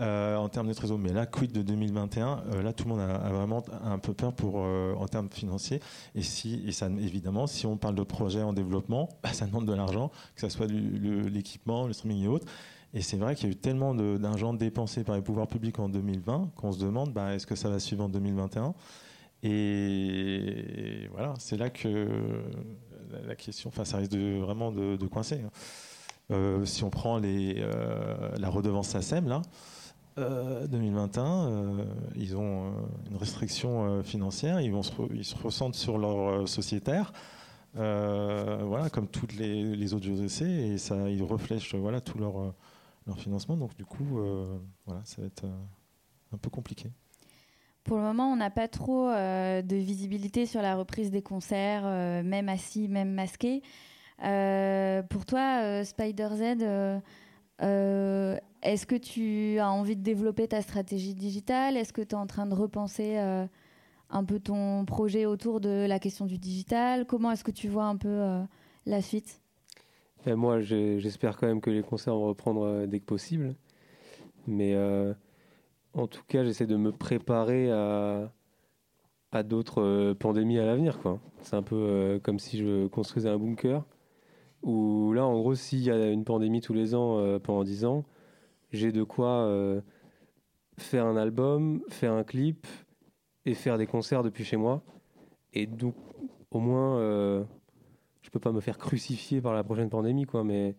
euh, 0.00 0.36
en 0.36 0.48
termes 0.48 0.68
de 0.68 0.72
trésor. 0.72 0.98
Mais 0.98 1.12
là, 1.12 1.26
quid 1.26 1.52
de 1.52 1.60
2021 1.60 2.44
euh, 2.52 2.62
Là, 2.62 2.72
tout 2.72 2.84
le 2.84 2.90
monde 2.90 3.00
a, 3.00 3.30
vraiment 3.30 3.62
un 3.84 3.98
peu 3.98 4.14
peur 4.14 4.32
pour, 4.32 4.54
euh, 4.58 4.94
en 4.94 5.06
termes 5.06 5.28
financiers. 5.30 5.80
Et, 6.14 6.22
si, 6.22 6.62
et 6.66 6.72
ça, 6.72 6.86
évidemment, 6.86 7.46
si 7.46 7.66
on 7.66 7.76
parle 7.76 7.96
de 7.96 8.04
projets 8.04 8.42
en 8.42 8.54
développement, 8.54 9.10
bah, 9.22 9.32
ça 9.32 9.46
demande 9.46 9.66
de 9.66 9.74
l'argent, 9.74 10.10
que 10.34 10.40
ce 10.40 10.48
soit 10.48 10.66
l'équipement, 10.66 11.86
le, 11.86 11.92
streaming 11.92 12.24
et 12.24 12.28
autres. 12.28 12.46
Et 12.94 13.02
c'est 13.02 13.18
vrai 13.18 13.34
qu'il 13.34 13.48
y 13.48 13.48
a 13.48 13.52
eu 13.52 13.56
tellement 13.56 13.94
d'argent 13.94 14.54
dépensé 14.54 15.04
par 15.04 15.14
les 15.14 15.20
pouvoirs 15.20 15.48
publics 15.48 15.78
en 15.78 15.90
2020 15.90 16.52
qu'on 16.56 16.72
se 16.72 16.78
demande 16.78 17.12
bah, 17.12 17.34
est-ce 17.34 17.46
que 17.46 17.54
ça 17.54 17.68
va 17.68 17.78
suivre 17.80 18.04
en 18.04 18.08
2021 18.08 18.74
et 19.42 21.08
voilà, 21.12 21.34
c'est 21.38 21.56
là 21.56 21.70
que 21.70 22.08
la 23.26 23.36
question, 23.36 23.68
enfin, 23.68 23.84
ça 23.84 23.98
risque 23.98 24.14
vraiment 24.14 24.72
de, 24.72 25.06
coincer. 25.06 25.42
Hein. 25.44 25.50
Euh, 26.30 26.64
si 26.64 26.84
on 26.84 26.90
prend 26.90 27.20
euh, 27.22 28.36
la 28.38 28.48
redevance 28.50 28.88
SACEM, 28.88 29.28
là, 29.28 29.42
2021, 30.16 31.24
euh, 31.24 31.84
ils 32.16 32.36
ont 32.36 32.72
une 33.08 33.16
restriction 33.16 34.02
financière, 34.02 34.60
ils, 34.60 34.72
vont 34.72 34.82
se, 34.82 34.92
ils 35.14 35.24
se 35.24 35.36
ressentent 35.36 35.76
sur 35.76 35.96
leur 35.96 36.48
sociétaire, 36.48 37.12
voilà, 37.74 38.90
comme 38.90 39.06
toutes 39.06 39.34
les, 39.34 39.76
les 39.76 39.94
autres 39.94 40.04
JOC, 40.04 40.42
et 40.42 40.78
ça, 40.78 41.08
ils 41.08 41.22
reflèchent 41.22 41.76
voilà, 41.76 42.00
tout 42.00 42.18
leur, 42.18 42.52
leur 43.06 43.18
financement. 43.18 43.56
Donc, 43.56 43.76
du 43.76 43.84
coup, 43.84 44.20
voilà, 44.86 45.00
ça 45.04 45.22
va 45.22 45.28
être 45.28 45.44
un 46.32 46.38
peu 46.38 46.50
compliqué. 46.50 46.90
Pour 47.88 47.96
le 47.96 48.02
moment, 48.02 48.30
on 48.30 48.36
n'a 48.36 48.50
pas 48.50 48.68
trop 48.68 49.08
euh, 49.08 49.62
de 49.62 49.76
visibilité 49.76 50.44
sur 50.44 50.60
la 50.60 50.76
reprise 50.76 51.10
des 51.10 51.22
concerts, 51.22 51.84
euh, 51.86 52.22
même 52.22 52.50
assis, 52.50 52.86
même 52.86 53.14
masqués. 53.14 53.62
Euh, 54.22 55.02
pour 55.04 55.24
toi, 55.24 55.82
Spider 55.86 56.28
Z, 56.34 56.42
est-ce 57.62 58.84
que 58.84 58.94
tu 58.94 59.58
as 59.58 59.70
envie 59.70 59.96
de 59.96 60.02
développer 60.02 60.48
ta 60.48 60.60
stratégie 60.60 61.14
digitale? 61.14 61.78
Est-ce 61.78 61.94
que 61.94 62.02
tu 62.02 62.10
es 62.10 62.14
en 62.14 62.26
train 62.26 62.44
de 62.44 62.54
repenser 62.54 63.16
un 63.16 64.24
peu 64.24 64.38
ton 64.38 64.84
projet 64.84 65.24
autour 65.24 65.62
de 65.62 65.86
la 65.88 65.98
question 65.98 66.26
du 66.26 66.36
digital? 66.36 67.06
Comment 67.06 67.32
est-ce 67.32 67.44
que 67.44 67.50
tu 67.50 67.68
vois 67.68 67.86
un 67.86 67.96
peu 67.96 68.22
la 68.84 69.00
suite? 69.00 69.40
Moi, 70.26 70.60
j'espère 70.60 71.38
quand 71.38 71.46
même 71.46 71.62
que 71.62 71.70
les 71.70 71.82
concerts 71.82 72.12
vont 72.12 72.26
reprendre 72.26 72.84
dès 72.84 73.00
que 73.00 73.06
possible. 73.06 73.54
Mais 74.46 74.74
en 75.98 76.06
tout 76.06 76.22
cas, 76.28 76.44
j'essaie 76.44 76.66
de 76.66 76.76
me 76.76 76.92
préparer 76.92 77.70
à, 77.72 78.32
à 79.32 79.42
d'autres 79.42 79.82
euh, 79.82 80.14
pandémies 80.14 80.58
à 80.58 80.66
l'avenir. 80.66 80.98
C'est 81.40 81.56
un 81.56 81.62
peu 81.62 81.76
euh, 81.76 82.18
comme 82.20 82.38
si 82.38 82.58
je 82.58 82.86
construisais 82.86 83.28
un 83.28 83.38
bunker. 83.38 83.84
Où 84.62 85.12
là, 85.12 85.26
en 85.26 85.38
gros, 85.38 85.54
s'il 85.54 85.80
y 85.80 85.90
a 85.90 86.10
une 86.10 86.24
pandémie 86.24 86.60
tous 86.60 86.72
les 86.72 86.94
ans 86.94 87.18
euh, 87.18 87.38
pendant 87.38 87.64
10 87.64 87.84
ans, 87.84 88.04
j'ai 88.72 88.92
de 88.92 89.02
quoi 89.02 89.50
faire 90.76 91.06
un 91.06 91.16
album, 91.16 91.82
faire 91.88 92.12
un 92.12 92.22
clip 92.22 92.66
et 93.46 93.54
faire 93.54 93.78
des 93.78 93.86
concerts 93.86 94.22
depuis 94.22 94.44
chez 94.44 94.56
moi. 94.56 94.82
Et 95.54 95.66
donc, 95.66 95.94
au 96.50 96.60
moins, 96.60 96.98
je 98.20 98.30
peux 98.30 98.40
pas 98.40 98.52
me 98.52 98.60
faire 98.60 98.76
crucifier 98.76 99.40
par 99.40 99.54
la 99.54 99.64
prochaine 99.64 99.88
pandémie, 99.88 100.26
quoi. 100.26 100.44
Mais 100.44 100.76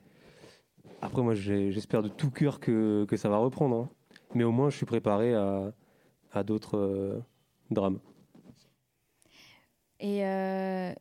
après, 1.01 1.23
moi, 1.23 1.33
j'espère 1.33 2.03
de 2.03 2.09
tout 2.09 2.29
cœur 2.29 2.59
que, 2.59 3.05
que 3.05 3.17
ça 3.17 3.27
va 3.29 3.37
reprendre. 3.37 3.75
Hein 3.75 3.89
mais 4.33 4.43
au 4.43 4.51
moins 4.51 4.69
je 4.69 4.77
suis 4.77 4.85
préparé 4.85 5.33
à, 5.33 6.43
d'autres 6.43 6.77
euh, 6.77 7.23
drames. 7.71 7.99
Et 9.99 10.25
euh, 10.25 10.93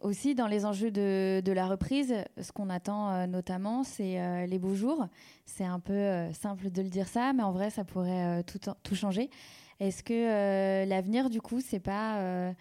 aussi 0.00 0.34
dans 0.34 0.46
les 0.46 0.66
enjeux 0.66 0.90
de, 0.90 1.40
de 1.40 1.52
la 1.52 1.66
reprise, 1.66 2.14
ce 2.40 2.52
qu'on 2.52 2.68
attend 2.68 3.10
euh, 3.10 3.26
notamment, 3.26 3.84
c'est 3.84 4.46
les 4.46 4.58
beaux 4.58 4.74
jours. 4.74 5.06
C'est 5.46 5.64
un 5.64 5.80
peu 5.80 6.30
simple 6.32 6.70
de 6.70 6.82
le 6.82 6.88
dire 6.88 7.08
ça, 7.08 7.32
mais 7.32 7.42
en 7.42 7.52
vrai, 7.52 7.70
ça 7.70 7.84
pourrait 7.84 8.42
tout, 8.44 8.58
tout 8.82 8.94
changer. 8.94 9.30
Est-ce 9.80 10.02
que 10.02 10.84
l'avenir, 10.86 11.30
du 11.30 11.40
coup, 11.40 11.60
c'est 11.60 11.80
pas 11.80 12.52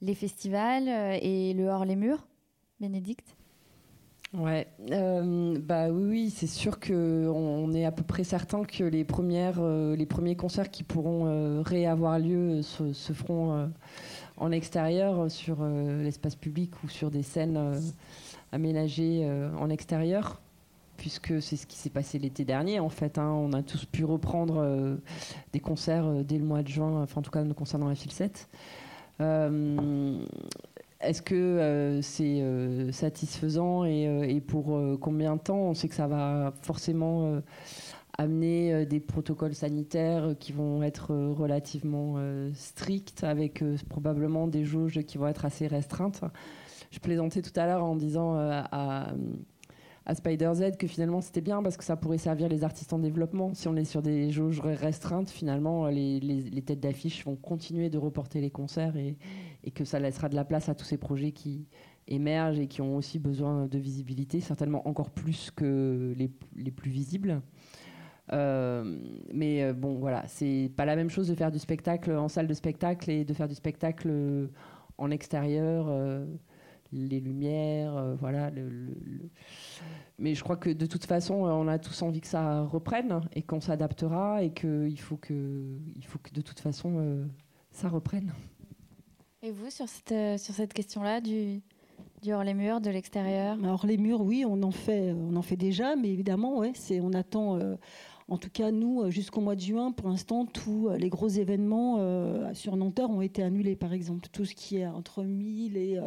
les 0.00 0.14
festivals 0.14 0.88
et 1.22 1.52
le 1.54 1.66
hors 1.66 1.84
les 1.84 1.96
murs, 1.96 2.26
Bénédicte? 2.80 3.35
Ouais, 4.36 4.66
euh, 4.90 5.58
bah 5.62 5.88
oui, 5.88 6.28
c'est 6.28 6.46
sûr 6.46 6.78
que 6.78 7.26
on 7.26 7.72
est 7.72 7.86
à 7.86 7.92
peu 7.92 8.02
près 8.02 8.22
certain 8.22 8.64
que 8.64 8.84
les 8.84 9.02
premières, 9.02 9.60
euh, 9.60 9.96
les 9.96 10.04
premiers 10.04 10.36
concerts 10.36 10.70
qui 10.70 10.82
pourront 10.82 11.26
euh, 11.26 11.62
réavoir 11.64 12.18
lieu 12.18 12.60
se, 12.60 12.92
feront 13.14 13.70
en 14.36 14.52
extérieur 14.52 15.30
sur 15.30 15.64
l'espace 15.64 16.36
public 16.36 16.70
ou 16.84 16.88
sur 16.88 17.10
des 17.10 17.22
scènes 17.22 17.80
aménagées 18.52 19.26
en 19.58 19.70
extérieur, 19.70 20.42
puisque 20.98 21.40
c'est 21.40 21.56
ce 21.56 21.66
qui 21.66 21.78
s'est 21.78 21.88
passé 21.88 22.18
l'été 22.18 22.44
dernier 22.44 22.78
en 22.78 22.90
fait. 22.90 23.16
Hein. 23.16 23.30
on 23.30 23.54
a 23.54 23.62
tous 23.62 23.86
pu 23.86 24.04
reprendre 24.04 24.98
des 25.54 25.60
concerts 25.60 26.24
dès 26.24 26.36
le 26.36 26.44
mois 26.44 26.62
de 26.62 26.68
juin, 26.68 27.02
enfin 27.02 27.20
en 27.20 27.22
tout 27.22 27.30
cas 27.30 27.42
concernant 27.54 27.88
la 27.88 27.94
file 27.94 28.12
7. 28.12 28.48
Est-ce 31.00 31.20
que 31.20 31.34
euh, 31.34 32.00
c'est 32.00 32.40
euh, 32.40 32.90
satisfaisant 32.90 33.84
euh, 33.84 34.22
et, 34.22 34.40
pour 34.40 34.78
combien 35.00 35.36
de 35.36 35.40
temps? 35.40 35.58
On 35.58 35.74
sait 35.74 35.88
que 35.88 35.94
ça 35.94 36.06
va 36.06 36.52
forcément 36.62 37.40
amener 38.18 38.86
des 38.86 39.00
protocoles 39.00 39.54
sanitaires 39.54 40.34
qui 40.40 40.52
vont 40.52 40.82
être 40.82 41.14
relativement 41.14 42.16
stricts, 42.54 43.24
avec 43.24 43.62
probablement 43.90 44.46
des 44.46 44.64
jauges 44.64 45.02
qui 45.02 45.18
vont 45.18 45.26
être 45.26 45.44
assez 45.44 45.66
restreintes. 45.66 46.22
Je 46.90 46.98
plaisantais 46.98 47.42
tout 47.42 47.52
à 47.60 47.66
l'heure 47.66 47.84
en 47.84 47.94
disant 47.94 48.36
à 48.38 49.12
Spider 50.14 50.52
Z 50.54 50.76
que 50.78 50.86
finalement 50.86 51.20
c'était 51.20 51.40
bien 51.40 51.62
parce 51.62 51.76
que 51.76 51.84
ça 51.84 51.96
pourrait 51.96 52.18
servir 52.18 52.48
les 52.48 52.62
artistes 52.62 52.92
en 52.92 52.98
développement. 52.98 53.54
Si 53.54 53.66
on 53.68 53.76
est 53.76 53.84
sur 53.84 54.02
des 54.02 54.30
jauges 54.30 54.60
restreintes, 54.60 55.30
finalement 55.30 55.88
les, 55.88 56.20
les 56.20 56.62
têtes 56.62 56.80
d'affiche 56.80 57.24
vont 57.24 57.36
continuer 57.36 57.90
de 57.90 57.98
reporter 57.98 58.40
les 58.40 58.50
concerts 58.50 58.96
et, 58.96 59.16
et 59.64 59.70
que 59.70 59.84
ça 59.84 59.98
laissera 59.98 60.28
de 60.28 60.36
la 60.36 60.44
place 60.44 60.68
à 60.68 60.74
tous 60.74 60.84
ces 60.84 60.96
projets 60.96 61.32
qui 61.32 61.66
émergent 62.08 62.60
et 62.60 62.68
qui 62.68 62.82
ont 62.82 62.96
aussi 62.96 63.18
besoin 63.18 63.66
de 63.66 63.78
visibilité, 63.78 64.40
certainement 64.40 64.88
encore 64.88 65.10
plus 65.10 65.50
que 65.50 66.14
les, 66.16 66.30
les 66.54 66.70
plus 66.70 66.90
visibles. 66.90 67.42
Euh, 68.32 68.98
mais 69.32 69.62
euh, 69.62 69.72
bon, 69.72 69.98
voilà, 69.98 70.24
c'est 70.26 70.70
pas 70.76 70.84
la 70.84 70.96
même 70.96 71.10
chose 71.10 71.28
de 71.28 71.34
faire 71.34 71.50
du 71.50 71.58
spectacle 71.58 72.12
en 72.12 72.28
salle 72.28 72.46
de 72.46 72.54
spectacle 72.54 73.10
et 73.10 73.24
de 73.24 73.34
faire 73.34 73.48
du 73.48 73.54
spectacle 73.54 74.48
en 74.98 75.10
extérieur, 75.10 75.86
euh, 75.88 76.24
les 76.92 77.20
lumières, 77.20 78.16
voilà. 78.18 78.50
Mais 80.18 80.34
je 80.34 80.42
crois 80.42 80.56
que 80.56 80.70
de 80.70 80.86
toute 80.86 81.04
façon, 81.04 81.34
on 81.34 81.68
a 81.68 81.78
tous 81.78 82.02
envie 82.02 82.20
que 82.20 82.26
ça 82.26 82.62
reprenne 82.62 83.20
et 83.34 83.42
qu'on 83.42 83.60
s'adaptera 83.60 84.42
et 84.42 84.50
qu'il 84.50 85.00
faut 85.00 85.16
que, 85.16 85.78
il 85.94 86.04
faut 86.04 86.18
que 86.18 86.32
de 86.32 86.40
toute 86.40 86.60
façon, 86.60 87.26
ça 87.70 87.88
reprenne. 87.88 88.32
Et 89.42 89.52
vous, 89.52 89.70
sur 89.70 89.88
cette, 89.88 90.12
euh, 90.12 90.38
sur 90.38 90.54
cette 90.54 90.72
question-là 90.72 91.20
du, 91.20 91.60
du 92.22 92.32
hors 92.32 92.42
les 92.42 92.54
murs, 92.54 92.80
de 92.80 92.90
l'extérieur? 92.90 93.56
Hors 93.64 93.86
les 93.86 93.96
murs, 93.96 94.22
oui, 94.22 94.44
on 94.44 94.60
en 94.62 94.70
fait, 94.70 95.10
euh, 95.10 95.14
on 95.14 95.36
en 95.36 95.42
fait 95.42 95.56
déjà, 95.56 95.94
mais 95.94 96.08
évidemment, 96.08 96.58
ouais, 96.58 96.72
c'est, 96.74 97.00
on 97.00 97.12
attend. 97.12 97.56
Euh, 97.56 97.76
en 98.28 98.38
tout 98.38 98.50
cas, 98.50 98.70
nous, 98.72 99.10
jusqu'au 99.10 99.40
mois 99.40 99.54
de 99.54 99.60
juin, 99.60 99.92
pour 99.92 100.08
l'instant, 100.08 100.46
tous 100.46 100.88
les 100.98 101.08
gros 101.08 101.28
événements 101.28 102.52
sur 102.54 102.76
Nanterre 102.76 103.10
ont 103.10 103.20
été 103.20 103.42
annulés, 103.42 103.76
par 103.76 103.92
exemple. 103.92 104.26
Tout 104.32 104.44
ce 104.44 104.54
qui 104.54 104.78
est 104.78 104.86
entre 104.86 105.22
1000 105.22 105.76
et 105.76 106.00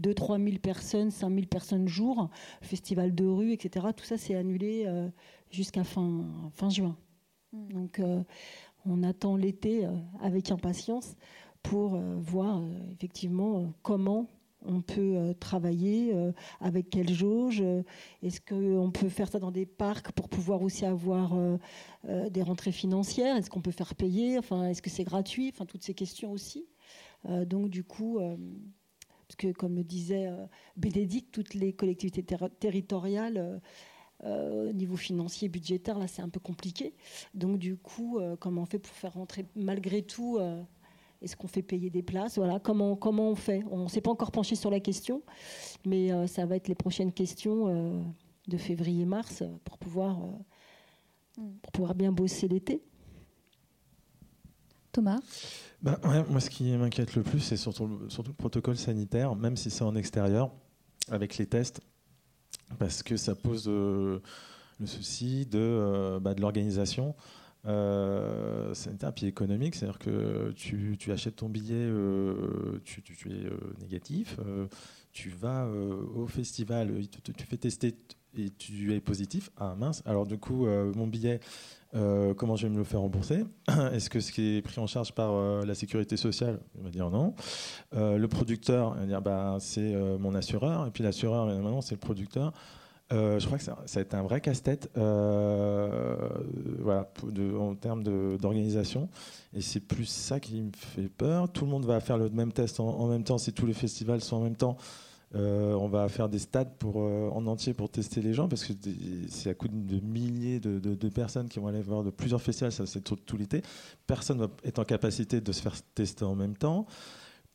2-3 0.00 0.42
000 0.42 0.58
personnes, 0.58 1.10
5 1.10 1.28
000 1.28 1.46
personnes 1.46 1.86
jour, 1.86 2.30
festival 2.62 3.14
de 3.14 3.26
rue, 3.26 3.52
etc., 3.52 3.88
tout 3.94 4.04
ça, 4.04 4.16
c'est 4.16 4.34
annulé 4.34 4.86
jusqu'à 5.50 5.84
fin, 5.84 6.24
fin 6.54 6.70
juin. 6.70 6.96
Hmm. 7.52 7.72
Donc, 7.72 8.00
on 8.86 9.02
attend 9.02 9.36
l'été 9.36 9.86
avec 10.20 10.50
impatience 10.50 11.16
pour 11.62 11.94
euh, 11.94 12.16
voir 12.18 12.58
euh, 12.58 12.92
effectivement 12.92 13.58
euh, 13.58 13.66
comment 13.82 14.26
on 14.68 14.80
peut 14.80 15.34
travailler, 15.40 16.14
avec 16.60 16.90
quelle 16.90 17.12
jauge, 17.12 17.62
est-ce 18.22 18.40
qu'on 18.40 18.90
peut 18.90 19.08
faire 19.08 19.28
ça 19.28 19.38
dans 19.38 19.50
des 19.50 19.66
parcs 19.66 20.12
pour 20.12 20.28
pouvoir 20.28 20.62
aussi 20.62 20.84
avoir 20.84 21.36
des 22.04 22.42
rentrées 22.42 22.72
financières, 22.72 23.36
est-ce 23.36 23.50
qu'on 23.50 23.62
peut 23.62 23.70
faire 23.72 23.94
payer, 23.94 24.38
enfin, 24.38 24.66
est-ce 24.66 24.82
que 24.82 24.90
c'est 24.90 25.04
gratuit, 25.04 25.50
enfin, 25.52 25.64
toutes 25.66 25.82
ces 25.82 25.94
questions 25.94 26.30
aussi. 26.30 26.66
donc 27.24 27.70
du 27.70 27.82
coup, 27.82 28.18
parce 29.26 29.36
que 29.36 29.52
comme 29.52 29.76
le 29.76 29.84
disait 29.84 30.30
Bénédicte, 30.76 31.32
toutes 31.32 31.54
les 31.54 31.72
collectivités 31.72 32.24
territoriales, 32.60 33.60
au 34.24 34.72
niveau 34.72 34.96
financier, 34.96 35.48
budgétaire, 35.48 35.98
là 35.98 36.08
c'est 36.08 36.22
un 36.22 36.28
peu 36.28 36.40
compliqué. 36.40 36.94
Donc 37.34 37.58
du 37.58 37.76
coup, 37.76 38.18
comment 38.40 38.62
on 38.62 38.66
fait 38.66 38.78
pour 38.78 38.94
faire 38.94 39.14
rentrer 39.14 39.46
malgré 39.54 40.02
tout 40.02 40.38
est-ce 41.20 41.36
qu'on 41.36 41.48
fait 41.48 41.62
payer 41.62 41.90
des 41.90 42.02
places? 42.02 42.36
Voilà, 42.36 42.60
comment, 42.60 42.96
comment 42.96 43.30
on 43.30 43.34
fait? 43.34 43.64
On 43.70 43.84
ne 43.84 43.88
s'est 43.88 44.00
pas 44.00 44.10
encore 44.10 44.30
penché 44.30 44.54
sur 44.54 44.70
la 44.70 44.80
question, 44.80 45.22
mais 45.84 46.12
euh, 46.12 46.26
ça 46.26 46.46
va 46.46 46.56
être 46.56 46.68
les 46.68 46.74
prochaines 46.74 47.12
questions 47.12 47.68
euh, 47.68 48.00
de 48.46 48.56
février-mars 48.56 49.42
pour 49.64 49.78
pouvoir, 49.78 50.18
euh, 50.22 51.42
pour 51.62 51.72
pouvoir 51.72 51.94
bien 51.94 52.12
bosser 52.12 52.46
l'été. 52.46 52.82
Thomas? 54.92 55.18
Ben, 55.82 55.98
Moi, 56.28 56.40
ce 56.40 56.50
qui 56.50 56.70
m'inquiète 56.76 57.14
le 57.14 57.22
plus, 57.22 57.40
c'est 57.40 57.56
surtout, 57.56 58.08
surtout, 58.08 58.30
le 58.30 58.36
protocole 58.36 58.76
sanitaire, 58.76 59.34
même 59.34 59.56
si 59.56 59.70
c'est 59.70 59.84
en 59.84 59.96
extérieur, 59.96 60.50
avec 61.10 61.36
les 61.36 61.46
tests, 61.46 61.80
parce 62.78 63.02
que 63.02 63.16
ça 63.16 63.34
pose 63.34 63.68
le 63.68 64.20
souci 64.84 65.46
de, 65.46 66.18
bah, 66.20 66.34
de 66.34 66.40
l'organisation 66.40 67.14
euh, 67.66 68.72
sanitaire 68.74 69.12
puis 69.12 69.26
économique, 69.26 69.74
c'est-à-dire 69.74 69.98
que 69.98 70.52
tu, 70.56 70.96
tu, 70.98 71.12
achètes 71.12 71.36
ton 71.36 71.48
billet, 71.48 71.74
euh, 71.74 72.80
tu, 72.84 73.02
tu, 73.02 73.28
es 73.30 73.46
euh, 73.46 73.58
négatif, 73.80 74.36
euh, 74.38 74.66
tu 75.12 75.30
vas 75.30 75.66
au 76.14 76.26
festival, 76.26 76.92
tu, 77.24 77.46
fais 77.46 77.56
tester 77.56 77.94
et 78.36 78.50
tu 78.50 78.94
es 78.94 79.00
positif. 79.00 79.50
Ah 79.56 79.74
mince, 79.76 80.02
alors 80.06 80.26
du 80.26 80.38
coup, 80.38 80.66
mon 80.66 81.08
billet, 81.08 81.40
comment 81.92 82.54
je 82.54 82.68
vais 82.68 82.72
me 82.72 82.78
le 82.78 82.84
faire 82.84 83.00
rembourser? 83.00 83.44
Est-ce 83.92 84.08
que 84.10 84.20
ce 84.20 84.30
qui 84.30 84.56
est 84.56 84.62
pris 84.62 84.80
en 84.80 84.86
charge 84.86 85.12
par 85.12 85.64
la 85.64 85.74
sécurité 85.74 86.16
sociale? 86.16 86.60
Il 86.76 86.84
va 86.84 86.90
dire 86.90 87.10
non. 87.10 87.34
le 87.92 88.26
producteur, 88.26 88.94
il 88.96 89.00
va 89.00 89.06
dire 89.06 89.22
bah, 89.22 89.56
c'est 89.58 89.94
mon 90.20 90.34
assureur, 90.36 90.86
et 90.86 90.90
puis 90.90 91.02
l'assureur, 91.02 91.46
maintenant 91.46 91.80
c'est 91.80 91.96
le 91.96 92.00
producteur. 92.00 92.52
Euh, 93.10 93.38
je 93.38 93.46
crois 93.46 93.56
que 93.56 93.64
ça, 93.64 93.78
ça, 93.86 94.00
a 94.00 94.02
été 94.02 94.16
un 94.16 94.22
vrai 94.22 94.40
casse-tête 94.40 94.90
euh, 94.98 96.14
voilà, 96.80 97.10
en 97.58 97.74
termes 97.74 98.02
d'organisation. 98.02 99.08
Et 99.54 99.62
c'est 99.62 99.80
plus 99.80 100.04
ça 100.04 100.40
qui 100.40 100.60
me 100.60 100.72
fait 100.74 101.08
peur. 101.08 101.50
Tout 101.50 101.64
le 101.64 101.70
monde 101.70 101.86
va 101.86 102.00
faire 102.00 102.18
le 102.18 102.28
même 102.28 102.52
test 102.52 102.80
en, 102.80 103.06
même 103.06 103.24
temps. 103.24 103.38
Si 103.38 103.52
tous 103.52 103.66
les 103.66 103.72
festivals 103.72 104.20
sont 104.20 104.36
en 104.36 104.42
même 104.42 104.56
temps, 104.56 104.76
euh, 105.34 105.72
on 105.74 105.88
va 105.88 106.08
faire 106.08 106.28
des 106.28 106.38
stades 106.38 106.74
pour, 106.78 106.96
en 106.98 107.46
entier 107.46 107.72
pour 107.72 107.88
tester 107.88 108.20
les 108.20 108.34
gens 108.34 108.48
parce 108.48 108.64
que 108.64 108.72
c'est 109.28 109.50
à 109.50 109.54
coup 109.54 109.68
de 109.68 110.00
milliers 110.00 110.60
de, 110.60 111.08
personnes 111.08 111.48
qui 111.48 111.60
vont 111.60 111.68
aller 111.68 111.82
voir 111.82 112.02
de 112.02 112.10
plusieurs 112.10 112.42
festivals, 112.42 112.72
ça 112.72 112.86
c'est 112.86 113.00
tout, 113.00 113.16
tout 113.16 113.38
l'été. 113.38 113.62
Personne 114.06 114.38
va 114.38 114.48
être 114.64 114.78
en 114.78 114.84
capacité 114.84 115.40
de 115.40 115.52
se 115.52 115.62
faire 115.62 115.80
tester 115.94 116.24
en 116.24 116.34
même 116.34 116.56
temps. 116.56 116.86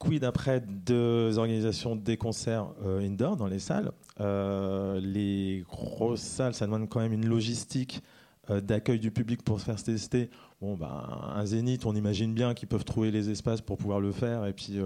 Quid 0.04 0.26
après 0.26 0.60
deux 0.60 1.38
organisations 1.38 1.96
des 1.96 2.18
concerts 2.18 2.68
euh, 2.84 3.00
indoor 3.00 3.38
dans 3.38 3.48
les 3.48 3.60
salles 3.60 3.94
euh, 4.20 5.00
Les 5.00 5.64
grosses 5.70 6.20
salles, 6.20 6.54
ça 6.54 6.66
demande 6.66 6.90
quand 6.90 7.00
même 7.00 7.14
une 7.14 7.26
logistique 7.26 8.04
euh, 8.50 8.60
d'accueil 8.60 9.00
du 9.00 9.12
public 9.12 9.44
pour 9.44 9.62
se 9.62 9.66
faire 9.66 9.82
tester. 9.82 10.30
Bon, 10.60 10.76
bah, 10.76 11.32
un 11.34 11.46
zénith, 11.46 11.86
on 11.86 11.96
imagine 11.96 12.34
bien 12.34 12.54
qu'ils 12.54 12.68
peuvent 12.68 12.84
trouver 12.84 13.12
les 13.12 13.30
espaces 13.30 13.62
pour 13.62 13.78
pouvoir 13.78 14.02
le 14.02 14.12
faire. 14.12 14.46
Et 14.46 14.52
puis, 14.52 14.78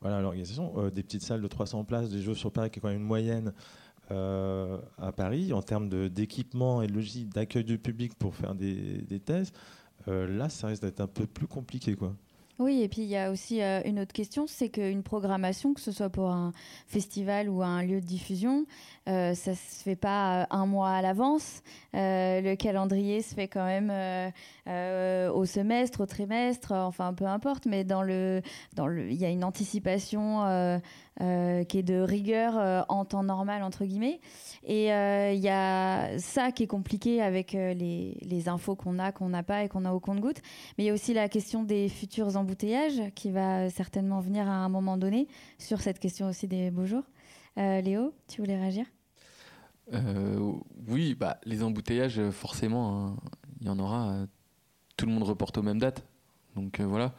voilà, 0.00 0.22
l'organisation. 0.22 0.88
des 0.88 1.02
petites 1.02 1.22
salles 1.22 1.42
de 1.42 1.48
300 1.48 1.84
places, 1.84 2.08
des 2.08 2.22
jeux 2.22 2.34
sur 2.34 2.50
Paris, 2.50 2.70
qui 2.70 2.78
est 2.78 2.82
quand 2.82 2.88
même 2.88 3.00
une 3.00 3.06
moyenne 3.06 3.52
à 4.10 5.12
Paris 5.14 5.52
en 5.52 5.62
termes 5.62 5.88
d'équipement 6.08 6.80
et 6.80 6.86
de 6.86 6.92
logistique 6.92 7.28
d'accueil 7.28 7.64
du 7.64 7.78
public 7.78 8.14
pour 8.14 8.34
faire 8.34 8.54
des, 8.54 9.02
des 9.02 9.20
tests. 9.20 9.54
là, 10.06 10.48
ça 10.48 10.68
risque 10.68 10.82
d'être 10.82 11.00
un 11.00 11.06
peu 11.06 11.26
plus 11.26 11.46
compliqué, 11.46 11.94
quoi. 11.94 12.14
Oui, 12.58 12.80
et 12.82 12.88
puis 12.88 13.02
il 13.02 13.08
y 13.08 13.16
a 13.16 13.30
aussi 13.30 13.60
euh, 13.60 13.82
une 13.84 14.00
autre 14.00 14.14
question, 14.14 14.46
c'est 14.46 14.70
qu'une 14.70 15.02
programmation, 15.02 15.74
que 15.74 15.80
ce 15.80 15.92
soit 15.92 16.08
pour 16.08 16.30
un 16.30 16.52
festival 16.86 17.50
ou 17.50 17.62
un 17.62 17.82
lieu 17.82 18.00
de 18.00 18.06
diffusion, 18.06 18.64
ça 19.06 19.54
se 19.54 19.82
fait 19.82 19.96
pas 19.96 20.42
euh, 20.42 20.46
un 20.50 20.66
mois 20.66 20.90
à 20.90 21.02
l'avance. 21.02 21.62
Euh, 21.94 22.40
le 22.40 22.56
calendrier 22.56 23.22
se 23.22 23.34
fait 23.34 23.48
quand 23.48 23.64
même 23.64 23.90
au 25.32 25.44
semestre, 25.44 26.02
au 26.02 26.06
trimestre, 26.06 26.72
enfin 26.72 27.14
peu 27.14 27.26
importe, 27.26 27.66
mais 27.66 27.82
il 27.82 29.14
y 29.14 29.24
a 29.24 29.28
une 29.28 29.44
anticipation 29.44 30.80
euh, 31.22 31.64
qui 31.64 31.78
est 31.78 31.82
de 31.82 31.98
rigueur 31.98 32.58
euh, 32.58 32.82
en 32.90 33.06
temps 33.06 33.22
normal 33.22 33.62
entre 33.62 33.86
guillemets. 33.86 34.20
Et 34.64 34.88
il 34.88 34.92
euh, 34.92 35.32
y 35.32 35.48
a 35.48 36.18
ça 36.18 36.52
qui 36.52 36.64
est 36.64 36.66
compliqué 36.66 37.22
avec 37.22 37.52
les, 37.52 38.48
infos 38.48 38.76
qu'on 38.76 38.98
a, 38.98 39.12
qu'on 39.12 39.30
n'a 39.30 39.42
pas 39.42 39.64
et 39.64 39.68
qu'on 39.70 39.86
a 39.86 39.92
au 39.92 40.00
compte-goutte. 40.00 40.42
Mais 40.76 40.84
il 40.84 40.86
y 40.88 40.90
a 40.90 40.92
aussi 40.92 41.14
la 41.14 41.30
question 41.30 41.62
des 41.62 41.88
futurs 41.88 42.36
embouteillages 42.36 43.00
qui 43.14 43.30
va 43.30 43.70
certainement 43.70 44.20
venir 44.20 44.46
à 44.46 44.56
un 44.56 44.68
moment 44.68 44.98
donné 44.98 45.26
sur 45.56 45.80
cette 45.80 46.00
question 46.00 46.28
aussi 46.28 46.48
des 46.48 46.70
beaux 46.70 46.84
jours. 46.84 47.04
Léo, 47.56 48.12
tu 48.28 48.42
voulais 48.42 48.56
réagir? 48.56 48.84
Oui, 50.88 51.14
bah, 51.14 51.38
les 51.44 51.62
embouteillages, 51.62 52.30
forcément, 52.30 53.06
hein, 53.06 53.16
il 53.60 53.66
y 53.66 53.70
en 53.70 53.78
aura. 53.78 54.26
tout 54.96 55.06
le 55.06 55.12
monde 55.12 55.24
reporte 55.24 55.58
aux 55.58 55.62
mêmes 55.62 55.78
dates. 55.78 56.04
Donc 56.54 56.80
voilà. 56.80 57.14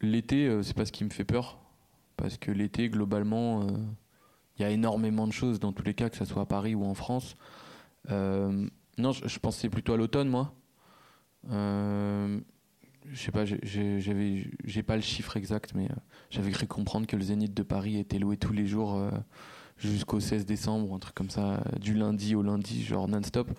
L'été, 0.00 0.62
c'est 0.62 0.74
pas 0.74 0.84
ce 0.84 0.92
qui 0.92 1.04
me 1.04 1.10
fait 1.10 1.24
peur 1.24 1.58
parce 2.16 2.38
que 2.38 2.50
l'été, 2.50 2.88
globalement, 2.88 3.62
euh, 3.62 3.66
il 4.58 4.62
y 4.62 4.64
a 4.64 4.70
énormément 4.70 5.26
de 5.26 5.32
choses 5.32 5.60
dans 5.60 5.72
tous 5.72 5.84
les 5.84 5.94
cas, 5.94 6.08
que 6.08 6.16
ce 6.16 6.24
soit 6.24 6.42
à 6.42 6.46
Paris 6.46 6.74
ou 6.74 6.84
en 6.84 6.94
France. 6.94 7.36
Euh, 8.10 8.68
non, 8.98 9.12
je, 9.12 9.38
pensais 9.38 9.68
plutôt 9.68 9.92
à 9.92 9.96
l'automne, 9.96 10.28
moi. 10.28 10.54
Euh, 11.50 12.40
je 13.04 13.16
sais 13.16 13.30
pas, 13.30 13.44
j'ai 13.44 14.82
pas 14.82 14.96
le 14.96 15.02
chiffre 15.02 15.36
exact, 15.36 15.74
mais 15.74 15.84
euh, 15.84 15.94
j'avais 16.30 16.50
cru 16.50 16.66
comprendre 16.66 17.06
que 17.06 17.16
le 17.16 17.22
Zénith 17.22 17.54
de 17.54 17.62
Paris 17.62 17.98
était 17.98 18.18
loué 18.18 18.36
tous 18.36 18.52
les 18.52 18.66
jours 18.66 18.96
euh, 18.96 19.10
jusqu'au 19.78 20.20
16 20.20 20.46
décembre, 20.46 20.94
un 20.94 20.98
truc 20.98 21.14
comme 21.14 21.30
ça, 21.30 21.62
du 21.80 21.94
lundi 21.94 22.34
au 22.34 22.42
lundi, 22.42 22.84
genre 22.84 23.08
non-stop. 23.08 23.50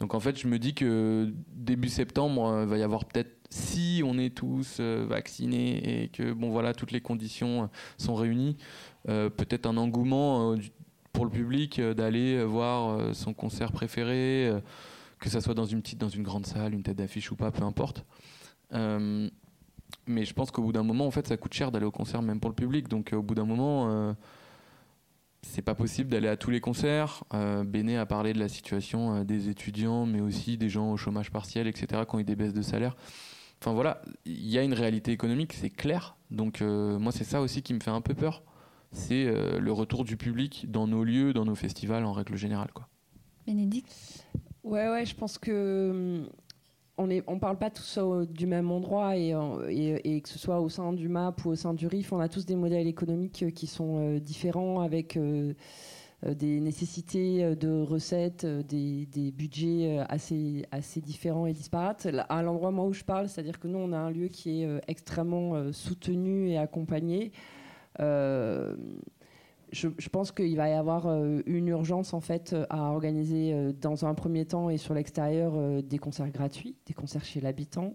Donc 0.00 0.14
en 0.14 0.20
fait, 0.20 0.38
je 0.38 0.48
me 0.48 0.58
dis 0.58 0.74
que 0.74 1.32
début 1.52 1.88
septembre, 1.88 2.60
il 2.62 2.68
va 2.68 2.78
y 2.78 2.82
avoir 2.82 3.04
peut-être, 3.04 3.30
si 3.50 4.02
on 4.04 4.18
est 4.18 4.34
tous 4.34 4.80
vaccinés 4.80 6.02
et 6.02 6.08
que 6.08 6.32
bon 6.32 6.50
voilà, 6.50 6.74
toutes 6.74 6.90
les 6.90 7.00
conditions 7.00 7.70
sont 7.96 8.16
réunies, 8.16 8.56
peut-être 9.04 9.66
un 9.66 9.76
engouement 9.76 10.56
pour 11.12 11.24
le 11.24 11.30
public 11.30 11.80
d'aller 11.80 12.44
voir 12.44 13.14
son 13.14 13.32
concert 13.32 13.70
préféré 13.70 14.50
que 15.24 15.30
ça 15.30 15.40
soit 15.40 15.54
dans 15.54 15.64
une 15.64 15.80
petite, 15.80 15.98
dans 15.98 16.08
une 16.08 16.22
grande 16.22 16.46
salle, 16.46 16.74
une 16.74 16.82
tête 16.82 16.98
d'affiche 16.98 17.32
ou 17.32 17.36
pas, 17.36 17.50
peu 17.50 17.64
importe. 17.64 18.04
Euh, 18.74 19.28
mais 20.06 20.24
je 20.26 20.34
pense 20.34 20.50
qu'au 20.50 20.62
bout 20.62 20.72
d'un 20.72 20.82
moment, 20.82 21.06
en 21.06 21.10
fait, 21.10 21.26
ça 21.26 21.36
coûte 21.38 21.54
cher 21.54 21.72
d'aller 21.72 21.86
au 21.86 21.90
concert, 21.90 22.20
même 22.20 22.40
pour 22.40 22.50
le 22.50 22.54
public. 22.54 22.88
Donc, 22.88 23.12
euh, 23.12 23.16
au 23.16 23.22
bout 23.22 23.34
d'un 23.34 23.46
moment, 23.46 23.88
euh, 23.88 24.12
c'est 25.44 25.62
pas 25.62 25.74
possible 25.74 26.10
d'aller 26.10 26.28
à 26.28 26.36
tous 26.36 26.50
les 26.50 26.60
concerts. 26.60 27.24
Béné 27.66 27.96
a 27.96 28.06
parlé 28.06 28.32
de 28.32 28.38
la 28.38 28.48
situation 28.48 29.24
des 29.24 29.48
étudiants, 29.48 30.06
mais 30.06 30.20
aussi 30.20 30.56
des 30.56 30.68
gens 30.68 30.90
au 30.92 30.96
chômage 30.96 31.30
partiel, 31.30 31.66
etc., 31.66 32.02
qui 32.08 32.14
ont 32.14 32.18
eu 32.18 32.24
des 32.24 32.36
baisses 32.36 32.54
de 32.54 32.62
salaire. 32.62 32.96
Enfin 33.60 33.72
voilà, 33.72 34.02
il 34.24 34.48
y 34.48 34.58
a 34.58 34.62
une 34.62 34.74
réalité 34.74 35.12
économique, 35.12 35.52
c'est 35.52 35.70
clair. 35.70 36.16
Donc, 36.30 36.60
moi, 36.60 37.12
c'est 37.12 37.24
ça 37.24 37.40
aussi 37.40 37.62
qui 37.62 37.74
me 37.74 37.80
fait 37.80 37.90
un 37.90 38.00
peu 38.00 38.14
peur. 38.14 38.42
C'est 38.92 39.24
le 39.58 39.72
retour 39.72 40.04
du 40.04 40.16
public 40.16 40.70
dans 40.70 40.86
nos 40.86 41.04
lieux, 41.04 41.32
dans 41.32 41.44
nos 41.44 41.54
festivals 41.54 42.04
en 42.04 42.12
règle 42.12 42.36
générale. 42.36 42.70
Quoi. 42.72 42.88
Bénédicte? 43.46 44.26
Ouais, 44.62 44.88
ouais, 44.88 45.04
je 45.04 45.14
pense 45.14 45.36
que 45.36 45.90
hum, 46.22 46.28
on 46.96 47.06
ne 47.06 47.38
parle 47.38 47.58
pas 47.58 47.70
tous 47.70 47.98
du 48.28 48.46
même 48.46 48.70
endroit 48.70 49.16
et, 49.16 49.32
que 50.22 50.28
ce 50.28 50.38
soit 50.38 50.60
au 50.60 50.68
sein 50.68 50.92
du 50.92 51.08
MAP 51.08 51.44
ou 51.44 51.50
au 51.50 51.56
sein 51.56 51.74
du 51.74 51.86
RIF, 51.86 52.12
on 52.12 52.20
a 52.20 52.28
tous 52.28 52.46
des 52.46 52.56
modèles 52.56 52.86
économiques 52.86 53.42
euh, 53.42 53.50
qui 53.50 53.66
sont 53.66 53.98
euh, 53.98 54.20
différents 54.20 54.80
avec 54.80 55.16
euh, 55.16 55.54
des 56.22 56.60
nécessités 56.60 57.54
de 57.54 57.82
recettes, 57.82 58.46
des, 58.46 59.32
budgets 59.36 59.98
assez, 60.08 60.64
différents 61.02 61.46
et 61.46 61.52
disparates. 61.52 62.08
À 62.30 62.42
l'endroit 62.42 62.70
où 62.70 62.94
je 62.94 63.04
parle, 63.04 63.28
c'est-à-dire 63.28 63.58
que 63.58 63.68
nous 63.68 63.78
on 63.78 63.92
a 63.92 63.98
un 63.98 64.10
lieu 64.10 64.28
qui 64.28 64.62
est 64.62 64.80
extrêmement 64.88 65.70
soutenu 65.72 66.48
et 66.48 66.56
accompagné 66.56 67.32
je, 69.74 70.08
pense 70.08 70.32
qu'il 70.32 70.56
va 70.56 70.68
y 70.68 70.72
avoir 70.72 71.06
euh, 71.06 71.40
une 71.46 71.68
urgence 71.68 72.14
en 72.14 72.20
fait 72.20 72.52
euh, 72.52 72.64
à 72.70 72.92
organiser 72.92 73.52
euh, 73.52 73.72
dans 73.72 74.06
un 74.06 74.14
premier 74.14 74.44
temps 74.46 74.70
et 74.70 74.78
sur 74.78 74.94
l'extérieur 74.94 75.82
des 75.82 75.98
concerts 75.98 76.30
gratuits, 76.30 76.76
des 76.86 76.94
concerts 76.94 77.24
chez 77.24 77.40
l'habitant, 77.40 77.94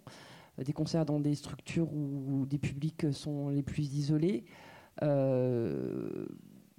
des 0.58 0.74
concerts 0.74 1.06
dans 1.06 1.20
des 1.20 1.36
structures 1.36 1.92
où, 1.94 2.46
des 2.46 2.58
publics 2.58 3.12
sont 3.14 3.50
les 3.50 3.64
plus 3.64 3.94
isolés. 3.94 4.44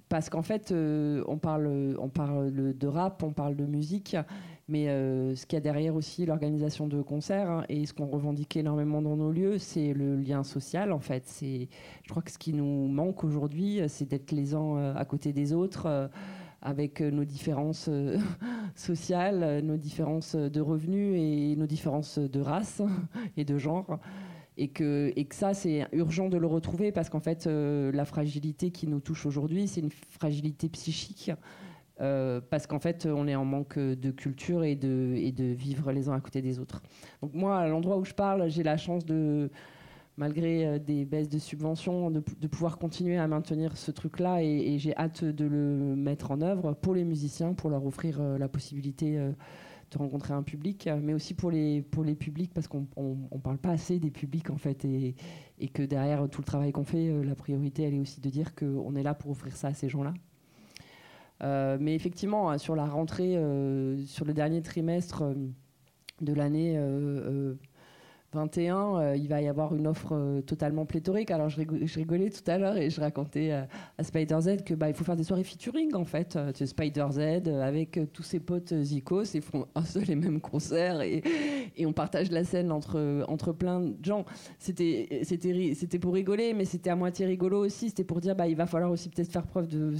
parce 0.09 0.29
qu'en 0.29 0.43
fait, 0.43 0.71
on, 0.71 1.37
parle, 1.37 1.95
on 1.99 2.09
parle 2.09 2.51
de 2.51 2.87
rap, 2.87 3.23
on 3.23 3.33
parle 3.33 3.55
de 3.55 3.65
musique, 3.65 4.15
mais 4.71 4.87
euh, 4.87 5.35
ce 5.35 5.45
qu'il 5.45 5.57
y 5.57 5.59
a 5.59 5.61
derrière 5.61 5.95
aussi 5.95 6.25
l'organisation 6.25 6.87
de 6.87 7.01
concerts 7.01 7.49
hein, 7.49 7.65
et 7.67 7.85
ce 7.85 7.93
qu'on 7.93 8.07
revendique 8.07 8.55
énormément 8.55 9.01
dans 9.01 9.17
nos 9.17 9.29
lieux, 9.29 9.57
c'est 9.57 9.93
le 9.93 10.15
lien 10.15 10.43
social 10.43 10.93
en 10.93 11.01
fait. 11.01 11.23
C'est, 11.25 11.67
je 12.03 12.09
crois 12.09 12.23
que 12.23 12.31
ce 12.31 12.37
qui 12.37 12.53
nous 12.53 12.87
manque 12.87 13.25
aujourd'hui, 13.25 13.81
c'est 13.87 14.07
d'être 14.07 14.31
les 14.31 14.55
uns 14.55 14.77
euh, 14.77 14.93
à 14.95 15.03
côté 15.03 15.33
des 15.33 15.53
autres. 15.53 15.85
Euh, 15.87 16.07
avec 16.63 17.01
nos 17.01 17.25
différences 17.25 17.89
sociales, 18.75 19.63
nos 19.63 19.77
différences 19.77 20.35
de 20.35 20.61
revenus 20.61 21.15
et 21.19 21.55
nos 21.55 21.65
différences 21.65 22.19
de 22.19 22.39
race 22.39 22.83
et 23.35 23.43
de 23.43 23.57
genre 23.57 23.97
et 24.57 24.67
que, 24.67 25.11
et 25.15 25.25
que 25.25 25.33
ça, 25.33 25.55
c'est 25.55 25.87
urgent 25.91 26.29
de 26.29 26.37
le 26.37 26.45
retrouver 26.45 26.91
parce 26.91 27.09
qu'en 27.09 27.19
fait, 27.19 27.47
la 27.47 28.05
fragilité 28.05 28.69
qui 28.69 28.85
nous 28.85 28.99
touche 28.99 29.25
aujourd'hui, 29.25 29.67
c'est 29.67 29.81
une 29.81 29.89
fragilité 29.89 30.69
psychique 30.69 31.31
euh, 32.01 32.41
parce 32.49 32.65
qu'en 32.65 32.79
fait, 32.79 33.05
on 33.05 33.27
est 33.27 33.35
en 33.35 33.45
manque 33.45 33.77
de 33.77 34.11
culture 34.11 34.63
et 34.63 34.75
de, 34.75 35.43
vivre 35.53 35.91
les 35.91 36.09
uns 36.09 36.13
à 36.13 36.19
côté 36.19 36.41
des 36.41 36.59
autres. 36.59 36.81
Donc 37.21 37.33
moi, 37.33 37.59
à 37.59 37.67
l'endroit 37.67 37.97
où 37.97 38.05
je 38.05 38.13
parle, 38.13 38.49
j'ai 38.49 38.63
la 38.63 38.77
chance 38.77 39.05
de, 39.05 39.51
malgré 40.17 40.65
euh, 40.65 40.79
des 40.79 41.05
baisses 41.05 41.29
de 41.29 41.37
subventions, 41.37 42.09
de, 42.09 42.47
pouvoir 42.47 42.79
continuer 42.79 43.17
à 43.17 43.27
maintenir 43.27 43.77
ce 43.77 43.91
truc-là 43.91 44.41
et, 44.41 44.79
j'ai 44.79 44.95
hâte 44.97 45.23
de 45.23 45.45
le 45.45 45.95
mettre 45.95 46.31
en 46.31 46.41
œuvre 46.41 46.73
pour 46.73 46.95
les 46.95 47.03
musiciens, 47.03 47.53
pour 47.53 47.69
leur 47.69 47.85
offrir 47.85 48.19
euh, 48.19 48.37
la 48.39 48.47
possibilité 48.47 49.17
de 49.91 49.97
rencontrer 49.97 50.33
un 50.33 50.41
public, 50.41 50.89
mais 51.01 51.13
aussi 51.13 51.33
pour 51.33 51.51
les, 51.51 51.81
pour 51.81 52.03
les 52.03 52.15
publics, 52.15 52.51
parce 52.53 52.67
qu'on 52.67 52.87
ne 52.97 53.39
parle 53.39 53.57
pas 53.57 53.71
assez 53.71 53.99
des 53.99 54.09
publics 54.09 54.49
en 54.49 54.57
fait, 54.57 54.85
et 54.85 55.67
que 55.67 55.83
derrière 55.83 56.29
tout 56.29 56.39
le 56.39 56.45
travail 56.45 56.71
qu'on 56.71 56.85
fait, 56.85 57.11
la 57.23 57.35
priorité, 57.35 57.83
elle 57.83 57.95
est 57.95 57.99
aussi 57.99 58.21
de 58.21 58.29
dire 58.29 58.55
qu'on 58.55 58.95
est 58.95 59.03
là 59.03 59.13
pour 59.13 59.31
offrir 59.31 59.55
ça 59.55 59.67
à 59.67 59.73
ces 59.73 59.89
gens-là. 59.89 60.13
Euh, 61.43 61.77
mais 61.79 61.95
effectivement, 61.95 62.49
hein, 62.49 62.57
sur 62.57 62.75
la 62.75 62.85
rentrée, 62.85 63.35
euh, 63.35 63.97
sur 64.05 64.25
le 64.25 64.33
dernier 64.33 64.61
trimestre 64.61 65.23
euh, 65.23 65.33
de 66.21 66.33
l'année 66.33 66.79
21, 68.33 69.15
il 69.15 69.27
va 69.27 69.41
y 69.41 69.47
avoir 69.47 69.73
une 69.73 69.87
offre 69.87 70.41
totalement 70.45 70.85
pléthorique. 70.85 71.31
Alors, 71.31 71.49
je, 71.49 71.57
rigolais 71.95 72.29
tout 72.29 72.43
à 72.45 72.59
l'heure 72.59 72.77
et 72.77 72.91
je 72.91 73.01
racontais 73.01 73.51
à 73.51 74.03
Spider 74.03 74.37
Z 74.39 74.63
que 74.63 74.75
bah, 74.75 74.87
il 74.87 74.93
faut 74.93 75.03
faire 75.03 75.15
des 75.15 75.23
soirées 75.23 75.43
featuring 75.43 75.95
en 75.95 76.05
fait. 76.05 76.37
Spider 76.63 77.07
Z 77.09 77.49
avec 77.59 77.99
tous 78.13 78.21
ses 78.21 78.39
potes 78.39 78.71
Zico, 78.83 79.23
ils 79.23 79.41
font 79.41 79.65
un 79.73 79.83
seul 79.83 80.11
et 80.11 80.15
même 80.15 80.39
concert 80.39 81.01
et, 81.01 81.23
on 81.83 81.91
partage 81.91 82.29
la 82.29 82.43
scène 82.43 82.71
entre, 82.71 83.25
entre 83.27 83.51
plein 83.51 83.79
de 83.79 84.05
gens. 84.05 84.25
C'était, 84.59 85.07
pour 85.99 86.13
rigoler, 86.13 86.53
mais 86.53 86.65
c'était 86.65 86.91
à 86.91 86.95
moitié 86.95 87.25
rigolo 87.25 87.65
aussi. 87.65 87.89
C'était 87.89 88.03
pour 88.03 88.21
dire 88.21 88.35
bah, 88.35 88.45
va 88.53 88.67
falloir 88.67 88.91
aussi 88.91 89.09
peut-être 89.09 89.31
faire 89.31 89.47
preuve 89.47 89.67
de 89.67 89.95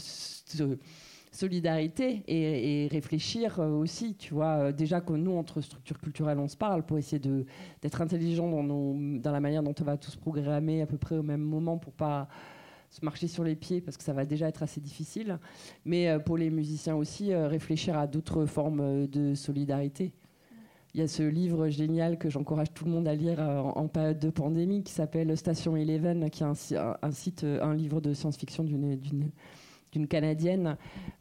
solidarité 1.32 2.24
et, 2.28 2.88
réfléchir 2.92 3.60
euh, 3.60 3.70
aussi, 3.70 4.16
tu 4.16 4.34
vois, 4.34 4.58
euh, 4.58 4.72
déjà 4.72 5.00
que 5.00 5.14
nous, 5.14 5.32
entre 5.32 5.62
structures 5.62 6.00
culturelles, 6.00 6.40
on 6.40 6.50
se 6.50 6.58
parle 6.58 6.84
pour 6.84 6.98
essayer 6.98 7.22
d'être 7.82 8.02
intelligent 8.02 8.50
dans, 8.50 9.32
la 9.32 9.40
manière 9.40 9.64
dont 9.64 9.74
on 9.80 9.84
va 9.84 9.98
tous 9.98 10.18
programmer 10.18 10.82
à 10.82 10.86
peu 10.86 10.98
près 10.98 11.18
au 11.18 11.24
même 11.24 11.42
moment 11.42 11.78
pour 11.78 11.94
pas 11.94 12.28
se 12.90 13.06
marcher 13.06 13.30
sur 13.30 13.46
les 13.46 13.56
pieds 13.56 13.80
parce 13.80 13.96
que 13.96 14.04
ça 14.04 14.12
va 14.12 14.26
déjà 14.26 14.50
être 14.50 14.62
assez 14.62 14.82
difficile. 14.82 15.40
Mais 15.86 16.10
euh, 16.10 16.20
pour 16.20 16.38
les 16.38 16.50
musiciens 16.50 16.96
aussi, 16.96 17.34
réfléchir 17.34 17.98
à 17.98 18.08
d'autres 18.08 18.46
formes 18.46 19.08
de 19.08 19.34
solidarité. 19.34 20.12
Il 20.94 21.00
y 21.00 21.04
a 21.04 21.08
ce 21.08 21.24
livre 21.24 21.70
génial 21.70 22.18
que 22.18 22.30
j'encourage 22.30 22.74
tout 22.74 22.84
le 22.84 22.92
monde 22.92 23.08
à 23.08 23.16
lire 23.16 23.40
en, 23.40 23.88
période 23.88 24.20
de 24.20 24.30
pandémie 24.30 24.84
qui 24.84 24.92
s'appelle 24.92 25.38
Station 25.38 25.78
Eleven, 25.78 26.30
qui 26.30 26.44
est 26.44 26.46
un, 26.46 26.98
un 27.62 27.74
livre 27.74 28.02
de 28.02 28.14
science-fiction 28.14 28.66
d'une 28.66 28.84
d'une 29.92 30.08
canadienne 30.08 30.78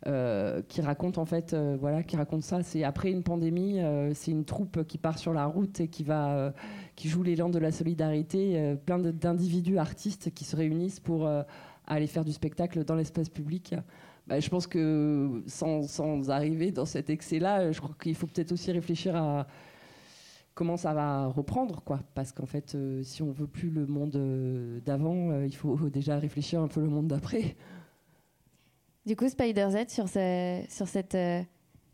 euh, 0.07 0.63
qui 0.69 0.81
raconte 0.81 1.19
en 1.19 1.25
fait 1.25 1.53
euh, 1.53 1.77
voilà 1.81 2.03
qui 2.03 2.17
raconte 2.17 2.43
ça. 2.43 2.63
C'est 2.63 2.85
après 2.85 3.11
une 3.11 3.23
pandémie 3.23 3.81
euh, 3.81 4.13
c'est 4.15 4.31
une 4.31 4.45
troupe 4.45 4.85
qui 4.85 4.99
part 4.99 5.19
sur 5.19 5.33
la 5.33 5.47
route 5.47 5.81
et 5.81 5.89
qui 5.89 6.05
va 6.05 6.53
qui 6.97 7.09
joue 7.09 7.23
l'élan 7.23 7.49
de 7.49 7.59
la 7.59 7.73
solidarité. 7.73 8.77
Plein 8.87 8.99
d'individus 8.99 9.79
artistes 9.79 10.33
qui 10.33 10.45
se 10.45 10.57
réunissent 10.57 11.01
pour 11.01 11.29
aller 11.87 12.07
faire 12.07 12.25
du 12.25 12.33
spectacle 12.33 12.85
dans 12.85 12.95
l'espace 12.95 13.29
public. 13.29 13.75
Bah, 14.27 14.39
je 14.39 14.49
pense 14.49 14.67
que 14.67 15.43
sans, 15.47 15.83
sans, 15.83 16.31
arriver 16.31 16.71
dans 16.71 16.85
cet 16.85 17.11
excès 17.11 17.39
là 17.39 17.73
je 17.73 17.81
crois 17.81 17.97
qu'il 18.01 18.15
faut 18.15 18.27
peut-être 18.27 18.53
aussi 18.53 18.71
réfléchir 18.71 19.17
à 19.17 19.47
comment 20.55 20.77
ça 20.77 20.93
va 20.95 21.27
reprendre 21.27 21.83
quoi. 21.83 22.01
Parce 22.15 22.33
qu'en 22.33 22.47
fait 22.47 22.77
si 23.03 23.23
on 23.23 23.33
veut 23.33 23.49
plus 23.49 23.71
le 23.71 23.87
monde 23.87 24.81
d'avant 24.85 25.43
il 25.43 25.57
faut 25.57 25.77
déjà 25.89 26.19
réfléchir 26.19 26.61
un 26.61 26.69
peu 26.69 26.81
le 26.81 26.89
monde 26.89 27.09
d'après 27.09 27.57
du 29.07 29.17
coup, 29.17 29.29
Spider 29.29 29.69
Z, 29.71 29.89
sur, 29.89 30.09
sur 30.09 30.89
cette, 30.89 31.15
euh, 31.15 31.43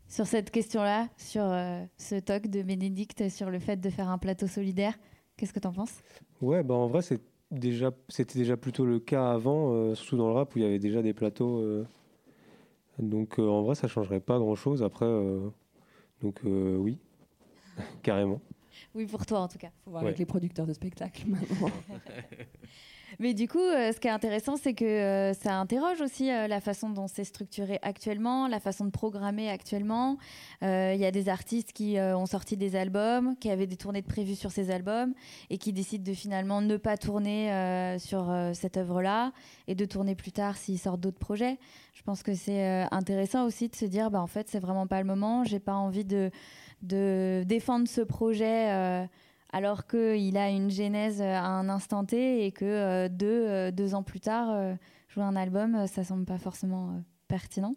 sur 0.07 0.27
cette 0.27 0.51
question-là, 0.51 1.07
sur 1.17 1.43
euh, 1.43 1.83
ce 1.97 2.15
talk 2.15 2.47
de 2.47 2.61
Bénédicte, 2.61 3.29
sur 3.29 3.49
le 3.49 3.59
fait 3.59 3.77
de 3.77 3.89
faire 3.89 4.09
un 4.09 4.17
plateau 4.17 4.47
solidaire, 4.47 4.97
qu'est-ce 5.35 5.53
que 5.53 5.59
tu 5.59 5.67
en 5.67 5.73
penses? 5.73 6.01
Ouais, 6.41 6.63
bah 6.63 6.75
en 6.75 6.87
vrai, 6.87 7.01
c'est 7.01 7.21
déjà, 7.51 7.91
c'était 8.09 8.39
déjà 8.39 8.57
plutôt 8.57 8.85
le 8.85 8.99
cas 8.99 9.31
avant, 9.31 9.73
euh, 9.73 9.95
surtout 9.95 10.17
dans 10.17 10.27
le 10.27 10.33
rap 10.33 10.53
où 10.55 10.59
il 10.59 10.63
y 10.63 10.65
avait 10.65 10.79
déjà 10.79 11.01
des 11.01 11.13
plateaux. 11.13 11.85
donc 12.99 13.39
en 13.39 13.61
vrai, 13.63 13.75
ça 13.75 13.87
changerait 13.87 14.19
pas 14.19 14.37
grand-chose. 14.37 14.83
Après, 14.83 15.07
donc 16.21 16.41
oui, 16.43 16.99
carrément. 18.03 18.41
Oui, 18.93 19.05
pour 19.05 19.25
toi 19.25 19.39
en 19.39 19.47
tout 19.47 19.57
cas. 19.57 19.71
Faut 19.83 19.91
voir 19.91 20.03
avec 20.03 20.17
les 20.17 20.25
producteurs 20.25 20.65
de 20.65 20.73
spectacles 20.73 21.27
maintenant. 21.27 21.71
Mais 23.19 23.33
du 23.33 23.47
coup, 23.47 23.59
euh, 23.59 23.91
ce 23.91 23.99
qui 23.99 24.07
est 24.07 24.11
intéressant, 24.11 24.57
c'est 24.57 24.73
que 24.73 24.85
euh, 24.85 25.33
ça 25.33 25.55
interroge 25.55 26.01
aussi 26.01 26.29
euh, 26.29 26.47
la 26.47 26.59
façon 26.59 26.89
dont 26.89 27.07
c'est 27.07 27.23
structuré 27.23 27.79
actuellement, 27.81 28.47
la 28.47 28.59
façon 28.59 28.85
de 28.85 28.91
programmer 28.91 29.49
actuellement. 29.49 30.17
Il 30.61 30.97
y 30.97 31.05
a 31.05 31.11
des 31.11 31.29
artistes 31.29 31.71
qui 31.71 31.97
ont 31.99 32.25
sorti 32.25 32.57
des 32.57 32.75
albums, 32.75 33.35
qui 33.37 33.49
avaient 33.49 33.67
des 33.67 33.77
tournées 33.77 34.01
de 34.01 34.07
prévues 34.07 34.35
sur 34.35 34.51
ces 34.51 34.71
albums 34.71 35.13
et 35.49 35.57
qui 35.57 35.71
décident 35.71 36.03
de 36.03 36.13
finalement 36.13 36.61
ne 36.61 36.77
pas 36.77 36.97
tourner 36.97 37.97
sur 37.99 38.35
cette 38.53 38.77
œuvre-là 38.77 39.31
et 39.67 39.75
de 39.75 39.85
tourner 39.85 40.15
plus 40.15 40.31
tard 40.31 40.57
s'ils 40.57 40.79
sortent 40.79 40.99
d'autres 40.99 41.19
projets. 41.19 41.57
Je 41.93 42.01
pense 42.01 42.23
que 42.23 42.33
c'est 42.33 42.87
intéressant 42.91 43.45
aussi 43.45 43.69
de 43.69 43.75
se 43.75 43.85
dire, 43.85 44.09
bah, 44.09 44.21
en 44.21 44.27
fait, 44.27 44.49
c'est 44.49 44.59
vraiment 44.59 44.87
pas 44.87 44.99
le 44.99 45.05
moment. 45.05 45.43
J'ai 45.43 45.59
pas 45.59 45.75
envie 45.75 46.05
de, 46.05 46.31
de 46.81 47.43
défendre 47.45 47.87
ce 47.87 48.01
projet 48.01 49.07
alors 49.57 49.87
qu'il 49.87 50.37
a 50.37 50.51
une 50.51 50.69
genèse 50.69 51.19
à 51.19 51.47
un 51.47 51.67
instant 51.67 52.05
T 52.05 52.45
et 52.45 52.51
que 52.51 52.63
euh, 52.63 53.09
euh, 53.23 53.71
deux, 53.71 53.95
ans 53.95 54.03
plus 54.03 54.19
tard, 54.19 54.51
euh, 54.51 54.75
jouer 55.09 55.23
un 55.23 55.35
album, 55.35 55.87
ça 55.87 56.03
semble 56.03 56.25
pas 56.25 56.37
forcément 56.37 57.01
pertinent. 57.27 57.75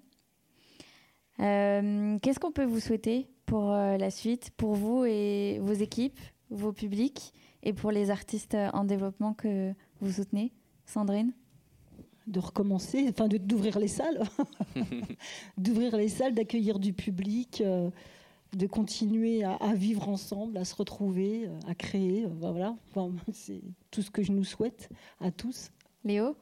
Qu'est-ce 1.38 2.38
qu'on 2.38 2.52
peut 2.52 2.66
vous 2.66 2.80
souhaiter 2.80 3.30
pour 3.46 3.70
la 3.70 4.10
suite, 4.10 4.50
pour 4.58 4.74
vous 4.74 5.06
et 5.06 5.58
vos 5.62 5.72
équipes, 5.72 6.20
vos 6.50 6.70
publics, 6.70 7.32
et 7.62 7.72
pour 7.72 7.92
les 7.92 8.10
artistes 8.10 8.58
en 8.74 8.84
développement 8.84 9.32
que 9.32 9.72
vous 10.02 10.12
soutenez 10.12 10.52
Sandrine? 10.84 11.32
De 12.26 12.40
recommencer, 12.40 13.06
enfin 13.08 13.26
d'ouvrir 13.26 13.78
les 13.78 13.88
salles, 13.88 14.20
d'ouvrir 15.56 15.96
les 15.96 16.08
salles, 16.08 16.34
d'accueillir 16.34 16.78
du 16.78 16.92
public, 16.92 17.62
de 18.56 18.66
continuer 18.66 19.44
à, 19.44 19.74
vivre 19.74 20.08
ensemble, 20.08 20.56
à 20.56 20.64
se 20.64 20.74
retrouver, 20.74 21.48
à 21.68 21.74
créer. 21.74 22.24
Euh, 22.24 22.28
voilà, 22.40 22.76
c'est 23.32 23.62
tout 23.90 24.02
ce 24.02 24.10
que 24.10 24.22
je 24.22 24.32
nous 24.32 24.44
souhaite 24.44 24.88
à 25.20 25.30
tous. 25.30 25.70
Léo? 26.04 26.36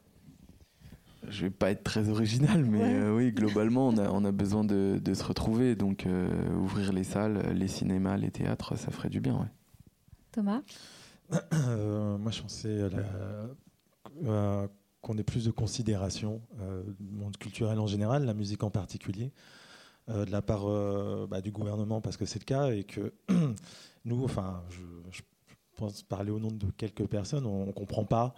Je 1.26 1.42
vais 1.42 1.50
pas 1.50 1.70
être 1.70 1.82
très 1.82 2.08
original, 2.08 2.64
mais 2.64 2.94
euh, 2.94 3.14
oui, 3.14 3.32
globalement, 3.34 3.88
on 3.88 3.98
a, 3.98 4.08
on 4.10 4.24
a 4.24 4.32
besoin 4.32 4.64
de, 4.64 5.00
se 5.12 5.24
retrouver. 5.24 5.74
Donc, 5.74 6.06
euh, 6.06 6.28
ouvrir 6.54 6.92
les 6.92 7.04
salles, 7.04 7.52
les 7.54 7.68
cinémas, 7.68 8.16
les 8.16 8.30
théâtres, 8.30 8.76
ça 8.76 8.90
ferait 8.90 9.10
du 9.10 9.20
bien. 9.20 9.38
Ouais. 9.38 9.48
Thomas? 10.32 10.62
Moi, 11.30 12.30
je 12.30 12.40
pensais 12.40 12.88
qu'on 15.02 15.18
ait 15.18 15.22
plus 15.22 15.44
de 15.44 15.50
considération 15.50 16.40
du 16.98 17.14
monde 17.14 17.36
culturel 17.36 17.78
en 17.78 17.86
général, 17.86 18.24
la 18.24 18.34
musique 18.34 18.62
en 18.62 18.70
particulier. 18.70 19.32
Euh, 20.10 20.24
de 20.24 20.30
la 20.30 20.40
part 20.40 20.66
euh, 20.66 21.26
bah, 21.28 21.42
du 21.42 21.50
gouvernement 21.50 22.00
parce 22.00 22.16
que 22.16 22.24
c'est 22.24 22.38
le 22.38 22.44
cas 22.44 22.70
et 22.70 22.84
que 22.84 23.12
nous, 24.06 24.24
enfin, 24.24 24.62
je, 24.70 25.20
pense 25.76 26.02
parler 26.02 26.32
au 26.32 26.40
nom 26.40 26.50
de 26.50 26.66
quelques 26.76 27.06
personnes, 27.06 27.46
on 27.46 27.66
ne 27.66 27.70
comprend 27.70 28.04
pas 28.04 28.34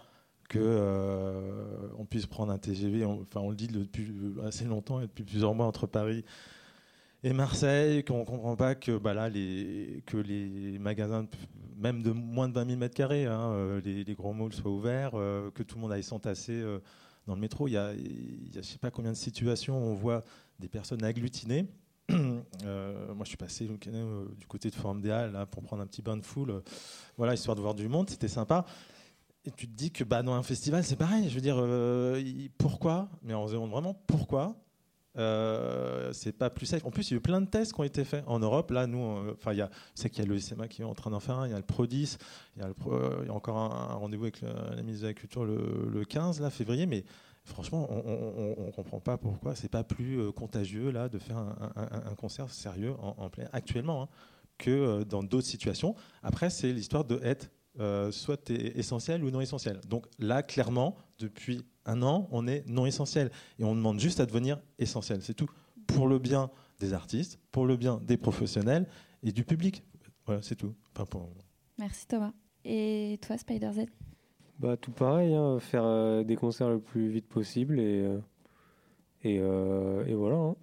que 0.47 0.59
euh, 0.61 1.87
on 1.97 2.05
puisse 2.05 2.27
prendre 2.27 2.51
un 2.51 2.59
TGV. 2.59 3.03
enfin, 3.03 3.39
on 3.39 3.49
le 3.49 3.55
dit 3.55 3.65
depuis 3.65 4.13
assez 4.45 4.65
longtemps 4.65 4.99
et 4.99 5.07
depuis 5.07 5.23
plusieurs 5.23 5.55
mois 5.55 5.65
entre 5.65 5.87
Paris 5.87 6.23
et 7.23 7.33
Marseille, 7.33 8.03
qu'on 8.03 8.19
ne 8.19 8.25
comprend 8.25 8.55
pas 8.55 8.75
que, 8.75 8.95
bah 8.95 9.15
là, 9.15 9.27
les, 9.27 10.03
que 10.05 10.17
les 10.17 10.77
magasins, 10.77 11.25
même 11.77 12.03
de 12.03 12.11
moins 12.11 12.47
de 12.47 12.53
20 12.53 12.65
000 12.67 12.77
mètres 12.77 12.93
carrés, 12.93 13.25
hein, 13.25 13.79
les, 13.83 14.13
gros 14.13 14.33
malls 14.33 14.53
soient 14.53 14.69
ouverts, 14.69 15.11
que 15.11 15.63
tout 15.63 15.77
le 15.77 15.81
monde 15.81 15.93
aille 15.93 16.03
s'entasser 16.03 16.63
dans 17.25 17.33
le 17.33 17.41
métro. 17.41 17.67
Il 17.67 17.71
y 17.71 17.77
a, 17.77 17.93
je 17.95 18.57
ne 18.57 18.61
sais 18.61 18.77
pas 18.77 18.91
combien 18.91 19.11
de 19.11 19.17
situations 19.17 19.77
on 19.77 19.95
voit 19.95 20.23
des 20.61 20.69
personnes 20.69 21.03
agglutinées. 21.03 21.67
Euh, 22.63 23.13
moi, 23.15 23.23
je 23.23 23.29
suis 23.29 23.37
passé 23.37 23.67
euh, 23.67 24.25
du 24.37 24.45
côté 24.45 24.69
de 24.69 24.75
Forum 24.75 25.01
des 25.01 25.09
Halles 25.09 25.47
pour 25.49 25.63
prendre 25.63 25.81
un 25.81 25.87
petit 25.87 26.03
bain 26.03 26.15
de 26.15 26.21
foule, 26.21 26.51
euh, 26.51 26.59
voilà, 27.17 27.33
histoire 27.33 27.55
de 27.55 27.61
voir 27.61 27.73
du 27.73 27.87
monde, 27.87 28.07
c'était 28.07 28.27
sympa. 28.27 28.65
Et 29.45 29.51
tu 29.51 29.67
te 29.67 29.73
dis 29.73 29.91
que 29.91 30.03
bah, 30.03 30.21
dans 30.21 30.33
un 30.33 30.43
festival, 30.43 30.83
c'est 30.83 30.95
pareil. 30.95 31.27
Je 31.27 31.33
veux 31.33 31.41
dire, 31.41 31.57
pourquoi? 32.59 33.09
Mais 33.23 33.33
on 33.33 33.47
se 33.47 33.53
demande 33.53 33.71
vraiment 33.71 33.95
pourquoi 34.05 34.55
c'est 35.15 36.37
pas 36.37 36.51
plus 36.51 36.67
safe. 36.67 36.85
En 36.85 36.91
plus, 36.91 37.09
il 37.09 37.13
y 37.13 37.15
a 37.15 37.17
eu 37.17 37.21
plein 37.21 37.41
de 37.41 37.47
tests 37.47 37.73
qui 37.73 37.79
ont 37.79 37.83
été 37.83 38.03
faits 38.03 38.23
en 38.27 38.37
Europe. 38.37 38.69
Là, 38.69 38.85
nous, 38.85 39.31
enfin, 39.33 39.53
il 39.53 39.67
c'est 39.95 40.11
qu'il 40.11 40.23
y 40.23 40.27
a 40.27 40.29
le 40.29 40.37
SMA 40.37 40.67
qui 40.67 40.83
est 40.83 40.85
en 40.85 40.93
train 40.93 41.09
d'en 41.09 41.19
faire 41.19 41.39
un, 41.39 41.47
il 41.47 41.51
y 41.51 41.55
a 41.55 41.57
le 41.57 41.63
Prodis, 41.63 42.17
il 42.55 42.61
y 42.61 42.65
a, 42.65 42.69
il 43.21 43.27
y 43.27 43.29
a 43.29 43.33
encore 43.33 43.57
un, 43.57 43.95
rendez-vous 43.95 44.25
avec 44.25 44.41
la 44.41 44.83
ministre 44.83 45.01
de 45.01 45.07
la 45.07 45.13
Culture 45.15 45.43
le, 45.43 45.89
le 45.91 46.05
15 46.05 46.39
là, 46.41 46.51
février, 46.51 46.85
mais 46.85 47.03
franchement, 47.43 47.87
on 47.89 48.65
ne 48.65 48.71
comprend 48.71 48.99
pas 48.99 49.17
pourquoi 49.17 49.55
c'est 49.55 49.69
pas 49.69 49.83
plus 49.83 50.19
euh, 50.19 50.31
contagieux 50.31 50.91
là 50.91 51.09
de 51.09 51.19
faire 51.19 51.37
un, 51.37 52.15
concert 52.15 52.49
sérieux 52.49 52.93
en, 52.99 53.29
plein 53.29 53.47
actuellement 53.51 54.03
hein, 54.03 54.09
que 54.57 54.71
euh, 54.71 55.05
dans 55.05 55.23
d'autres 55.23 55.47
situations. 55.47 55.95
Après, 56.23 56.49
c'est 56.49 56.71
l'histoire 56.71 57.05
de 57.05 57.19
être 57.23 57.51
euh, 57.79 58.11
soit 58.11 58.49
essentiel 58.49 59.23
ou 59.23 59.31
non 59.31 59.41
essentiel. 59.41 59.79
Donc 59.87 60.05
là, 60.19 60.43
clairement, 60.43 60.95
depuis 61.19 61.65
un 61.85 62.01
an, 62.03 62.27
on 62.31 62.47
est 62.47 62.67
non 62.67 62.85
essentiel 62.85 63.31
et 63.59 63.63
on 63.63 63.75
demande 63.75 63.99
juste 63.99 64.19
à 64.19 64.25
devenir 64.25 64.61
essentiel. 64.77 65.21
C'est 65.21 65.33
tout 65.33 65.49
pour 65.87 66.07
le 66.07 66.19
bien 66.19 66.51
des 66.79 66.93
artistes, 66.93 67.39
pour 67.51 67.65
le 67.65 67.77
bien 67.77 67.99
des 68.03 68.17
professionnels 68.17 68.87
et 69.23 69.31
du 69.31 69.43
public. 69.43 69.83
Voilà, 70.25 70.41
c'est 70.41 70.55
tout. 70.55 70.75
Merci 71.77 72.05
Thomas. 72.07 72.33
Et 72.63 73.19
toi, 73.21 73.37
Spider 73.37 73.71
Z? 73.73 74.10
Bah, 74.61 74.77
tout 74.77 74.91
pareil, 74.91 75.33
hein, 75.33 75.57
faire 75.59 75.83
euh, 75.83 76.23
des 76.23 76.35
concerts 76.35 76.69
le 76.69 76.79
plus 76.79 77.09
vite 77.09 77.27
possible 77.27 77.79
et, 77.79 78.03
euh, 78.03 78.19
et, 79.23 79.39
euh, 79.41 80.05
et, 80.05 80.13
voilà. 80.13 80.35
Hein. 80.35 80.55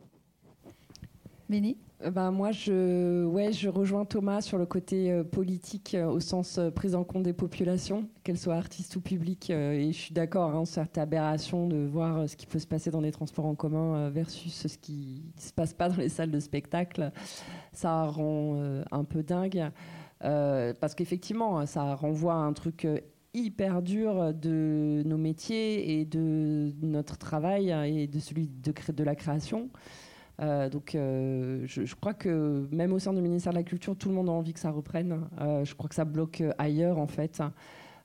bah, 2.13 2.31
Moi, 2.31 2.53
je, 2.53 3.25
ouais, 3.25 3.53
je 3.53 3.69
rejoins 3.69 4.05
Thomas 4.05 4.41
sur 4.41 4.57
le 4.57 4.67
côté 4.67 5.25
politique 5.33 5.97
au 6.09 6.21
sens 6.21 6.61
prise 6.77 6.95
en 6.95 7.03
compte 7.03 7.25
des 7.25 7.33
populations, 7.33 8.09
qu'elles 8.23 8.39
soient 8.39 8.55
artistes 8.55 8.95
ou 8.95 9.01
publiques. 9.01 9.51
et 9.51 9.91
je 9.91 9.99
suis 9.99 10.15
d'accord, 10.15 10.55
hein, 10.55 10.65
cette 10.65 10.97
aberration 10.97 11.67
de 11.67 11.79
voir 11.79 12.29
ce 12.29 12.37
qui 12.37 12.47
peut 12.47 12.61
se 12.61 12.69
passer 12.69 12.93
dans 12.93 13.01
les 13.01 13.11
transports 13.11 13.47
en 13.47 13.57
commun 13.57 14.11
versus 14.11 14.69
ce 14.69 14.79
qui 14.79 15.25
ne 15.35 15.41
se 15.41 15.53
passe 15.53 15.75
pas 15.75 15.89
dans 15.89 15.97
les 15.97 16.09
salles 16.09 16.31
de 16.31 16.39
spectacle. 16.39 17.11
Ça 17.73 18.05
rend 18.05 18.81
un 18.93 19.03
peu 19.03 19.25
dingue. 19.25 19.73
parce 20.21 20.95
qu'effectivement, 20.95 21.67
ça 21.67 21.97
renvoie 21.97 22.35
à 22.35 22.37
un 22.37 22.53
truc 22.53 22.87
hyper 23.35 23.83
dur 23.83 24.33
de 24.35 25.03
nos 25.05 25.19
métiers 25.19 26.01
et 26.01 26.05
de 26.05 26.73
notre 26.83 27.19
travail 27.19 27.71
et 27.71 28.07
de 28.07 28.19
celui 28.19 28.49
de, 28.49 29.05
la 29.05 29.15
création. 29.15 29.71
Euh, 30.41 30.69
donc, 30.69 30.95
euh, 30.95 31.63
je, 31.67 31.95
crois 31.95 32.15
que 32.15 32.69
même 32.71 32.93
au 32.93 32.99
sein 32.99 33.13
du 33.13 33.21
ministère 33.21 33.53
de 33.53 33.59
la 33.59 33.65
Culture, 33.65 33.97
tout 33.97 34.09
le 34.09 34.15
monde 34.15 34.29
a 34.29 34.33
envie 34.33 34.53
que 34.53 34.61
ça 34.61 34.71
reprenne. 34.71 35.29
Euh, 35.41 35.65
je 35.65 35.75
crois 35.75 35.89
que 35.89 35.95
ça 35.95 36.05
bloque 36.05 36.43
ailleurs, 36.59 36.99
en 36.99 37.07
fait. 37.07 37.43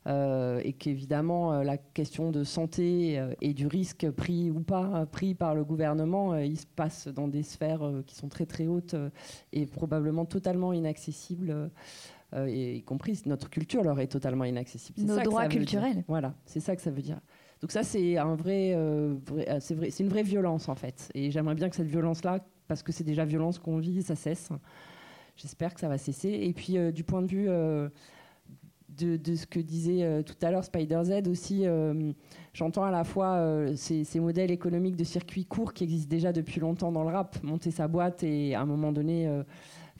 et 0.05 0.73
qu'évidemment, 0.73 1.61
la 1.63 1.77
question 1.77 2.31
de 2.31 2.43
santé 2.43 3.23
et 3.39 3.53
du 3.53 3.67
risque 3.67 4.09
pris 4.11 4.51
ou 4.51 4.59
pas 4.59 5.05
pris 5.05 5.33
par 5.33 5.55
le 5.55 5.63
gouvernement, 5.63 6.35
il 6.35 6.59
se 6.59 6.65
passe 6.65 7.07
dans 7.07 7.29
des 7.29 7.43
sphères 7.43 7.89
qui 8.05 8.15
sont 8.15 8.27
très 8.27 8.45
très 8.45 8.67
hautes 8.67 8.95
et 9.53 9.65
probablement 9.65 10.25
totalement 10.25 10.73
inaccessibles 10.73 11.71
euh, 12.35 12.49
y 12.49 12.81
compris 12.83 13.21
notre 13.25 13.49
culture 13.49 13.83
leur 13.83 13.99
est 13.99 14.07
totalement 14.07 14.45
inaccessible. 14.45 15.01
Nos 15.01 15.19
droits 15.21 15.47
culturels. 15.47 16.03
Voilà, 16.07 16.33
c'est 16.45 16.59
ça 16.59 16.75
que 16.75 16.81
ça 16.81 16.89
veut 16.89 17.01
dire. 17.01 17.19
Donc 17.61 17.71
ça, 17.71 17.83
c'est 17.83 18.17
un 18.17 18.35
vrai, 18.35 18.73
euh, 18.75 19.15
euh, 19.31 19.57
c'est 19.59 19.75
vrai, 19.75 19.89
c'est 19.91 20.03
une 20.03 20.09
vraie 20.09 20.23
violence 20.23 20.67
en 20.67 20.75
fait. 20.75 21.09
Et 21.13 21.31
j'aimerais 21.31 21.55
bien 21.55 21.69
que 21.69 21.75
cette 21.75 21.87
violence-là, 21.87 22.39
parce 22.67 22.81
que 22.81 22.91
c'est 22.91 23.03
déjà 23.03 23.23
violence 23.23 23.59
qu'on 23.59 23.77
vit, 23.77 24.01
ça 24.01 24.15
cesse. 24.15 24.49
J'espère 25.35 25.73
que 25.73 25.79
ça 25.79 25.87
va 25.87 25.97
cesser. 25.97 26.29
Et 26.29 26.53
puis 26.53 26.77
du 26.91 27.03
point 27.03 27.21
de 27.21 27.27
vue 27.27 27.47
de, 28.89 29.17
de, 29.17 29.35
ce 29.35 29.47
que 29.47 29.59
disait 29.59 30.23
tout 30.23 30.35
à 30.43 30.51
l'heure 30.51 30.63
Spider 30.63 31.01
Z 31.03 31.27
aussi, 31.27 31.65
j'entends 32.53 32.83
à 32.83 32.91
la 32.91 33.03
fois 33.03 33.65
ces, 33.75 34.03
ces, 34.03 34.19
modèles 34.19 34.51
économiques 34.51 34.95
de 34.95 35.03
circuits 35.03 35.45
courts 35.45 35.73
qui 35.73 35.85
existent 35.85 36.09
déjà 36.09 36.31
depuis 36.31 36.59
longtemps 36.59 36.91
dans 36.91 37.03
le 37.03 37.09
rap, 37.09 37.41
monter 37.43 37.71
sa 37.71 37.87
boîte 37.87 38.23
et 38.23 38.53
à 38.53 38.61
un 38.61 38.65
moment 38.67 38.91
donné 38.91 39.27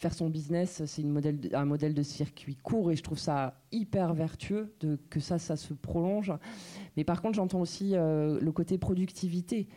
faire 0.04 0.14
son 0.14 0.30
business, 0.30 0.84
c'est 0.86 1.06
un 1.54 1.66
modèle 1.66 1.94
de 1.94 2.04
circuit 2.04 2.58
court 2.58 2.92
et 2.92 2.96
je 2.98 3.04
trouve 3.04 3.18
ça 3.18 3.62
hyper 3.72 4.14
vertueux 4.14 4.76
que 5.10 5.22
ça, 5.22 5.40
ça 5.40 5.56
se 5.56 5.74
prolonge. 5.74 6.34
Mais 6.98 7.06
par 7.06 7.22
contre, 7.22 7.36
j'entends 7.36 7.62
aussi 7.62 7.92
euh, 7.94 8.38
le 8.42 8.52
côté 8.52 8.78
productivité. 8.78 9.70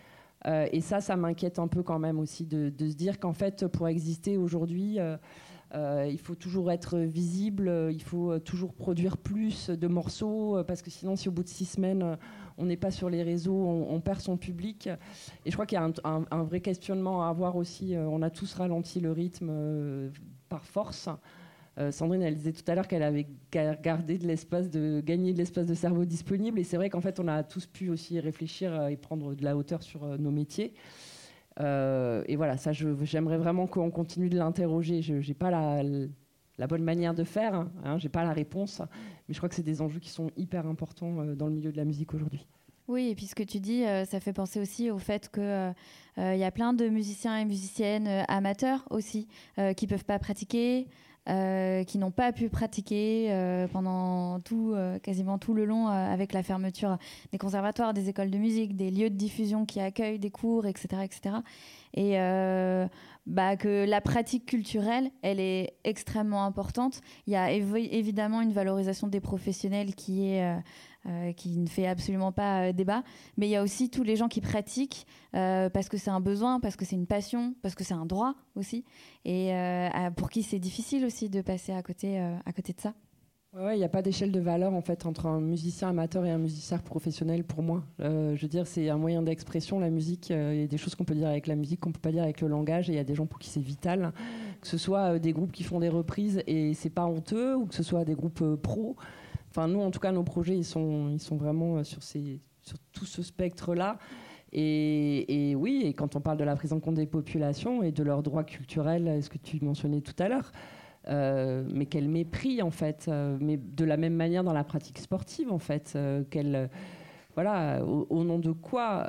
Euh, 0.46 0.66
et 0.72 0.80
ça, 0.80 1.00
ça 1.00 1.14
m'inquiète 1.14 1.60
un 1.60 1.68
peu 1.68 1.84
quand 1.84 2.00
même 2.00 2.18
aussi 2.18 2.44
de, 2.44 2.72
se 2.76 2.96
dire 2.96 3.20
qu'en 3.20 3.34
fait, 3.34 3.68
pour 3.68 3.86
exister 3.86 4.36
aujourd'hui, 4.36 4.98
euh, 4.98 6.08
il 6.10 6.18
faut 6.18 6.34
toujours 6.34 6.72
être 6.72 6.98
visible, 6.98 7.72
il 7.92 8.02
faut 8.02 8.40
toujours 8.40 8.74
produire 8.74 9.18
plus 9.18 9.70
de 9.70 9.86
morceaux, 9.86 10.60
parce 10.66 10.82
que 10.82 10.90
sinon, 10.90 11.14
si 11.14 11.28
au 11.28 11.32
bout 11.32 11.44
de 11.44 11.48
six 11.48 11.66
semaines, 11.66 12.18
on 12.58 12.64
n'est 12.64 12.76
pas 12.76 12.90
sur 12.90 13.10
les 13.10 13.22
réseaux, 13.22 13.54
on, 13.54 14.00
perd 14.00 14.20
son 14.20 14.36
public. 14.36 14.88
Et 15.44 15.50
je 15.50 15.52
crois 15.52 15.66
qu'il 15.66 15.76
y 15.76 15.80
a 15.80 15.90
un, 16.04 16.44
vrai 16.44 16.60
questionnement 16.60 17.22
à 17.22 17.28
avoir 17.28 17.56
aussi. 17.56 17.94
Euh, 17.94 18.06
on 18.08 18.22
a 18.22 18.30
tous 18.30 18.54
ralenti 18.54 19.00
le 19.00 19.12
rythme 19.12 19.48
euh, 19.50 20.10
par 20.48 20.64
force. 20.64 21.08
Euh, 21.78 21.92
Sandrine, 21.92 22.22
elle 22.22 22.34
disait 22.34 22.52
tout 22.52 22.64
à 22.68 22.74
l'heure 22.74 22.88
qu'elle 22.88 23.02
avait 23.02 23.26
gardé 23.52 24.16
de 24.16 24.26
l'espace, 24.26 24.70
de 24.70 25.02
gagner 25.04 25.34
de 25.34 25.38
l'espace 25.38 25.66
de 25.66 25.74
cerveau 25.74 26.06
disponible. 26.06 26.58
Et 26.58 26.64
c'est 26.64 26.78
vrai 26.78 26.88
qu'en 26.88 27.02
fait, 27.02 27.20
on 27.20 27.28
a 27.28 27.42
tous 27.42 27.66
pu 27.66 27.90
aussi 27.90 28.18
réfléchir 28.20 28.88
et 28.88 28.96
prendre 28.96 29.34
de 29.34 29.44
la 29.44 29.56
hauteur 29.56 29.82
sur 29.82 30.18
nos 30.18 30.30
métiers. 30.30 30.72
et 31.60 32.36
voilà, 32.36 32.56
ça, 32.56 32.72
j'aimerais 32.72 33.36
vraiment 33.36 33.66
qu'on 33.66 33.90
continue 33.90 34.30
de 34.30 34.38
l'interroger. 34.38 35.02
Je 35.02 35.14
n'ai 35.14 35.34
pas 35.34 35.50
la, 35.50 35.82
la 36.58 36.66
bonne 36.66 36.82
manière 36.82 37.14
de 37.14 37.24
faire. 37.24 37.66
Hein, 37.84 37.98
J'ai 37.98 38.08
pas 38.08 38.24
la 38.24 38.32
réponse, 38.32 38.80
mais 39.28 39.34
je 39.34 39.38
crois 39.38 39.48
que 39.48 39.54
c'est 39.54 39.62
des 39.62 39.82
enjeux 39.82 40.00
qui 40.00 40.10
sont 40.10 40.30
hyper 40.36 40.66
importants 40.66 41.24
dans 41.34 41.46
le 41.46 41.52
milieu 41.52 41.72
de 41.72 41.76
la 41.76 41.84
musique 41.84 42.14
aujourd'hui. 42.14 42.46
Oui, 42.88 43.08
et 43.08 43.14
puis 43.14 43.26
ce 43.26 43.34
que 43.34 43.42
tu 43.42 43.58
dis, 43.58 43.82
ça 43.82 44.20
fait 44.20 44.32
penser 44.32 44.60
aussi 44.60 44.90
au 44.90 44.98
fait 44.98 45.28
qu'il 45.32 45.74
il 46.18 46.38
y 46.38 46.44
a 46.44 46.50
plein 46.50 46.72
de 46.72 46.88
musiciens 46.88 47.36
et 47.36 47.44
musiciennes 47.44 48.24
amateurs 48.28 48.84
aussi 48.90 49.26
qui 49.76 49.86
peuvent 49.86 50.04
pas 50.04 50.20
pratiquer, 50.20 50.86
euh, 51.28 51.82
qui 51.82 51.98
n'ont 51.98 52.12
pas 52.12 52.30
pu 52.30 52.48
pratiquer 52.48 53.26
euh, 53.30 53.66
pendant 53.66 54.38
tout, 54.38 54.74
euh, 54.74 55.00
quasiment 55.00 55.38
tout 55.38 55.54
le 55.54 55.64
long 55.64 55.88
avec 55.88 56.32
la 56.32 56.44
fermeture 56.44 56.98
des 57.32 57.38
conservatoires, 57.38 57.92
des 57.94 58.08
écoles 58.08 58.30
de 58.30 58.38
musique, 58.38 58.76
des 58.76 58.92
lieux 58.92 59.10
de 59.10 59.16
diffusion 59.16 59.66
qui 59.66 59.80
accueillent 59.80 60.20
des 60.20 60.30
cours, 60.30 60.66
etc. 60.66 61.02
etc. 61.02 61.36
Et 61.94 62.12
bah, 63.26 63.56
que 63.56 63.84
la 63.86 64.00
pratique 64.00 64.46
culturelle, 64.46 65.10
elle 65.22 65.40
est 65.40 65.74
extrêmement 65.82 66.44
importante. 66.44 67.00
Il 67.26 67.32
y 67.32 67.36
a 67.36 67.50
évidemment 67.50 68.40
une 68.40 68.52
valorisation 68.52 69.08
des 69.08 69.20
professionnels 69.20 69.96
qui 69.96 70.28
est 70.28 70.56
euh, 71.08 71.32
qui 71.32 71.56
ne 71.58 71.68
fait 71.68 71.86
absolument 71.86 72.32
pas 72.32 72.62
euh, 72.62 72.72
débat. 72.72 73.04
Mais 73.36 73.46
il 73.46 73.50
y 73.50 73.56
a 73.56 73.62
aussi 73.62 73.90
tous 73.90 74.02
les 74.02 74.16
gens 74.16 74.26
qui 74.26 74.40
pratiquent 74.40 75.06
euh, 75.36 75.70
parce 75.70 75.88
que 75.88 75.98
c'est 75.98 76.10
un 76.10 76.18
besoin, 76.18 76.58
parce 76.58 76.74
que 76.74 76.84
c'est 76.84 76.96
une 76.96 77.06
passion, 77.06 77.54
parce 77.62 77.76
que 77.76 77.84
c'est 77.84 77.94
un 77.94 78.06
droit 78.06 78.34
aussi, 78.56 78.84
et 79.24 79.52
pour 80.16 80.30
qui 80.30 80.42
c'est 80.42 80.58
difficile 80.58 81.04
aussi 81.04 81.28
de 81.28 81.42
passer 81.42 81.72
à 81.72 81.82
côté, 81.82 82.18
à 82.18 82.52
côté 82.52 82.72
de 82.72 82.80
ça. 82.80 82.94
Ouais, 83.54 83.76
il 83.76 83.78
n'y 83.78 83.84
a 83.84 83.88
pas 83.88 84.02
d'échelle 84.02 84.32
de 84.32 84.40
valeur 84.40 84.72
en 84.72 84.80
fait 84.80 85.06
entre 85.06 85.26
un 85.26 85.40
musicien 85.40 85.90
amateur 85.90 86.24
et 86.24 86.30
un 86.30 86.38
musicien 86.38 86.78
professionnel 86.78 87.44
pour 87.44 87.62
moi. 87.62 87.84
je 87.98 88.40
veux 88.40 88.48
dire, 88.48 88.66
c'est 88.66 88.88
un 88.88 88.96
moyen 88.96 89.22
d'expression 89.22 89.78
la 89.78 89.90
musique. 89.90 90.30
Il 90.30 90.60
y 90.60 90.64
a 90.64 90.66
des 90.66 90.78
choses 90.78 90.94
qu'on 90.94 91.04
peut 91.04 91.14
dire 91.14 91.28
avec 91.28 91.46
la 91.46 91.54
musique 91.54 91.80
qu'on 91.80 91.92
peut 91.92 92.00
pas 92.00 92.12
dire 92.12 92.22
avec 92.22 92.40
le 92.40 92.48
langage. 92.48 92.88
Et 92.88 92.94
il 92.94 92.96
y 92.96 93.00
a 93.00 93.04
des 93.04 93.14
gens 93.14 93.26
pour 93.26 93.38
qui 93.38 93.50
c'est 93.50 93.60
vital, 93.60 94.12
que 94.60 94.66
ce 94.66 94.78
soit 94.78 95.18
des 95.18 95.32
groupes 95.32 95.52
qui 95.52 95.62
font 95.62 95.80
des 95.80 95.88
reprises 95.88 96.42
et 96.46 96.74
c'est 96.74 96.90
pas 96.90 97.06
honteux, 97.06 97.56
ou 97.56 97.66
que 97.66 97.74
ce 97.74 97.82
soit 97.82 98.04
des 98.04 98.14
groupes 98.14 98.56
pros. 98.56 98.96
Enfin, 99.56 99.68
nous, 99.68 99.80
en 99.80 99.90
tout 99.90 100.00
cas, 100.00 100.12
nos 100.12 100.22
projets, 100.22 100.54
ils 100.54 100.66
sont, 100.66 101.08
ils 101.08 101.20
sont 101.20 101.36
vraiment 101.36 101.78
euh, 101.78 101.82
sur, 101.82 102.02
ces, 102.02 102.42
sur 102.60 102.76
tout 102.92 103.06
ce 103.06 103.22
spectre-là. 103.22 103.98
Et, 104.52 105.54
oui, 105.56 105.82
et 105.86 105.94
quand 105.94 106.14
on 106.14 106.20
parle 106.20 106.36
de 106.36 106.44
la 106.44 106.56
prise 106.56 106.74
en 106.74 106.80
compte 106.80 106.96
des 106.96 107.06
populations 107.06 107.82
et 107.82 107.90
de 107.90 108.02
leurs 108.02 108.22
droits 108.22 108.44
culturels, 108.44 109.22
ce 109.22 109.30
que 109.30 109.38
tu 109.38 109.58
mentionnais 109.64 110.02
tout 110.02 110.14
à 110.18 110.28
l'heure, 110.28 110.52
euh, 111.08 111.66
mais 111.72 111.86
quel 111.86 112.08
mépris 112.08 112.60
en 112.60 112.70
fait, 112.70 113.06
euh, 113.08 113.38
mais 113.40 113.56
de 113.56 113.84
la 113.84 113.96
même 113.96 114.14
manière 114.14 114.44
dans 114.44 114.52
la 114.52 114.64
pratique 114.64 114.98
sportive 114.98 115.50
en 115.50 115.58
fait, 115.58 115.98
voilà, 117.34 117.82
au, 117.84 118.06
au, 118.10 118.24
nom 118.24 118.38
de 118.38 118.52
quoi, 118.52 119.08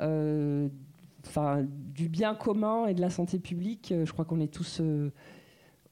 enfin, 1.26 1.64
du 1.94 2.08
bien 2.08 2.34
commun 2.34 2.86
et 2.86 2.94
de 2.94 3.00
la 3.00 3.10
santé 3.10 3.38
publique, 3.38 3.94
je 4.04 4.12
crois 4.12 4.24
qu'on 4.24 4.40
est 4.40 4.52
tous 4.52 4.82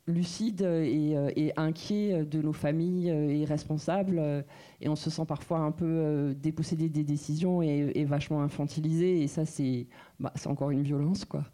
lucide 0.07 0.63
et, 0.63 1.17
euh, 1.17 1.31
et, 1.37 1.53
inquiet 1.57 2.25
de 2.25 2.41
nos 2.41 2.53
familles 2.53 3.11
euh, 3.11 3.29
et 3.29 3.45
responsables. 3.45 4.19
Euh, 4.19 4.43
et 4.81 4.89
on 4.89 4.97
se 4.97 5.11
sent 5.11 5.25
parfois 5.27 5.59
un 5.59 5.73
peu 5.73 6.35
dépossédé 6.39 6.89
des 6.89 7.05
décisions 7.05 7.63
et, 7.63 8.05
vachement 8.05 8.43
infantilisé. 8.43 9.23
Et 9.23 9.27
ça, 9.27 9.45
c'est 9.45 9.87
bah, 10.21 10.33
encore 10.47 10.71
une 10.71 10.83
violence, 10.83 11.25
quoi. 11.25 11.45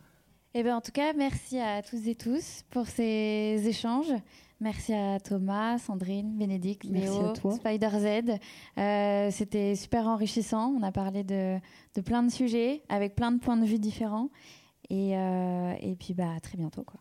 Eh 0.54 0.62
bien, 0.62 0.76
en 0.76 0.80
tout 0.82 0.92
cas, 0.92 1.14
merci 1.14 1.58
à 1.58 1.82
tous 1.82 2.06
et 2.06 2.14
tous 2.14 2.64
pour 2.68 2.86
ces 2.86 3.62
échanges. 3.64 4.12
Merci 4.60 4.92
à 4.92 5.18
Thomas, 5.18 5.78
Sandrine, 5.78 6.36
Bénédicte, 6.36 6.84
Léo, 6.84 7.32
Spider 7.34 7.90
Z. 7.90 9.32
C'était 9.32 9.74
super 9.76 10.06
enrichissant. 10.06 10.74
On 10.78 10.82
a 10.82 10.92
parlé 10.92 11.24
de, 11.24 11.58
de, 11.94 12.00
plein 12.00 12.22
de 12.22 12.30
sujets 12.30 12.82
avec 12.88 13.14
plein 13.14 13.32
de 13.32 13.38
points 13.38 13.56
de 13.56 13.64
vue 13.64 13.78
différents. 13.78 14.28
Et, 14.90 15.12
et 15.12 15.96
puis, 15.98 16.12
bah, 16.12 16.34
à 16.36 16.40
très 16.40 16.58
bientôt. 16.58 16.82
Quoi. 16.82 17.00